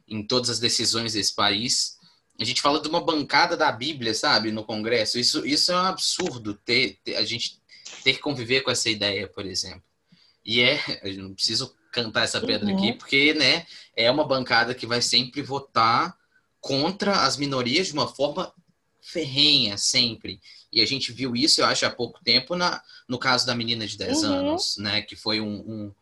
em 0.07 0.25
todas 0.27 0.51
as 0.51 0.59
decisões 0.59 1.15
desse 1.15 1.35
país. 1.35 1.97
A 2.39 2.45
gente 2.45 2.61
fala 2.61 2.81
de 2.81 2.89
uma 2.89 3.01
bancada 3.01 3.57
da 3.57 3.73
Bíblia, 3.73 4.15
sabe, 4.15 4.53
no 4.53 4.65
Congresso. 4.65 5.19
Isso, 5.19 5.47
isso 5.47 5.73
é 5.73 5.77
um 5.77 5.87
absurdo 5.87 6.55
ter, 6.55 6.99
ter 7.03 7.17
a 7.17 7.25
gente 7.25 7.59
ter 8.05 8.15
que 8.15 8.21
conviver 8.21 8.61
com 8.61 8.71
essa 8.71 8.91
ideia, 8.91 9.27
por 9.27 9.47
exemplo. 9.47 9.83
E 10.45 10.61
é, 10.61 10.79
eu 11.03 11.23
não 11.23 11.35
preciso 11.35 11.75
cantar 11.91 12.25
essa 12.25 12.41
pedra 12.41 12.69
uhum. 12.69 12.77
aqui, 12.77 12.93
porque, 12.93 13.33
né, 13.33 13.67
é 13.97 14.11
uma 14.11 14.27
bancada 14.27 14.75
que 14.75 14.87
vai 14.87 15.01
sempre 15.01 15.41
votar 15.41 16.17
contra 16.63 17.25
as 17.25 17.37
minorias 17.37 17.89
de 17.89 17.93
uma 17.93 18.07
forma 18.07 18.55
ferrenha, 19.03 19.77
sempre. 19.77 20.41
E 20.73 20.81
a 20.81 20.87
gente 20.87 21.13
viu 21.13 21.35
isso, 21.35 21.61
eu 21.61 21.67
acho, 21.67 21.85
há 21.85 21.91
pouco 21.91 22.23
tempo, 22.25 22.55
na, 22.55 22.81
no 23.07 23.19
caso 23.19 23.45
da 23.45 23.55
menina 23.55 23.87
de 23.87 23.99
10 23.99 24.23
uhum. 24.23 24.33
anos, 24.33 24.77
né, 24.79 25.03
que 25.03 25.17
foi 25.17 25.41
um, 25.41 25.57
um, 25.57 25.95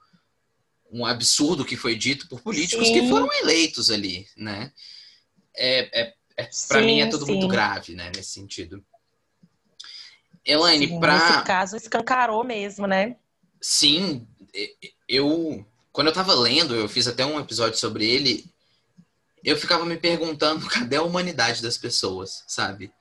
um, 0.92 1.06
absurdo 1.06 1.64
que 1.64 1.76
foi 1.76 1.96
dito 1.96 2.28
por 2.28 2.42
políticos 2.42 2.86
sim. 2.86 2.92
que 2.92 3.08
foram 3.08 3.32
eleitos 3.32 3.90
ali, 3.90 4.28
né. 4.36 4.70
É, 5.56 6.02
é, 6.02 6.14
é 6.36 6.50
para 6.68 6.82
mim 6.82 7.00
é 7.00 7.06
tudo 7.06 7.24
sim. 7.24 7.32
muito 7.32 7.48
grave, 7.48 7.94
né, 7.94 8.12
nesse 8.14 8.30
sentido. 8.30 8.84
Elaine, 10.44 11.00
para 11.00 11.14
Nesse 11.14 11.44
caso, 11.44 11.76
escancarou 11.76 12.44
mesmo, 12.44 12.86
né? 12.86 13.16
Sim, 13.60 14.26
eu 15.08 15.66
quando 15.92 16.06
eu 16.06 16.12
tava 16.12 16.34
lendo, 16.34 16.74
eu 16.74 16.88
fiz 16.88 17.06
até 17.08 17.26
um 17.26 17.38
episódio 17.38 17.78
sobre 17.78 18.06
ele, 18.06 18.44
eu 19.44 19.56
ficava 19.56 19.84
me 19.84 19.96
perguntando 19.96 20.66
cadê 20.68 20.96
a 20.96 21.02
humanidade 21.02 21.62
das 21.62 21.78
pessoas, 21.78 22.44
sabe? 22.46 22.92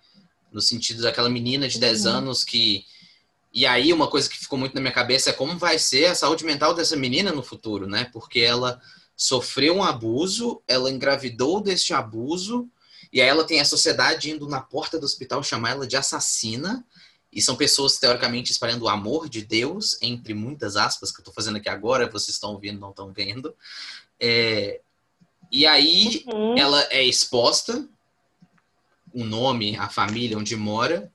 No 0.51 0.61
sentido 0.61 1.01
daquela 1.01 1.29
menina 1.29 1.67
de 1.67 1.79
10 1.79 2.05
uhum. 2.05 2.11
anos 2.11 2.43
que 2.43 2.85
e 3.51 3.65
aí 3.65 3.91
uma 3.91 4.07
coisa 4.07 4.29
que 4.29 4.37
ficou 4.37 4.59
muito 4.59 4.75
na 4.75 4.81
minha 4.81 4.93
cabeça 4.93 5.31
é 5.31 5.33
como 5.33 5.57
vai 5.57 5.79
ser 5.79 6.05
a 6.05 6.15
saúde 6.15 6.45
mental 6.45 6.73
dessa 6.73 6.95
menina 6.95 7.31
no 7.31 7.41
futuro, 7.41 7.87
né? 7.87 8.07
Porque 8.13 8.39
ela 8.39 8.79
sofreu 9.17 9.75
um 9.75 9.83
abuso, 9.83 10.61
ela 10.67 10.89
engravidou 10.89 11.59
deste 11.59 11.93
abuso, 11.93 12.69
e 13.11 13.19
aí 13.19 13.27
ela 13.27 13.43
tem 13.43 13.59
a 13.59 13.65
sociedade 13.65 14.29
indo 14.29 14.47
na 14.47 14.61
porta 14.61 14.99
do 14.99 15.03
hospital 15.03 15.43
chamar 15.43 15.71
ela 15.71 15.87
de 15.87 15.97
assassina, 15.97 16.85
e 17.31 17.41
são 17.41 17.55
pessoas, 17.55 17.97
teoricamente, 17.97 18.51
espalhando 18.51 18.83
o 18.83 18.89
amor 18.89 19.29
de 19.29 19.43
Deus, 19.43 19.97
entre 20.01 20.33
muitas 20.33 20.75
aspas, 20.75 21.11
que 21.11 21.19
eu 21.19 21.21
estou 21.21 21.33
fazendo 21.33 21.57
aqui 21.57 21.69
agora, 21.69 22.09
vocês 22.09 22.35
estão 22.35 22.51
ouvindo, 22.51 22.79
não 22.79 22.89
estão 22.89 23.11
vendo. 23.11 23.53
É... 24.19 24.81
E 25.51 25.65
aí 25.65 26.23
uhum. 26.27 26.57
ela 26.57 26.81
é 26.91 27.03
exposta, 27.03 27.87
o 29.13 29.23
nome, 29.23 29.75
a 29.77 29.89
família 29.89 30.37
onde 30.37 30.55
mora. 30.55 31.11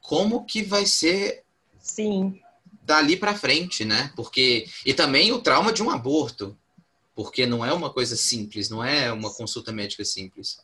Como 0.00 0.44
que 0.44 0.62
vai 0.62 0.86
ser 0.86 1.44
Sim. 1.78 2.40
dali 2.82 3.16
para 3.16 3.36
frente, 3.36 3.84
né? 3.84 4.12
Porque 4.16 4.66
e 4.84 4.94
também 4.94 5.32
o 5.32 5.40
trauma 5.40 5.72
de 5.72 5.82
um 5.82 5.90
aborto 5.90 6.56
porque 7.14 7.44
não 7.44 7.62
é 7.62 7.70
uma 7.70 7.92
coisa 7.92 8.16
simples, 8.16 8.70
não 8.70 8.82
é 8.82 9.12
uma 9.12 9.30
consulta 9.30 9.70
médica 9.70 10.02
simples. 10.06 10.58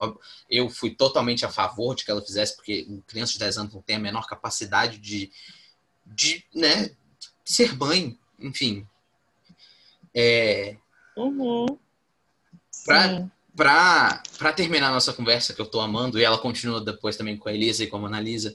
Eu 0.49 0.71
fui 0.71 0.95
totalmente 0.95 1.45
a 1.45 1.51
favor 1.51 1.95
de 1.95 2.03
que 2.03 2.11
ela 2.11 2.25
fizesse, 2.25 2.57
porque 2.57 2.89
criança 3.07 3.35
de 3.35 3.41
10 3.41 3.59
anos 3.59 3.75
não 3.75 3.83
tem 3.83 3.97
a 3.97 4.01
menor 4.01 4.27
capacidade 4.27 4.97
de, 4.97 5.31
de 6.07 6.43
né, 6.55 6.97
ser 7.45 7.77
mãe, 7.77 8.19
enfim. 8.39 8.87
É, 10.15 10.79
uhum. 11.15 11.79
Para 12.87 14.53
terminar 14.55 14.89
a 14.89 14.93
nossa 14.93 15.13
conversa, 15.13 15.55
que 15.55 15.61
eu 15.61 15.67
estou 15.67 15.81
amando, 15.81 16.19
e 16.19 16.25
ela 16.25 16.39
continua 16.39 16.85
depois 16.85 17.17
também 17.17 17.37
com 17.37 17.49
a 17.49 17.53
Elisa 17.53 17.85
e 17.85 17.87
com 17.87 17.97
a 17.97 18.07
Analisa, 18.07 18.55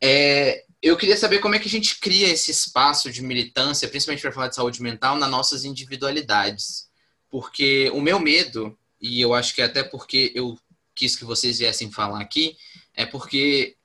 é, 0.00 0.64
eu 0.82 0.96
queria 0.96 1.16
saber 1.16 1.38
como 1.38 1.54
é 1.54 1.58
que 1.58 1.68
a 1.68 1.70
gente 1.70 1.98
cria 1.98 2.28
esse 2.28 2.50
espaço 2.50 3.10
de 3.10 3.22
militância, 3.22 3.88
principalmente 3.88 4.22
para 4.22 4.32
falar 4.32 4.48
de 4.48 4.56
saúde 4.56 4.82
mental, 4.82 5.16
nas 5.16 5.30
nossas 5.30 5.64
individualidades 5.64 6.88
porque 7.30 7.90
o 7.94 8.00
meu 8.00 8.18
medo, 8.18 8.76
e 9.00 9.20
eu 9.20 9.34
acho 9.34 9.54
que 9.54 9.62
até 9.62 9.82
porque 9.82 10.32
eu 10.34 10.58
quis 10.94 11.14
que 11.14 11.24
vocês 11.24 11.58
viessem 11.58 11.90
falar 11.90 12.20
aqui, 12.20 12.56
é 12.94 13.06
porque 13.06 13.76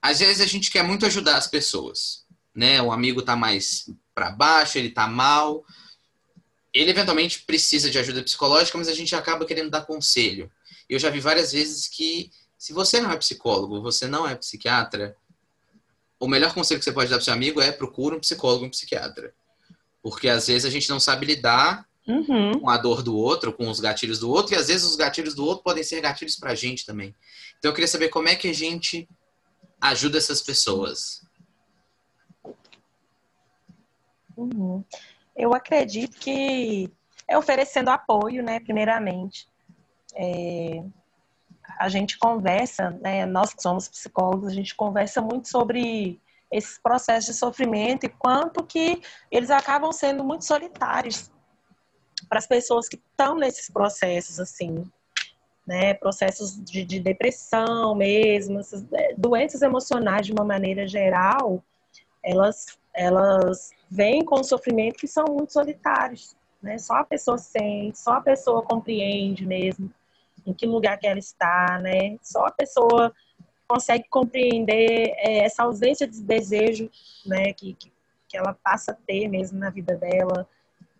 às 0.00 0.20
vezes 0.20 0.40
a 0.40 0.46
gente 0.46 0.70
quer 0.70 0.82
muito 0.82 1.04
ajudar 1.06 1.36
as 1.36 1.46
pessoas, 1.46 2.24
né? 2.54 2.80
O 2.80 2.92
amigo 2.92 3.22
tá 3.22 3.36
mais 3.36 3.90
para 4.14 4.30
baixo, 4.30 4.78
ele 4.78 4.90
tá 4.90 5.06
mal, 5.06 5.64
ele 6.76 6.90
eventualmente 6.90 7.40
precisa 7.40 7.90
de 7.90 7.98
ajuda 7.98 8.22
psicológica, 8.22 8.76
mas 8.76 8.88
a 8.88 8.94
gente 8.94 9.14
acaba 9.14 9.46
querendo 9.46 9.70
dar 9.70 9.86
conselho. 9.86 10.50
Eu 10.88 10.98
já 10.98 11.08
vi 11.08 11.20
várias 11.20 11.52
vezes 11.52 11.88
que 11.88 12.30
se 12.58 12.72
você 12.72 13.00
não 13.00 13.10
é 13.10 13.16
psicólogo, 13.16 13.80
você 13.80 14.06
não 14.06 14.28
é 14.28 14.34
psiquiatra, 14.34 15.16
o 16.20 16.28
melhor 16.28 16.52
conselho 16.52 16.78
que 16.78 16.84
você 16.84 16.92
pode 16.92 17.10
dar 17.10 17.16
para 17.16 17.24
seu 17.24 17.32
amigo 17.32 17.60
é 17.60 17.72
procure 17.72 18.14
um 18.14 18.20
psicólogo, 18.20 18.64
um 18.64 18.70
psiquiatra. 18.70 19.32
Porque 20.02 20.28
às 20.28 20.46
vezes 20.46 20.64
a 20.64 20.70
gente 20.70 20.88
não 20.88 21.00
sabe 21.00 21.26
lidar 21.26 21.86
uhum. 22.06 22.60
com 22.60 22.70
a 22.70 22.76
dor 22.76 23.02
do 23.02 23.16
outro, 23.16 23.52
com 23.52 23.68
os 23.68 23.80
gatilhos 23.80 24.18
do 24.18 24.30
outro, 24.30 24.54
e 24.54 24.58
às 24.58 24.68
vezes 24.68 24.86
os 24.86 24.96
gatilhos 24.96 25.34
do 25.34 25.44
outro 25.44 25.64
podem 25.64 25.82
ser 25.82 26.00
gatilhos 26.00 26.36
para 26.36 26.52
a 26.52 26.54
gente 26.54 26.84
também. 26.84 27.14
Então 27.58 27.70
eu 27.70 27.74
queria 27.74 27.88
saber 27.88 28.08
como 28.08 28.28
é 28.28 28.36
que 28.36 28.48
a 28.48 28.54
gente 28.54 29.08
ajuda 29.80 30.18
essas 30.18 30.42
pessoas. 30.42 31.22
Uhum. 34.36 34.84
Eu 35.36 35.54
acredito 35.54 36.18
que 36.18 36.90
é 37.28 37.36
oferecendo 37.36 37.90
apoio, 37.90 38.42
né, 38.42 38.60
primeiramente. 38.60 39.48
É, 40.14 40.82
a 41.78 41.88
gente 41.88 42.18
conversa, 42.18 42.90
né, 43.02 43.26
nós 43.26 43.52
que 43.52 43.62
somos 43.62 43.88
psicólogos, 43.88 44.48
a 44.48 44.54
gente 44.54 44.74
conversa 44.74 45.20
muito 45.20 45.48
sobre 45.48 46.20
esses 46.50 46.78
processos 46.78 47.26
de 47.26 47.34
sofrimento 47.34 48.06
e 48.06 48.08
quanto 48.08 48.64
que 48.64 49.02
eles 49.30 49.50
acabam 49.50 49.92
sendo 49.92 50.22
muito 50.24 50.44
solitários 50.44 51.30
para 52.28 52.38
as 52.38 52.46
pessoas 52.46 52.88
que 52.88 52.96
estão 52.96 53.36
nesses 53.36 53.68
processos, 53.68 54.40
assim, 54.40 54.84
né? 55.66 55.94
Processos 55.94 56.56
de, 56.64 56.84
de 56.84 57.00
depressão 57.00 57.94
mesmo, 57.94 58.60
essas 58.60 58.84
é, 58.92 59.14
doenças 59.16 59.62
emocionais 59.62 60.26
de 60.26 60.32
uma 60.32 60.44
maneira 60.44 60.86
geral, 60.86 61.62
elas, 62.22 62.78
elas 62.96 63.70
vêm 63.90 64.24
com 64.24 64.42
sofrimento 64.42 64.96
que 64.96 65.06
são 65.06 65.26
muito 65.28 65.52
solitários, 65.52 66.34
né? 66.62 66.78
Só 66.78 66.94
a 66.94 67.04
pessoa 67.04 67.36
sente, 67.36 67.98
só 67.98 68.14
a 68.14 68.20
pessoa 68.20 68.62
compreende 68.62 69.46
mesmo 69.46 69.92
em 70.46 70.54
que 70.54 70.66
lugar 70.66 70.98
que 70.98 71.06
ela 71.06 71.18
está, 71.18 71.78
né? 71.78 72.16
Só 72.22 72.46
a 72.46 72.50
pessoa 72.50 73.14
consegue 73.68 74.08
compreender 74.08 75.12
é, 75.18 75.38
essa 75.38 75.64
ausência 75.64 76.06
de 76.06 76.22
desejo, 76.22 76.90
né? 77.26 77.52
Que, 77.52 77.74
que, 77.74 77.92
que 78.28 78.36
ela 78.36 78.54
passa 78.54 78.92
a 78.92 78.94
ter 78.94 79.28
mesmo 79.28 79.58
na 79.58 79.68
vida 79.68 79.94
dela. 79.96 80.48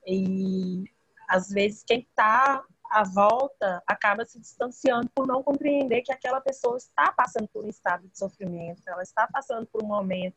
E 0.07 0.85
às 1.29 1.49
vezes 1.49 1.83
quem 1.83 2.01
está 2.01 2.63
à 2.91 3.03
volta 3.05 3.83
acaba 3.87 4.25
se 4.25 4.39
distanciando 4.39 5.09
por 5.15 5.27
não 5.27 5.43
compreender 5.43 6.03
que 6.03 6.13
aquela 6.13 6.41
pessoa 6.41 6.77
está 6.77 7.11
passando 7.11 7.49
por 7.49 7.65
um 7.65 7.69
estado 7.69 8.07
de 8.07 8.17
sofrimento, 8.17 8.83
ela 8.87 9.03
está 9.03 9.27
passando 9.27 9.67
por 9.67 9.83
um 9.83 9.87
momento 9.87 10.37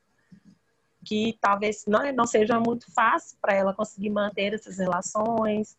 que 1.03 1.37
talvez 1.39 1.85
não, 1.87 2.11
não 2.13 2.25
seja 2.25 2.59
muito 2.59 2.91
fácil 2.93 3.37
para 3.41 3.53
ela 3.53 3.73
conseguir 3.73 4.09
manter 4.09 4.53
essas 4.53 4.77
relações, 4.77 5.77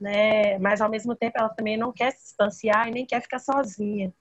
né? 0.00 0.58
Mas 0.58 0.80
ao 0.80 0.90
mesmo 0.90 1.14
tempo 1.14 1.38
ela 1.38 1.48
também 1.48 1.76
não 1.76 1.92
quer 1.92 2.12
se 2.12 2.24
distanciar 2.24 2.88
e 2.88 2.92
nem 2.92 3.06
quer 3.06 3.20
ficar 3.20 3.38
sozinha. 3.38 4.12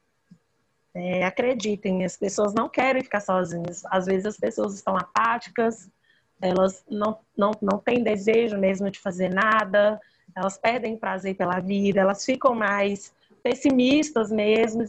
É, 0.94 1.24
acreditem, 1.24 2.04
as 2.04 2.18
pessoas 2.18 2.54
não 2.54 2.68
querem 2.68 3.02
ficar 3.02 3.22
sozinhas. 3.22 3.84
Às 3.86 4.06
vezes 4.06 4.26
as 4.26 4.38
pessoas 4.38 4.74
estão 4.76 4.98
apáticas, 4.98 5.89
elas 6.42 6.84
não, 6.89 7.20
não, 7.38 7.52
não 7.62 7.78
têm 7.78 8.04
desejo 8.04 8.58
mesmo 8.58 8.89
de 8.89 9.00
fazer 9.00 9.30
nada, 9.30 10.02
elas 10.36 10.58
perdem 10.58 10.98
prazer 10.98 11.36
pela 11.36 11.60
vida, 11.60 12.02
elas 12.02 12.26
ficam 12.26 12.56
mais 12.56 13.14
pessimistas 13.42 14.32
mesmo. 14.32 14.84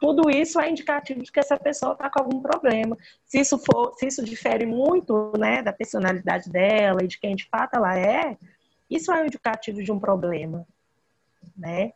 Tudo 0.00 0.30
isso 0.30 0.60
é 0.60 0.70
indicativo 0.70 1.22
de 1.22 1.30
que 1.30 1.40
essa 1.40 1.56
pessoa 1.56 1.92
está 1.92 2.10
com 2.10 2.20
algum 2.20 2.40
problema. 2.40 2.96
Se 3.24 3.40
isso 3.40 3.58
for, 3.58 3.94
se 3.96 4.06
isso 4.06 4.24
difere 4.24 4.66
muito, 4.66 5.32
né, 5.38 5.62
da 5.62 5.72
personalidade 5.72 6.50
dela 6.50 7.02
e 7.02 7.06
de 7.06 7.18
quem 7.18 7.36
de 7.36 7.48
fato 7.48 7.76
ela 7.76 7.98
é, 7.98 8.36
isso 8.90 9.12
é 9.12 9.22
um 9.22 9.26
indicativo 9.26 9.82
de 9.82 9.92
um 9.92 9.98
problema, 9.98 10.66
né? 11.56 11.92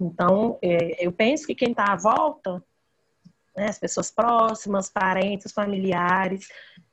Então, 0.00 0.58
é, 0.62 1.04
eu 1.04 1.12
penso 1.12 1.46
que 1.46 1.54
quem 1.54 1.70
está 1.70 1.92
à 1.92 1.96
volta, 1.96 2.62
né, 3.56 3.66
as 3.68 3.78
pessoas 3.78 4.10
próximas, 4.10 4.88
parentes, 4.88 5.52
familiares, 5.52 6.48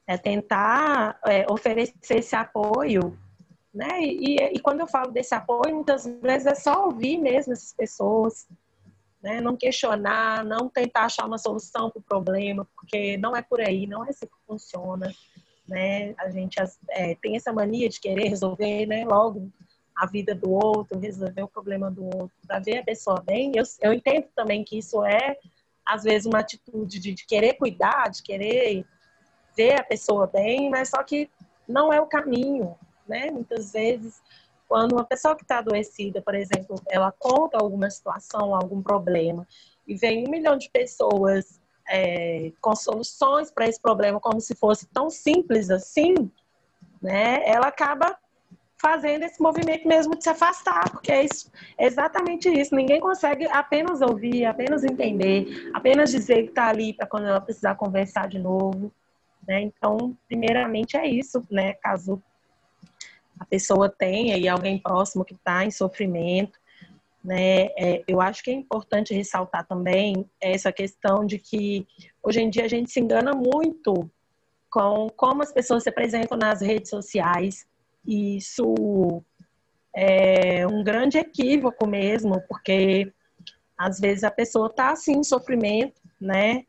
é 0.06 0.18
tentar 0.18 1.20
é, 1.26 1.46
oferecer 1.50 2.18
esse 2.18 2.36
apoio 2.36 3.18
né? 3.80 4.02
E, 4.02 4.36
e, 4.36 4.60
quando 4.60 4.82
eu 4.82 4.88
falo 4.88 5.10
desse 5.10 5.34
apoio, 5.34 5.74
muitas 5.74 6.06
vezes 6.06 6.46
é 6.46 6.54
só 6.54 6.88
ouvir 6.88 7.18
mesmo 7.18 7.54
essas 7.54 7.72
pessoas, 7.72 8.46
né? 9.24 9.40
não 9.40 9.56
questionar, 9.56 10.44
não 10.44 10.68
tentar 10.68 11.06
achar 11.06 11.26
uma 11.26 11.38
solução 11.38 11.90
para 11.90 12.00
o 12.00 12.04
problema, 12.04 12.68
porque 12.76 13.16
não 13.16 13.34
é 13.34 13.42
por 13.42 13.62
aí, 13.62 13.88
não 13.88 14.06
é 14.06 14.10
assim 14.10 14.26
que 14.26 14.46
funciona. 14.46 15.10
Né? 15.66 16.14
A 16.18 16.30
gente 16.30 16.58
é, 16.90 17.16
tem 17.16 17.38
essa 17.38 17.54
mania 17.54 17.88
de 17.88 18.02
querer 18.02 18.28
resolver 18.28 18.86
né, 18.86 19.06
logo 19.06 19.50
a 19.96 20.06
vida 20.06 20.36
do 20.36 20.52
outro, 20.52 21.00
resolver 21.00 21.44
o 21.44 21.48
problema 21.48 21.90
do 21.90 22.04
outro, 22.04 22.36
para 22.46 22.60
ver 22.60 22.80
a 22.80 22.84
pessoa 22.84 23.24
bem. 23.26 23.54
Eu, 23.56 23.64
eu 23.80 23.94
entendo 23.94 24.26
também 24.36 24.62
que 24.62 24.78
isso 24.78 25.06
é, 25.06 25.38
às 25.86 26.04
vezes, 26.04 26.26
uma 26.26 26.40
atitude 26.40 27.00
de, 27.00 27.14
de 27.14 27.26
querer 27.26 27.54
cuidar, 27.54 28.10
de 28.10 28.22
querer 28.22 28.86
ver 29.56 29.80
a 29.80 29.84
pessoa 29.84 30.28
bem, 30.28 30.70
mas 30.70 30.90
só 30.90 31.02
que 31.02 31.30
não 31.66 31.94
é 31.94 32.02
o 32.02 32.08
caminho 32.08 32.76
né? 33.10 33.32
Muitas 33.32 33.74
vezes, 33.74 34.22
quando 34.68 34.94
uma 34.94 35.04
pessoa 35.04 35.36
que 35.36 35.42
está 35.42 35.58
adoecida, 35.58 36.22
por 36.22 36.36
exemplo, 36.36 36.82
ela 36.88 37.12
conta 37.12 37.58
alguma 37.58 37.90
situação, 37.90 38.56
algum 38.56 38.82
problema, 38.82 39.46
e 39.88 39.96
vem 39.96 40.28
um 40.28 40.32
milhão 40.32 40.56
de 40.56 40.70
pessoas 40.70 41.60
é, 41.90 42.52
com 42.62 42.76
soluções 42.76 43.52
para 43.52 43.68
esse 43.68 43.82
problema, 43.82 44.20
como 44.20 44.40
se 44.40 44.54
fosse 44.56 44.86
tão 44.88 45.10
simples 45.10 45.72
assim, 45.72 46.14
né? 47.02 47.42
Ela 47.50 47.68
acaba 47.68 48.16
fazendo 48.78 49.24
esse 49.24 49.42
movimento 49.42 49.88
mesmo 49.88 50.16
de 50.16 50.24
se 50.24 50.30
afastar, 50.30 50.90
porque 50.90 51.12
é, 51.12 51.26
isso, 51.26 51.52
é 51.78 51.86
exatamente 51.86 52.48
isso. 52.48 52.74
Ninguém 52.74 53.02
consegue 53.02 53.46
apenas 53.48 54.02
ouvir, 54.02 54.46
apenas 54.46 54.84
entender, 54.84 55.70
apenas 55.74 56.12
dizer 56.12 56.44
que 56.44 56.50
está 56.50 56.68
ali 56.68 56.94
para 56.94 57.06
quando 57.06 57.28
ela 57.28 57.42
precisar 57.42 57.76
conversar 57.76 58.28
de 58.28 58.40
novo. 58.40 58.92
Né? 59.46 59.62
Então, 59.64 60.16
primeiramente 60.28 60.96
é 60.96 61.06
isso, 61.08 61.44
né? 61.50 61.74
Caso 61.74 62.22
a 63.40 63.46
pessoa 63.46 63.90
tem 63.90 64.34
aí 64.34 64.48
alguém 64.48 64.78
próximo 64.78 65.24
que 65.24 65.34
está 65.34 65.64
em 65.64 65.72
sofrimento, 65.72 66.60
né? 67.24 67.68
É, 67.78 68.04
eu 68.08 68.22
acho 68.22 68.44
que 68.44 68.52
é 68.52 68.54
importante 68.54 69.14
ressaltar 69.14 69.66
também 69.66 70.30
essa 70.42 70.72
questão 70.72 71.26
de 71.26 71.38
que 71.38 71.88
hoje 72.22 72.42
em 72.42 72.50
dia 72.50 72.66
a 72.66 72.68
gente 72.68 72.92
se 72.92 73.00
engana 73.00 73.34
muito 73.34 74.10
com 74.70 75.10
como 75.16 75.42
as 75.42 75.52
pessoas 75.52 75.84
se 75.84 75.90
apresentam 75.90 76.38
nas 76.38 76.62
redes 76.62 76.90
sociais. 76.90 77.66
E 78.06 78.38
isso 78.38 79.24
é 79.96 80.66
um 80.68 80.84
grande 80.84 81.18
equívoco 81.18 81.88
mesmo, 81.88 82.42
porque 82.48 83.12
às 83.78 84.00
vezes 84.00 84.24
a 84.24 84.32
pessoa 84.32 84.68
está 84.68 84.92
assim 84.92 85.14
em 85.14 85.24
sofrimento, 85.24 86.02
né? 86.20 86.66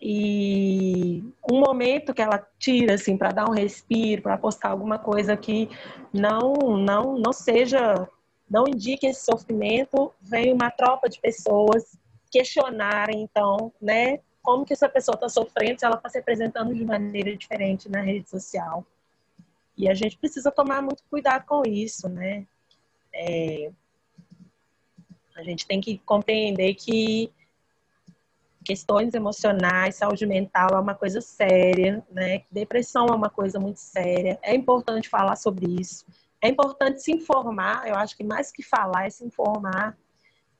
E 0.00 1.24
um 1.50 1.60
momento 1.60 2.12
que 2.12 2.22
ela 2.22 2.46
tira 2.58 2.94
assim 2.94 3.16
para 3.16 3.32
dar 3.32 3.48
um 3.48 3.54
respiro, 3.54 4.22
para 4.22 4.36
postar 4.36 4.70
alguma 4.70 4.98
coisa 4.98 5.36
que 5.36 5.68
não 6.12 6.52
não 6.76 7.18
não 7.18 7.32
seja 7.32 8.08
não 8.48 8.66
indique 8.68 9.06
esse 9.06 9.24
sofrimento, 9.24 10.12
vem 10.20 10.52
uma 10.52 10.70
tropa 10.70 11.08
de 11.08 11.20
pessoas 11.20 11.98
questionarem 12.30 13.22
então, 13.22 13.72
né, 13.80 14.20
como 14.42 14.64
que 14.64 14.72
essa 14.72 14.88
pessoa 14.88 15.14
está 15.14 15.28
sofrendo 15.28 15.80
se 15.80 15.84
ela 15.84 15.96
está 15.96 16.08
se 16.08 16.18
apresentando 16.18 16.72
de 16.72 16.84
maneira 16.84 17.36
diferente 17.36 17.88
na 17.88 18.00
rede 18.00 18.28
social. 18.30 18.84
E 19.76 19.88
a 19.88 19.94
gente 19.94 20.16
precisa 20.16 20.50
tomar 20.50 20.80
muito 20.80 21.02
cuidado 21.10 21.44
com 21.44 21.62
isso, 21.66 22.08
né? 22.08 22.46
É, 23.12 23.70
a 25.34 25.42
gente 25.42 25.66
tem 25.66 25.80
que 25.80 25.98
compreender 25.98 26.74
que 26.74 27.30
questões 28.66 29.14
emocionais, 29.14 29.94
saúde 29.94 30.26
mental 30.26 30.70
é 30.72 30.80
uma 30.80 30.94
coisa 30.94 31.20
séria, 31.20 32.04
né? 32.10 32.42
Depressão 32.50 33.06
é 33.06 33.14
uma 33.14 33.30
coisa 33.30 33.60
muito 33.60 33.78
séria. 33.78 34.40
É 34.42 34.54
importante 34.54 35.08
falar 35.08 35.36
sobre 35.36 35.66
isso. 35.80 36.04
É 36.42 36.48
importante 36.48 37.00
se 37.00 37.12
informar. 37.12 37.86
Eu 37.86 37.94
acho 37.94 38.16
que 38.16 38.24
mais 38.24 38.50
que 38.50 38.64
falar 38.64 39.06
é 39.06 39.10
se 39.10 39.24
informar 39.24 39.96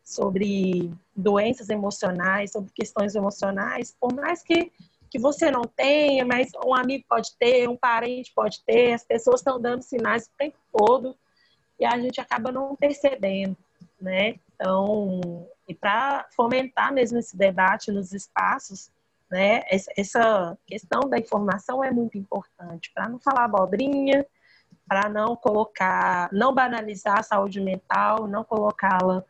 sobre 0.04 0.92
doenças 1.16 1.68
emocionais, 1.68 2.52
sobre 2.52 2.70
questões 2.72 3.16
emocionais, 3.16 3.96
por 4.00 4.14
mais 4.14 4.40
que 4.40 4.70
que 5.09 5.20
você 5.20 5.52
não 5.52 5.62
tenha, 5.62 6.24
mas 6.24 6.50
um 6.66 6.74
amigo 6.74 7.04
pode 7.09 7.32
ter, 7.38 7.68
um 7.68 7.76
parente 7.76 8.32
pode 8.34 8.61
ter, 8.64 8.92
as 8.92 9.04
pessoas 9.04 9.40
estão 9.40 9.61
dando 9.61 9.82
sinais 9.82 10.26
o 10.26 10.30
tempo 10.36 10.59
todo 10.76 11.16
e 11.78 11.84
a 11.84 11.96
gente 11.96 12.20
acaba 12.20 12.50
não 12.50 12.74
percebendo, 12.74 13.57
né? 14.00 14.34
Então, 14.54 15.48
e 15.68 15.74
para 15.74 16.26
fomentar 16.34 16.92
mesmo 16.92 17.18
esse 17.18 17.36
debate 17.36 17.90
nos 17.90 18.12
espaços, 18.12 18.90
né, 19.30 19.62
essa 19.70 20.56
questão 20.66 21.00
da 21.08 21.18
informação 21.18 21.82
é 21.82 21.90
muito 21.90 22.16
importante, 22.16 22.92
para 22.94 23.08
não 23.08 23.18
falar 23.18 23.44
abobrinha, 23.44 24.24
para 24.86 25.08
não 25.08 25.34
colocar, 25.34 26.28
não 26.32 26.54
banalizar 26.54 27.18
a 27.18 27.22
saúde 27.22 27.60
mental, 27.60 28.28
não 28.28 28.44
colocá-la 28.44 29.24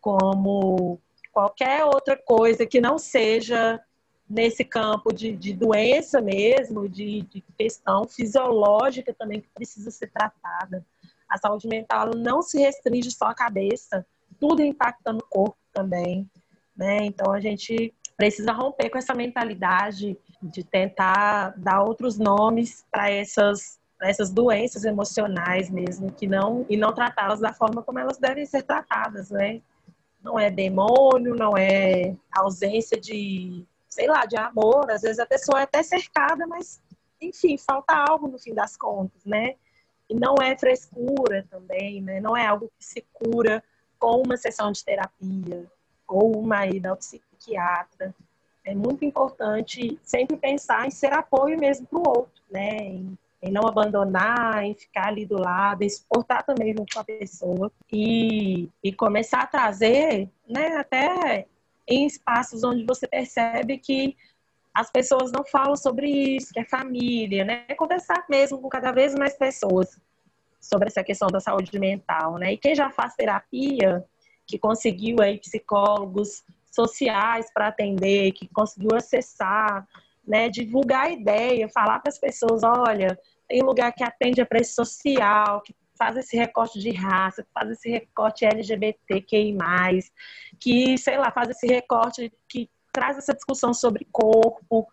como 0.00 1.00
qualquer 1.32 1.84
outra 1.84 2.16
coisa 2.16 2.66
que 2.66 2.80
não 2.80 2.98
seja 2.98 3.80
nesse 4.28 4.62
campo 4.62 5.12
de, 5.12 5.34
de 5.34 5.54
doença 5.54 6.20
mesmo, 6.20 6.86
de, 6.86 7.22
de, 7.22 7.40
questão 7.56 8.06
fisiológica 8.06 9.14
também 9.14 9.40
que 9.40 9.48
precisa 9.48 9.90
ser 9.90 10.08
tratada. 10.08 10.84
A 11.26 11.38
saúde 11.38 11.66
mental 11.66 12.10
não 12.14 12.42
se 12.42 12.58
restringe 12.58 13.10
só 13.10 13.26
à 13.26 13.34
cabeça, 13.34 14.04
tudo 14.38 14.62
impacta 14.62 15.12
no 15.12 15.22
corpo 15.22 15.56
também, 15.72 16.28
né? 16.76 17.04
Então 17.04 17.32
a 17.32 17.40
gente 17.40 17.94
precisa 18.16 18.52
romper 18.52 18.90
com 18.90 18.98
essa 18.98 19.14
mentalidade 19.14 20.18
de 20.42 20.64
tentar 20.64 21.54
dar 21.56 21.82
outros 21.82 22.18
nomes 22.18 22.84
para 22.90 23.10
essas 23.10 23.78
essas 24.00 24.30
doenças 24.30 24.84
emocionais 24.84 25.68
mesmo 25.68 26.12
que 26.12 26.26
não 26.26 26.64
e 26.68 26.76
não 26.76 26.92
tratá-las 26.92 27.40
da 27.40 27.52
forma 27.52 27.82
como 27.82 27.98
elas 27.98 28.16
devem 28.16 28.46
ser 28.46 28.62
tratadas, 28.62 29.28
né? 29.30 29.60
Não 30.22 30.38
é 30.38 30.50
demônio, 30.50 31.34
não 31.34 31.56
é 31.56 32.14
ausência 32.30 33.00
de, 33.00 33.64
sei 33.88 34.06
lá, 34.06 34.24
de 34.24 34.36
amor. 34.36 34.88
Às 34.90 35.02
vezes 35.02 35.18
a 35.18 35.26
pessoa 35.26 35.60
é 35.60 35.62
até 35.64 35.82
cercada, 35.82 36.46
mas 36.46 36.80
enfim, 37.20 37.56
falta 37.58 37.92
algo 37.92 38.28
no 38.28 38.38
fim 38.38 38.54
das 38.54 38.76
contas, 38.76 39.24
né? 39.24 39.56
E 40.08 40.14
não 40.14 40.36
é 40.40 40.56
frescura 40.56 41.44
também, 41.50 42.00
né? 42.00 42.20
Não 42.20 42.36
é 42.36 42.46
algo 42.46 42.70
que 42.78 42.84
se 42.84 43.04
cura 43.12 43.62
com 43.98 44.22
uma 44.22 44.36
sessão 44.36 44.72
de 44.72 44.84
terapia 44.84 45.66
ou 46.06 46.38
uma 46.38 46.66
ida 46.66 46.90
ao 46.90 46.96
psiquiatra. 46.96 48.14
É 48.64 48.74
muito 48.74 49.04
importante 49.04 49.98
sempre 50.02 50.36
pensar 50.36 50.86
em 50.86 50.90
ser 50.90 51.12
apoio 51.12 51.58
mesmo 51.58 51.86
para 51.86 51.98
o 51.98 52.08
outro, 52.08 52.42
né? 52.50 52.76
Em, 52.76 53.18
em, 53.42 53.52
não 53.52 53.66
abandonar, 53.66 54.64
em 54.64 54.74
ficar 54.74 55.08
ali 55.08 55.24
do 55.24 55.40
lado, 55.40 55.82
em 55.82 55.88
se 55.88 56.04
portar 56.08 56.44
também 56.44 56.74
junto 56.76 56.92
com 56.92 57.00
a 57.00 57.04
pessoa 57.04 57.72
e, 57.92 58.68
e 58.82 58.92
começar 58.92 59.42
a 59.42 59.46
trazer, 59.46 60.28
né, 60.46 60.76
até 60.76 61.46
em 61.86 62.04
espaços 62.04 62.64
onde 62.64 62.84
você 62.84 63.06
percebe 63.06 63.78
que 63.78 64.16
as 64.74 64.90
pessoas 64.90 65.32
não 65.32 65.44
falam 65.44 65.76
sobre 65.76 66.08
isso, 66.08 66.52
que 66.52 66.60
é 66.60 66.64
família, 66.64 67.44
né? 67.44 67.64
Conversar 67.76 68.24
mesmo 68.28 68.60
com 68.60 68.68
cada 68.68 68.92
vez 68.92 69.14
mais 69.14 69.34
pessoas 69.34 69.98
sobre 70.60 70.88
essa 70.88 71.04
questão 71.04 71.28
da 71.28 71.40
saúde 71.40 71.78
mental, 71.78 72.38
né? 72.38 72.52
E 72.52 72.58
quem 72.58 72.74
já 72.74 72.90
faz 72.90 73.14
terapia, 73.14 74.04
que 74.46 74.58
conseguiu 74.58 75.16
aí 75.20 75.38
psicólogos 75.38 76.44
sociais 76.70 77.46
para 77.52 77.68
atender, 77.68 78.32
que 78.32 78.48
conseguiu 78.48 78.96
acessar, 78.96 79.86
né, 80.26 80.48
divulgar 80.48 81.06
a 81.06 81.10
ideia, 81.10 81.68
falar 81.68 82.00
para 82.00 82.10
as 82.10 82.18
pessoas, 82.18 82.62
olha, 82.62 83.18
tem 83.48 83.62
lugar 83.62 83.92
que 83.92 84.04
atende 84.04 84.40
a 84.40 84.46
preço 84.46 84.74
social, 84.74 85.62
que 85.62 85.74
faz 85.96 86.16
esse 86.16 86.36
recorte 86.36 86.78
de 86.78 86.92
raça, 86.92 87.42
que 87.42 87.50
faz 87.52 87.70
esse 87.70 87.90
recorte 87.90 88.44
LGBTQI+, 88.44 89.56
que, 90.60 90.96
sei 90.98 91.16
lá, 91.16 91.32
faz 91.32 91.48
esse 91.48 91.66
recorte 91.66 92.32
que 92.48 92.70
traz 92.92 93.16
essa 93.18 93.34
discussão 93.34 93.74
sobre 93.74 94.06
corpo, 94.12 94.86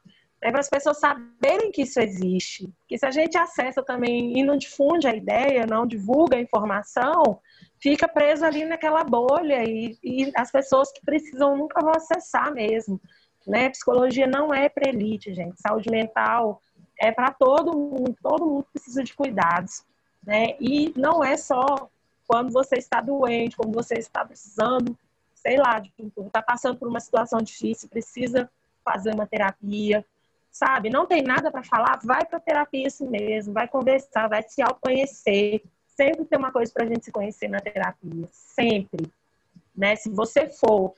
é 0.45 0.51
para 0.51 0.59
as 0.59 0.69
pessoas 0.69 0.99
saberem 0.99 1.71
que 1.71 1.81
isso 1.81 1.99
existe. 1.99 2.71
Que 2.87 2.99
se 2.99 3.05
a 3.05 3.09
gente 3.09 3.35
acessa 3.35 3.81
também 3.81 4.37
e 4.37 4.43
não 4.43 4.55
difunde 4.55 5.07
a 5.07 5.15
ideia, 5.15 5.65
não 5.65 5.87
divulga 5.87 6.37
a 6.37 6.39
informação, 6.39 7.39
fica 7.79 8.07
preso 8.07 8.45
ali 8.45 8.63
naquela 8.63 9.03
bolha 9.03 9.63
e, 9.63 9.97
e 10.03 10.31
as 10.35 10.51
pessoas 10.51 10.91
que 10.91 11.03
precisam 11.03 11.57
nunca 11.57 11.81
vão 11.81 11.93
acessar 11.95 12.53
mesmo. 12.53 13.01
Né? 13.47 13.69
Psicologia 13.71 14.27
não 14.27 14.53
é 14.53 14.69
para 14.69 14.87
elite, 14.87 15.33
gente. 15.33 15.59
Saúde 15.59 15.89
mental 15.89 16.61
é 16.99 17.11
para 17.11 17.31
todo 17.31 17.75
mundo, 17.75 18.15
todo 18.21 18.45
mundo 18.45 18.67
precisa 18.71 19.03
de 19.03 19.15
cuidados, 19.15 19.83
né? 20.23 20.55
E 20.61 20.93
não 20.95 21.23
é 21.23 21.35
só 21.35 21.89
quando 22.27 22.53
você 22.53 22.75
está 22.75 23.01
doente, 23.01 23.57
quando 23.57 23.73
você 23.73 23.95
está 23.95 24.23
precisando, 24.23 24.97
sei 25.33 25.57
lá, 25.57 25.81
está 26.17 26.41
passando 26.41 26.77
por 26.77 26.87
uma 26.87 26.99
situação 26.99 27.39
difícil, 27.39 27.89
precisa 27.89 28.49
fazer 28.83 29.13
uma 29.13 29.27
terapia, 29.27 30.05
sabe? 30.55 30.89
Não 30.89 31.05
tem 31.05 31.21
nada 31.21 31.51
para 31.51 31.63
falar, 31.63 31.99
vai 32.01 32.23
para 32.23 32.39
terapia 32.39 32.87
assim 32.87 33.09
mesmo, 33.09 33.53
vai 33.53 33.67
conversar, 33.67 34.29
vai 34.29 34.41
se 34.47 34.61
autoconhecer. 34.61 35.61
Sempre 35.85 36.23
tem 36.23 36.39
uma 36.39 36.51
coisa 36.51 36.71
para 36.71 36.85
a 36.85 36.87
gente 36.87 37.03
se 37.03 37.11
conhecer 37.11 37.49
na 37.49 37.59
terapia, 37.59 38.25
sempre. 38.31 39.11
Né? 39.75 39.97
Se 39.97 40.09
você 40.09 40.47
for 40.47 40.93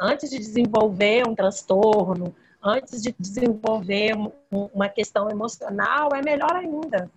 antes 0.00 0.28
de 0.28 0.38
desenvolver 0.38 1.24
um 1.28 1.36
transtorno, 1.36 2.34
antes 2.60 3.00
de 3.00 3.14
desenvolver 3.16 4.12
uma 4.50 4.88
questão 4.88 5.30
emocional, 5.30 6.08
é 6.12 6.20
melhor 6.20 6.56
ainda, 6.56 7.08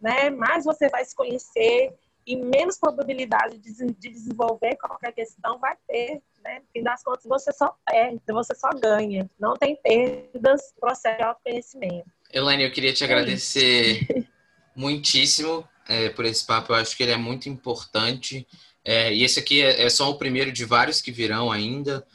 né? 0.00 0.30
Mais 0.30 0.64
você 0.64 0.88
vai 0.88 1.04
se 1.04 1.14
conhecer 1.14 1.94
e 2.26 2.36
menos 2.36 2.76
probabilidade 2.76 3.58
de, 3.58 3.72
desenvolver 3.92 4.76
qualquer 4.76 5.12
questão 5.12 5.58
vai 5.58 5.76
ter, 5.86 6.20
né? 6.42 6.60
No 6.60 6.66
fim 6.72 6.82
das 6.82 7.02
contas, 7.02 7.24
você 7.24 7.52
só 7.52 7.76
perde, 7.86 8.20
você 8.28 8.54
só 8.54 8.70
ganha. 8.70 9.30
Não 9.38 9.54
tem 9.54 9.76
perdas, 9.76 10.72
processo 10.78 11.16
de 11.16 11.22
autoconhecimento. 11.22 12.10
Elaine, 12.32 12.64
eu 12.64 12.70
queria 12.70 12.92
te 12.92 13.04
é 13.04 13.06
agradecer 13.06 14.06
muitíssimo 14.74 15.66
é, 15.88 16.08
por 16.10 16.24
esse 16.24 16.44
papo. 16.46 16.72
Eu 16.72 16.76
acho 16.76 16.96
que 16.96 17.02
ele 17.02 17.12
é 17.12 17.16
muito 17.16 17.48
importante. 17.48 18.46
É, 18.84 19.12
e 19.12 19.22
esse 19.22 19.38
aqui 19.38 19.62
é, 19.62 19.82
é, 19.82 19.90
só 19.90 20.10
o 20.10 20.18
primeiro 20.18 20.52
de 20.52 20.64
vários 20.64 21.00
que 21.00 21.12
virão 21.12 21.50
ainda. 21.50 22.06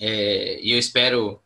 É, 0.00 0.60
e 0.60 0.72
eu 0.72 0.78
espero 0.78 1.42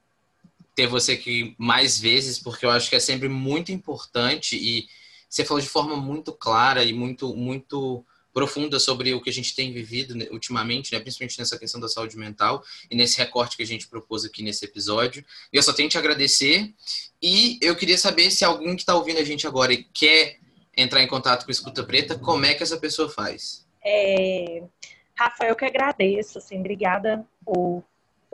ter 0.75 0.87
você 0.87 1.12
aqui 1.12 1.55
mais 1.59 1.99
vezes, 1.99 2.39
porque 2.39 2.66
eu 2.66 2.70
acho 2.70 2.91
que 2.91 2.97
é 2.97 3.01
sempre 3.01 3.29
muito 3.29 3.70
importante 3.70 4.57
e 4.57 4.87
você 5.29 5.45
falou 5.45 5.61
de 5.61 5.68
forma 5.68 5.97
muito 5.97 6.33
clara 6.33 6.85
e 6.85 6.93
muito, 6.93 7.35
muito 7.35 8.05
profunda 8.35 8.80
sobre 8.80 9.14
o 9.14 9.22
que 9.22 9.30
a 9.30 9.32
gente 9.32 9.55
tem 9.55 9.72
vivido 9.72 10.14
ultimamente, 10.32 10.93
né? 10.93 10.99
principalmente 10.99 11.39
nessa 11.39 11.57
questão 11.57 11.80
da 11.80 11.89
saúde 11.89 12.18
mental 12.18 12.64
e 12.91 12.97
nesse 12.97 13.16
recorte 13.16 13.57
que 13.57 13.62
a 13.62 13.66
gente 13.66 13.87
propôs 13.87 14.24
aqui 14.24 14.43
nesse 14.43 14.64
episódio. 14.64 15.24
E 15.53 15.57
eu 15.57 15.62
só 15.62 15.72
tenho 15.72 15.89
que 15.89 15.93
te 15.93 15.99
agradecer 15.99 16.74
e 17.22 17.59
eu 17.62 17.76
queria 17.76 17.97
saber 17.97 18.32
se 18.32 18.45
alguém 18.45 18.74
que 18.74 18.82
está 18.82 18.97
ouvindo 18.97 19.20
a 19.20 19.24
gente 19.24 19.47
agora 19.47 19.72
e 19.72 19.85
quer 19.85 20.39
entrar 20.76 21.01
em 21.01 21.07
contato 21.07 21.45
com 21.45 21.53
Escuta 21.53 21.85
Preta, 21.85 22.18
como 22.18 22.45
é 22.45 22.55
que 22.55 22.64
essa 22.64 22.76
pessoa 22.76 23.09
faz? 23.09 23.64
É... 23.85 24.64
Rafael, 25.16 25.51
eu 25.51 25.57
que 25.57 25.64
agradeço, 25.64 26.39
assim, 26.39 26.59
obrigada 26.59 27.24
por 27.45 27.85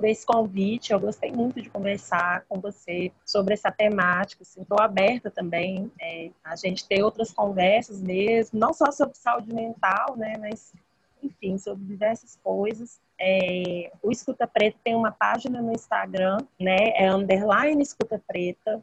por 0.00 0.08
esse 0.08 0.24
convite. 0.24 0.92
Eu 0.92 0.98
gostei 0.98 1.30
muito 1.30 1.60
de 1.60 1.68
conversar 1.68 2.46
com 2.48 2.58
você 2.58 3.12
sobre 3.24 3.52
essa 3.52 3.70
temática. 3.70 4.42
Estou 4.42 4.78
assim, 4.78 4.84
aberta 4.84 5.30
também 5.30 5.92
é, 6.00 6.30
a 6.42 6.56
gente 6.56 6.88
ter 6.88 7.02
outras 7.02 7.30
conversas 7.30 8.00
mesmo, 8.00 8.58
não 8.58 8.72
só 8.72 8.90
sobre 8.90 9.18
saúde 9.18 9.52
mental, 9.52 10.16
né, 10.16 10.38
mas 10.40 10.72
enfim, 11.22 11.58
sobre 11.58 11.84
diversas 11.84 12.38
coisas. 12.42 12.98
É, 13.20 13.92
o 14.02 14.10
Escuta 14.10 14.46
Preta 14.46 14.78
tem 14.82 14.94
uma 14.94 15.12
página 15.12 15.60
no 15.60 15.70
Instagram, 15.70 16.38
né? 16.58 16.92
É 16.94 17.12
underline 17.12 17.82
Escuta 17.82 18.18
Preta. 18.26 18.82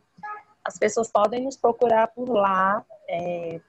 As 0.63 0.77
pessoas 0.77 1.09
podem 1.09 1.45
nos 1.45 1.57
procurar 1.57 2.09
por 2.09 2.29
lá. 2.29 2.85
É, 3.09 3.59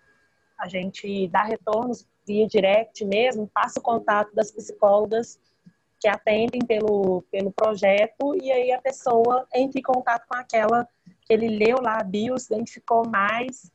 a 0.59 0.69
gente 0.69 1.27
dá 1.29 1.45
retornos 1.45 2.07
via 2.27 2.47
direct 2.47 3.03
mesmo, 3.07 3.49
passa 3.49 3.81
o 3.81 3.83
contato 3.83 4.35
das 4.35 4.51
psicólogas 4.51 5.41
que 6.01 6.09
atendem 6.09 6.61
pelo, 6.67 7.23
pelo 7.31 7.51
projeto 7.53 8.35
e 8.41 8.51
aí 8.53 8.73
a 8.73 8.81
pessoa 8.81 9.47
entra 9.55 9.79
em 9.79 9.83
contato 9.83 10.27
com 10.29 10.37
aquela 10.37 10.89
que 11.23 11.33
ele 11.33 11.49
leu 11.49 11.81
lá 11.81 11.99
a 12.01 12.05
bio, 12.05 12.39
se 12.39 12.53
identificou 12.53 13.07
mais 13.07 13.71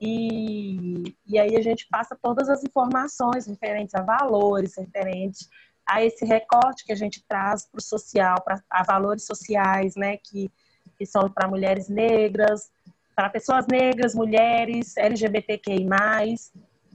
e, 0.00 1.14
e 1.26 1.38
aí 1.38 1.56
a 1.56 1.62
gente 1.62 1.86
passa 1.88 2.16
todas 2.20 2.48
as 2.48 2.62
informações 2.62 3.46
referentes 3.46 3.94
a 3.94 4.02
valores, 4.02 4.76
referentes 4.76 5.48
a 5.86 6.04
esse 6.04 6.24
recorte 6.24 6.84
que 6.84 6.92
a 6.92 6.96
gente 6.96 7.24
traz 7.26 7.66
para 7.66 7.78
o 7.78 7.82
social, 7.82 8.42
para 8.42 8.62
a 8.68 8.82
valores 8.82 9.24
sociais, 9.24 9.96
né, 9.96 10.18
que, 10.18 10.50
que 10.96 11.06
são 11.06 11.30
para 11.30 11.48
mulheres 11.48 11.88
negras, 11.88 12.70
para 13.16 13.30
pessoas 13.30 13.66
negras, 13.66 14.14
mulheres, 14.14 14.96
LGBTQI+, 14.96 15.88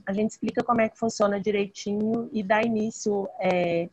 a 0.06 0.12
gente 0.12 0.30
explica 0.30 0.62
como 0.62 0.80
é 0.80 0.88
que 0.88 0.98
funciona 0.98 1.40
direitinho 1.40 2.28
e 2.32 2.42
dá 2.42 2.62
início 2.62 3.28
é, 3.40 3.88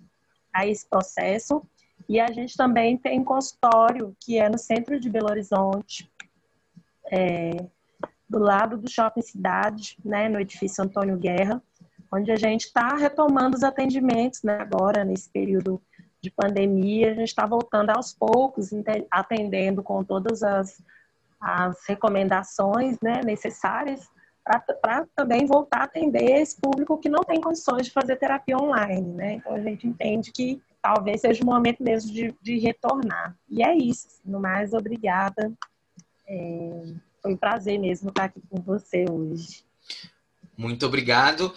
a 0.53 0.65
esse 0.65 0.87
processo. 0.87 1.63
E 2.07 2.19
a 2.19 2.31
gente 2.31 2.57
também 2.57 2.97
tem 2.97 3.23
consultório, 3.23 4.15
que 4.19 4.37
é 4.37 4.49
no 4.49 4.57
centro 4.57 4.99
de 4.99 5.09
Belo 5.09 5.29
Horizonte, 5.29 6.11
é, 7.11 7.65
do 8.29 8.39
lado 8.39 8.77
do 8.77 8.89
Shopping 8.89 9.21
Cidade, 9.21 9.97
né, 10.03 10.29
no 10.29 10.39
edifício 10.39 10.83
Antônio 10.83 11.17
Guerra, 11.17 11.61
onde 12.11 12.31
a 12.31 12.35
gente 12.35 12.65
está 12.65 12.95
retomando 12.95 13.55
os 13.55 13.63
atendimentos 13.63 14.43
né, 14.43 14.57
agora, 14.59 15.03
nesse 15.03 15.29
período 15.29 15.81
de 16.21 16.29
pandemia. 16.29 17.11
A 17.11 17.15
gente 17.15 17.27
está 17.27 17.45
voltando 17.45 17.89
aos 17.89 18.13
poucos, 18.13 18.69
atendendo 19.09 19.81
com 19.81 20.03
todas 20.03 20.43
as, 20.43 20.81
as 21.39 21.85
recomendações 21.85 22.97
né, 23.01 23.21
necessárias 23.23 24.09
para 24.43 25.07
também 25.15 25.45
voltar 25.45 25.81
a 25.81 25.83
atender 25.83 26.41
esse 26.41 26.59
público 26.59 26.97
que 26.97 27.09
não 27.09 27.23
tem 27.23 27.39
condições 27.39 27.85
de 27.85 27.91
fazer 27.91 28.15
terapia 28.15 28.57
online, 28.57 29.13
né? 29.13 29.33
Então 29.35 29.53
a 29.53 29.61
gente 29.61 29.87
entende 29.87 30.31
que 30.31 30.61
talvez 30.81 31.21
seja 31.21 31.43
o 31.43 31.45
momento 31.45 31.83
mesmo 31.83 32.11
de, 32.11 32.33
de 32.41 32.57
retornar. 32.57 33.37
E 33.47 33.63
é 33.63 33.75
isso. 33.75 34.07
Assim, 34.07 34.31
no 34.31 34.39
mais, 34.39 34.73
obrigada. 34.73 35.53
É, 36.27 36.83
foi 37.21 37.33
um 37.33 37.37
prazer 37.37 37.79
mesmo 37.79 38.09
estar 38.09 38.25
aqui 38.25 38.41
com 38.49 38.59
você 38.61 39.05
hoje. 39.09 39.63
Muito 40.57 40.85
obrigado. 40.85 41.53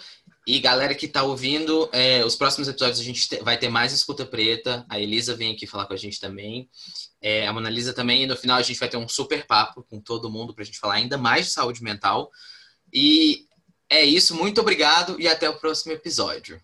E 0.47 0.59
galera 0.59 0.93
que 0.93 1.07
está 1.07 1.23
ouvindo, 1.23 1.89
é, 1.91 2.23
os 2.23 2.35
próximos 2.35 2.67
episódios 2.67 2.99
a 2.99 3.03
gente 3.03 3.35
vai 3.43 3.57
ter 3.57 3.67
mais 3.67 3.91
escuta 3.91 4.23
preta. 4.25 4.85
A 4.87 4.99
Elisa 4.99 5.35
vem 5.35 5.51
aqui 5.51 5.65
falar 5.65 5.87
com 5.87 5.93
a 5.93 5.97
gente 5.97 6.19
também. 6.19 6.69
É, 7.19 7.47
a 7.47 7.53
Mona 7.53 7.69
Lisa 7.69 7.93
também. 7.93 8.23
E 8.23 8.27
no 8.27 8.37
final 8.37 8.57
a 8.57 8.61
gente 8.61 8.79
vai 8.79 8.87
ter 8.87 8.97
um 8.97 9.07
super 9.07 9.47
papo 9.47 9.83
com 9.89 9.99
todo 9.99 10.29
mundo 10.29 10.53
para 10.53 10.61
a 10.61 10.65
gente 10.65 10.77
falar 10.77 10.95
ainda 10.95 11.17
mais 11.17 11.47
de 11.47 11.51
saúde 11.51 11.81
mental. 11.81 12.29
E 12.93 13.45
é 13.89 14.03
isso, 14.03 14.35
muito 14.35 14.61
obrigado 14.61 15.19
e 15.19 15.27
até 15.27 15.49
o 15.49 15.59
próximo 15.59 15.93
episódio. 15.93 16.53